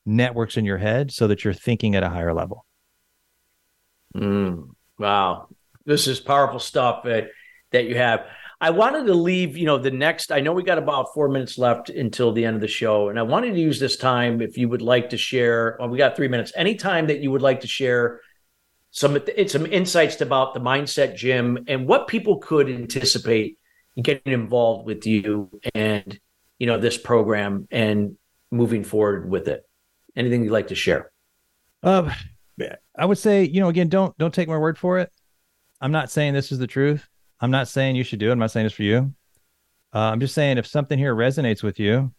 networks 0.09 0.57
in 0.57 0.65
your 0.65 0.77
head 0.77 1.11
so 1.11 1.27
that 1.27 1.43
you're 1.43 1.53
thinking 1.53 1.95
at 1.95 2.03
a 2.03 2.09
higher 2.09 2.33
level. 2.33 2.65
Mm, 4.15 4.71
wow. 4.97 5.47
This 5.85 6.07
is 6.07 6.19
powerful 6.19 6.59
stuff 6.59 7.03
that, 7.03 7.29
that 7.71 7.85
you 7.85 7.95
have. 7.95 8.25
I 8.59 8.71
wanted 8.71 9.05
to 9.05 9.13
leave, 9.13 9.55
you 9.55 9.65
know, 9.65 9.77
the 9.77 9.91
next, 9.91 10.31
I 10.31 10.41
know 10.41 10.51
we 10.51 10.63
got 10.63 10.77
about 10.77 11.13
four 11.13 11.29
minutes 11.29 11.57
left 11.57 11.89
until 11.89 12.33
the 12.33 12.43
end 12.43 12.55
of 12.55 12.61
the 12.61 12.67
show. 12.67 13.09
And 13.09 13.17
I 13.17 13.21
wanted 13.21 13.53
to 13.53 13.59
use 13.59 13.79
this 13.79 13.95
time 13.95 14.41
if 14.41 14.57
you 14.57 14.67
would 14.67 14.81
like 14.81 15.11
to 15.11 15.17
share, 15.17 15.77
well, 15.79 15.87
we 15.87 15.97
got 15.97 16.15
three 16.15 16.27
minutes, 16.27 16.51
anytime 16.55 17.07
that 17.07 17.19
you 17.19 17.31
would 17.31 17.41
like 17.41 17.61
to 17.61 17.67
share 17.67 18.19
some, 18.91 19.17
some 19.47 19.65
insights 19.67 20.19
about 20.19 20.53
the 20.53 20.59
Mindset 20.59 21.15
Gym 21.15 21.65
and 21.67 21.87
what 21.87 22.07
people 22.07 22.39
could 22.39 22.69
anticipate 22.69 23.57
getting 24.01 24.33
involved 24.33 24.85
with 24.85 25.05
you 25.05 25.49
and, 25.73 26.19
you 26.57 26.67
know, 26.67 26.79
this 26.79 26.97
program 26.97 27.67
and 27.71 28.17
moving 28.51 28.83
forward 28.83 29.29
with 29.29 29.47
it. 29.47 29.68
Anything 30.19 30.43
you'd 30.43 30.51
like 30.51 30.67
to 30.67 30.75
share? 30.75 31.09
Uh, 31.81 32.13
I 32.97 33.05
would 33.05 33.17
say, 33.17 33.45
you 33.45 33.61
know, 33.61 33.69
again, 33.69 33.87
don't, 33.87 34.17
don't 34.17 34.33
take 34.33 34.49
my 34.49 34.57
word 34.57 34.77
for 34.77 34.99
it. 34.99 35.09
I'm 35.79 35.93
not 35.93 36.11
saying 36.11 36.33
this 36.33 36.51
is 36.51 36.59
the 36.59 36.67
truth. 36.67 37.07
I'm 37.39 37.51
not 37.51 37.69
saying 37.69 37.95
you 37.95 38.03
should 38.03 38.19
do 38.19 38.27
it. 38.27 38.33
I'm 38.33 38.39
not 38.39 38.51
saying 38.51 38.65
this 38.65 38.73
for 38.73 38.83
you. 38.83 39.13
Uh, 39.95 39.99
I'm 39.99 40.19
just 40.19 40.35
saying 40.35 40.57
if 40.57 40.67
something 40.67 40.99
here 40.99 41.15
resonates 41.15 41.63
with 41.63 41.79
you, 41.79 42.13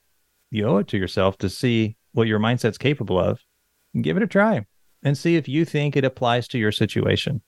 you 0.50 0.66
owe 0.66 0.78
it 0.78 0.88
to 0.88 0.96
yourself 0.96 1.36
to 1.38 1.48
see 1.50 1.98
what 2.12 2.26
your 2.26 2.40
mindset's 2.40 2.78
capable 2.78 3.20
of. 3.20 3.44
And 3.92 4.02
give 4.02 4.16
it 4.16 4.22
a 4.22 4.26
try 4.26 4.64
and 5.02 5.18
see 5.18 5.36
if 5.36 5.48
you 5.48 5.66
think 5.66 5.96
it 5.96 6.04
applies 6.04 6.46
to 6.48 6.58
your 6.58 6.72
situation. 6.72 7.42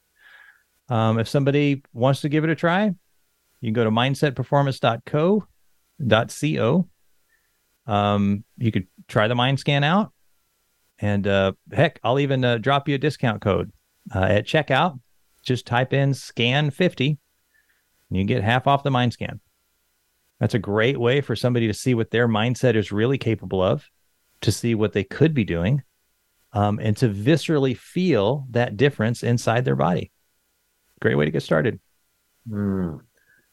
Um, 0.89 1.19
if 1.19 1.29
somebody 1.29 1.83
wants 1.95 2.21
to 2.23 2.29
give 2.29 2.45
it 2.45 2.51
a 2.51 2.55
try, 2.55 2.95
you 3.61 3.69
can 3.69 3.73
go 3.73 3.85
to 3.85 3.91
mindsetperformance.co.co. 3.91 6.89
Um, 7.87 8.45
you 8.59 8.71
could 8.71 8.87
try 9.09 9.29
the 9.29 9.35
mind 9.35 9.61
scan 9.61 9.83
out. 9.85 10.13
And 11.03 11.27
uh, 11.27 11.53
heck, 11.73 12.01
I'll 12.03 12.21
even 12.21 12.45
uh, 12.45 12.59
drop 12.59 12.89
you 12.89 12.95
a 12.95 12.99
discount 12.99 13.43
code 13.43 13.73
uh, 14.15 14.23
at 14.23 14.47
checkout. 14.47 14.99
Just 15.43 15.67
type 15.67 15.93
in 15.93 16.15
scan 16.15 16.71
50 16.71 17.19
and 18.09 18.19
you 18.19 18.25
get 18.25 18.45
half 18.45 18.67
off 18.67 18.83
the 18.83 18.91
mind 18.91 19.13
scan. 19.13 19.41
That's 20.39 20.55
a 20.55 20.59
great 20.59 21.01
way 21.01 21.23
for 21.23 21.35
somebody 21.35 21.67
to 21.67 21.75
see 21.75 21.95
what 21.95 22.11
their 22.11 22.29
mindset 22.29 22.75
is 22.75 22.93
really 22.93 23.17
capable 23.17 23.63
of, 23.63 23.89
to 24.43 24.53
see 24.53 24.75
what 24.75 24.93
they 24.93 25.03
could 25.03 25.33
be 25.33 25.45
doing, 25.45 25.83
um, 26.53 26.79
and 26.79 26.95
to 26.99 27.09
viscerally 27.09 27.77
feel 27.77 28.47
that 28.51 28.77
difference 28.77 29.23
inside 29.23 29.65
their 29.65 29.77
body. 29.77 30.13
Great 31.01 31.15
way 31.15 31.25
to 31.25 31.31
get 31.31 31.43
started. 31.43 31.81
Mm. 32.49 33.01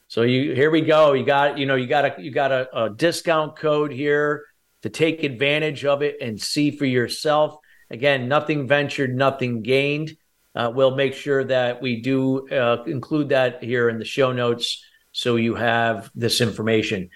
So 0.08 0.22
you 0.22 0.54
here 0.54 0.70
we 0.70 0.82
go. 0.82 1.14
You 1.14 1.24
got 1.24 1.56
you 1.56 1.64
know 1.64 1.76
you 1.76 1.86
got 1.86 2.04
a 2.04 2.22
you 2.22 2.30
got 2.30 2.52
a, 2.52 2.68
a 2.76 2.90
discount 2.90 3.56
code 3.56 3.92
here 3.92 4.44
to 4.82 4.88
take 4.88 5.22
advantage 5.22 5.84
of 5.84 6.02
it 6.02 6.16
and 6.20 6.40
see 6.40 6.70
for 6.70 6.86
yourself. 6.86 7.56
Again, 7.90 8.28
nothing 8.28 8.68
ventured, 8.68 9.14
nothing 9.14 9.62
gained. 9.62 10.16
Uh, 10.54 10.70
we'll 10.74 10.96
make 10.96 11.14
sure 11.14 11.44
that 11.44 11.80
we 11.80 12.00
do 12.00 12.48
uh, 12.48 12.82
include 12.84 13.30
that 13.30 13.62
here 13.62 13.88
in 13.88 13.98
the 13.98 14.04
show 14.04 14.32
notes 14.32 14.84
so 15.12 15.36
you 15.36 15.54
have 15.54 16.10
this 16.14 16.40
information. 16.40 17.10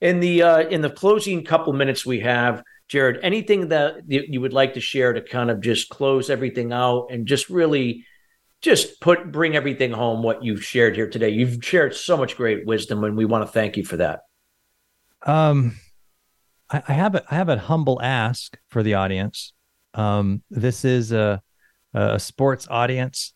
In 0.00 0.20
the 0.20 0.42
uh, 0.42 0.58
in 0.60 0.82
the 0.82 0.90
closing 0.90 1.44
couple 1.44 1.72
minutes 1.72 2.04
we 2.04 2.20
have, 2.20 2.62
Jared, 2.88 3.20
anything 3.22 3.68
that 3.68 4.02
you 4.08 4.40
would 4.40 4.52
like 4.52 4.74
to 4.74 4.80
share 4.80 5.12
to 5.12 5.22
kind 5.22 5.50
of 5.50 5.60
just 5.60 5.88
close 5.88 6.28
everything 6.28 6.72
out 6.72 7.08
and 7.10 7.26
just 7.26 7.48
really 7.48 8.04
just 8.60 9.00
put 9.00 9.32
bring 9.32 9.56
everything 9.56 9.92
home 9.92 10.22
what 10.22 10.44
you've 10.44 10.64
shared 10.64 10.96
here 10.96 11.08
today. 11.08 11.30
You've 11.30 11.64
shared 11.64 11.94
so 11.94 12.16
much 12.16 12.36
great 12.36 12.66
wisdom, 12.66 13.04
and 13.04 13.16
we 13.16 13.24
want 13.24 13.46
to 13.46 13.52
thank 13.52 13.76
you 13.76 13.84
for 13.84 13.96
that. 13.96 14.20
Um, 15.24 15.76
I, 16.70 16.92
have 16.92 17.14
a 17.14 17.22
I 17.30 17.36
have 17.36 17.48
a 17.48 17.58
humble 17.58 18.00
ask 18.02 18.58
for 18.68 18.82
the 18.82 18.94
audience. 18.94 19.52
Um, 19.94 20.42
this 20.50 20.84
is 20.84 21.12
a 21.12 21.42
a 21.94 22.18
sports 22.18 22.66
audience. 22.68 23.32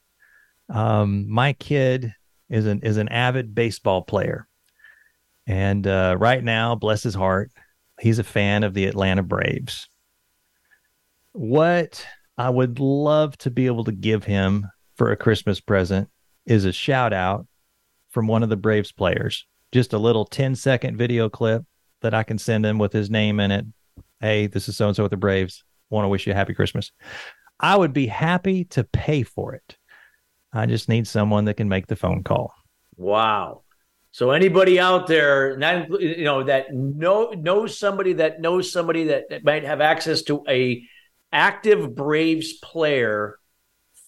Um, 0.69 1.29
my 1.31 1.53
kid 1.55 2.13
is 2.49 2.67
an 2.67 2.81
is 2.83 2.97
an 2.97 3.09
avid 3.09 3.55
baseball 3.55 4.03
player, 4.03 4.49
and 5.47 5.87
uh, 5.87 6.17
right 6.19 6.43
now, 6.43 6.75
bless 6.75 7.03
his 7.03 7.15
heart, 7.15 7.53
he's 8.01 8.19
a 8.19 8.25
fan 8.25 8.65
of 8.65 8.75
the 8.75 8.87
Atlanta 8.87 9.23
Braves. 9.23 9.89
What 11.33 12.05
I 12.37 12.51
would 12.51 12.81
love 12.81 13.39
to 13.39 13.51
be 13.51 13.67
able 13.67 13.85
to 13.85 13.93
give 13.93 14.25
him 14.25 14.67
for 14.97 15.13
a 15.13 15.17
Christmas 15.17 15.61
present 15.61 16.09
is 16.47 16.65
a 16.65 16.73
shout 16.73 17.13
out 17.13 17.47
from 18.11 18.27
one 18.27 18.43
of 18.43 18.49
the 18.49 18.57
Braves 18.57 18.93
players. 18.93 19.47
Just 19.73 19.93
a 19.93 19.99
little 19.99 20.25
10 20.25 20.57
second 20.57 20.97
video 20.97 21.29
clip 21.29 21.65
that 22.03 22.15
I 22.15 22.23
can 22.23 22.39
send 22.39 22.65
him 22.65 22.79
with 22.79 22.93
his 22.93 23.11
name 23.11 23.41
in 23.41 23.51
it. 23.51 23.67
Hey, 24.21 24.47
this 24.47 24.69
is 24.69 24.77
so 24.77 24.87
and 24.87 24.97
so 24.97 25.05
with 25.05 25.11
the 25.11 25.17
Braves. 25.17 25.65
Want 25.89 26.05
to 26.05 26.09
wish 26.09 26.27
you 26.27 26.33
a 26.33 26.37
happy 26.37 26.55
Christmas. 26.55 26.93
I 27.59 27.77
would 27.77 27.93
be 27.93 28.07
happy 28.07 28.65
to 28.67 28.85
pay 28.85 29.23
for 29.23 29.55
it. 29.55 29.77
I 30.53 30.67
just 30.67 30.89
need 30.89 31.07
someone 31.07 31.45
that 31.45 31.55
can 31.55 31.69
make 31.69 31.87
the 31.87 31.97
phone 31.97 32.23
call. 32.23 32.53
Wow. 32.97 33.63
So 34.13 34.31
anybody 34.31 34.81
out 34.81 35.07
there, 35.07 35.57
not, 35.57 35.89
you 36.01 36.25
know, 36.25 36.43
that 36.43 36.75
know 36.75 37.31
knows 37.31 37.79
somebody 37.79 38.15
that 38.15 38.41
knows 38.41 38.73
somebody 38.73 39.05
that, 39.05 39.31
that 39.31 39.45
might 39.45 39.65
have 39.65 39.81
access 39.81 40.23
to 40.23 40.43
a 40.49 40.83
active 41.33 41.95
Braves 41.95 42.55
player, 42.55 43.39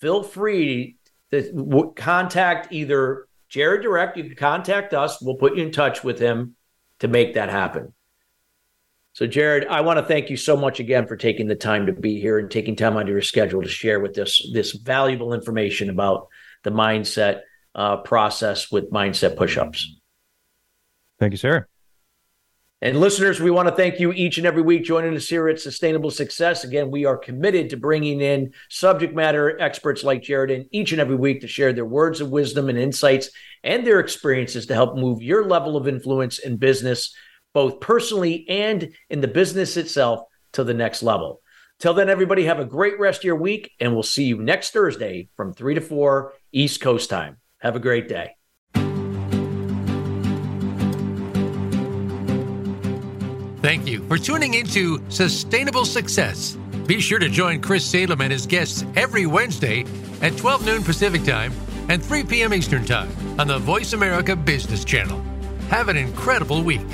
feel 0.00 0.22
free 0.22 0.96
to 1.30 1.92
contact 1.94 2.72
either 2.72 3.28
Jared 3.48 3.82
direct. 3.82 4.16
You 4.16 4.24
can 4.24 4.34
contact 4.34 4.92
us. 4.92 5.22
We'll 5.22 5.36
put 5.36 5.56
you 5.56 5.62
in 5.62 5.72
touch 5.72 6.02
with 6.02 6.18
him 6.18 6.56
to 7.02 7.08
make 7.08 7.34
that 7.34 7.50
happen. 7.50 7.92
So, 9.14 9.26
Jared, 9.26 9.66
I 9.66 9.82
want 9.82 9.98
to 9.98 10.04
thank 10.04 10.30
you 10.30 10.36
so 10.36 10.56
much 10.56 10.78
again 10.80 11.06
for 11.06 11.16
taking 11.16 11.48
the 11.48 11.56
time 11.56 11.86
to 11.86 11.92
be 11.92 12.20
here 12.20 12.38
and 12.38 12.50
taking 12.50 12.76
time 12.76 12.96
out 12.96 13.02
of 13.02 13.08
your 13.08 13.20
schedule 13.20 13.60
to 13.60 13.68
share 13.68 14.00
with 14.00 14.16
us 14.18 14.48
this 14.54 14.72
valuable 14.72 15.34
information 15.34 15.90
about 15.90 16.28
the 16.62 16.70
mindset 16.70 17.40
uh, 17.74 17.98
process 17.98 18.70
with 18.70 18.90
mindset 18.90 19.36
pushups. 19.36 19.82
Thank 21.18 21.32
you, 21.32 21.38
sir. 21.38 21.66
And 22.82 22.98
listeners, 22.98 23.38
we 23.38 23.52
want 23.52 23.68
to 23.68 23.74
thank 23.76 24.00
you 24.00 24.12
each 24.12 24.38
and 24.38 24.46
every 24.46 24.60
week 24.60 24.82
joining 24.82 25.14
us 25.14 25.28
here 25.28 25.48
at 25.48 25.60
Sustainable 25.60 26.10
Success. 26.10 26.64
Again, 26.64 26.90
we 26.90 27.04
are 27.04 27.16
committed 27.16 27.70
to 27.70 27.76
bringing 27.76 28.20
in 28.20 28.52
subject 28.68 29.14
matter 29.14 29.56
experts 29.60 30.02
like 30.02 30.20
Jared 30.20 30.50
in 30.50 30.66
each 30.72 30.90
and 30.90 31.00
every 31.00 31.14
week 31.14 31.42
to 31.42 31.46
share 31.46 31.72
their 31.72 31.84
words 31.84 32.20
of 32.20 32.30
wisdom 32.30 32.68
and 32.68 32.76
insights 32.76 33.30
and 33.62 33.86
their 33.86 34.00
experiences 34.00 34.66
to 34.66 34.74
help 34.74 34.96
move 34.96 35.22
your 35.22 35.44
level 35.44 35.76
of 35.76 35.86
influence 35.86 36.40
in 36.40 36.56
business 36.56 37.14
both 37.54 37.78
personally 37.78 38.48
and 38.48 38.92
in 39.08 39.20
the 39.20 39.28
business 39.28 39.76
itself 39.76 40.22
to 40.54 40.64
the 40.64 40.74
next 40.74 41.04
level. 41.04 41.40
Till 41.78 41.94
then, 41.94 42.10
everybody, 42.10 42.46
have 42.46 42.58
a 42.58 42.64
great 42.64 42.98
rest 42.98 43.20
of 43.20 43.24
your 43.24 43.36
week, 43.36 43.70
and 43.78 43.92
we'll 43.92 44.02
see 44.02 44.24
you 44.24 44.42
next 44.42 44.72
Thursday 44.72 45.28
from 45.36 45.54
3 45.54 45.76
to 45.76 45.80
4 45.80 46.32
East 46.50 46.80
Coast 46.80 47.08
time. 47.08 47.36
Have 47.58 47.76
a 47.76 47.80
great 47.80 48.08
day. 48.08 48.34
Thank 53.72 53.88
you 53.88 54.06
for 54.06 54.18
tuning 54.18 54.52
into 54.52 55.02
Sustainable 55.08 55.86
Success. 55.86 56.58
Be 56.86 57.00
sure 57.00 57.18
to 57.18 57.30
join 57.30 57.62
Chris 57.62 57.86
Salem 57.86 58.20
and 58.20 58.30
his 58.30 58.46
guests 58.46 58.84
every 58.96 59.24
Wednesday 59.24 59.86
at 60.20 60.36
12 60.36 60.66
noon 60.66 60.84
Pacific 60.84 61.24
Time 61.24 61.54
and 61.88 62.04
3 62.04 62.24
p.m. 62.24 62.52
Eastern 62.52 62.84
Time 62.84 63.08
on 63.40 63.46
the 63.46 63.58
Voice 63.58 63.94
America 63.94 64.36
Business 64.36 64.84
Channel. 64.84 65.18
Have 65.70 65.88
an 65.88 65.96
incredible 65.96 66.62
week. 66.62 66.86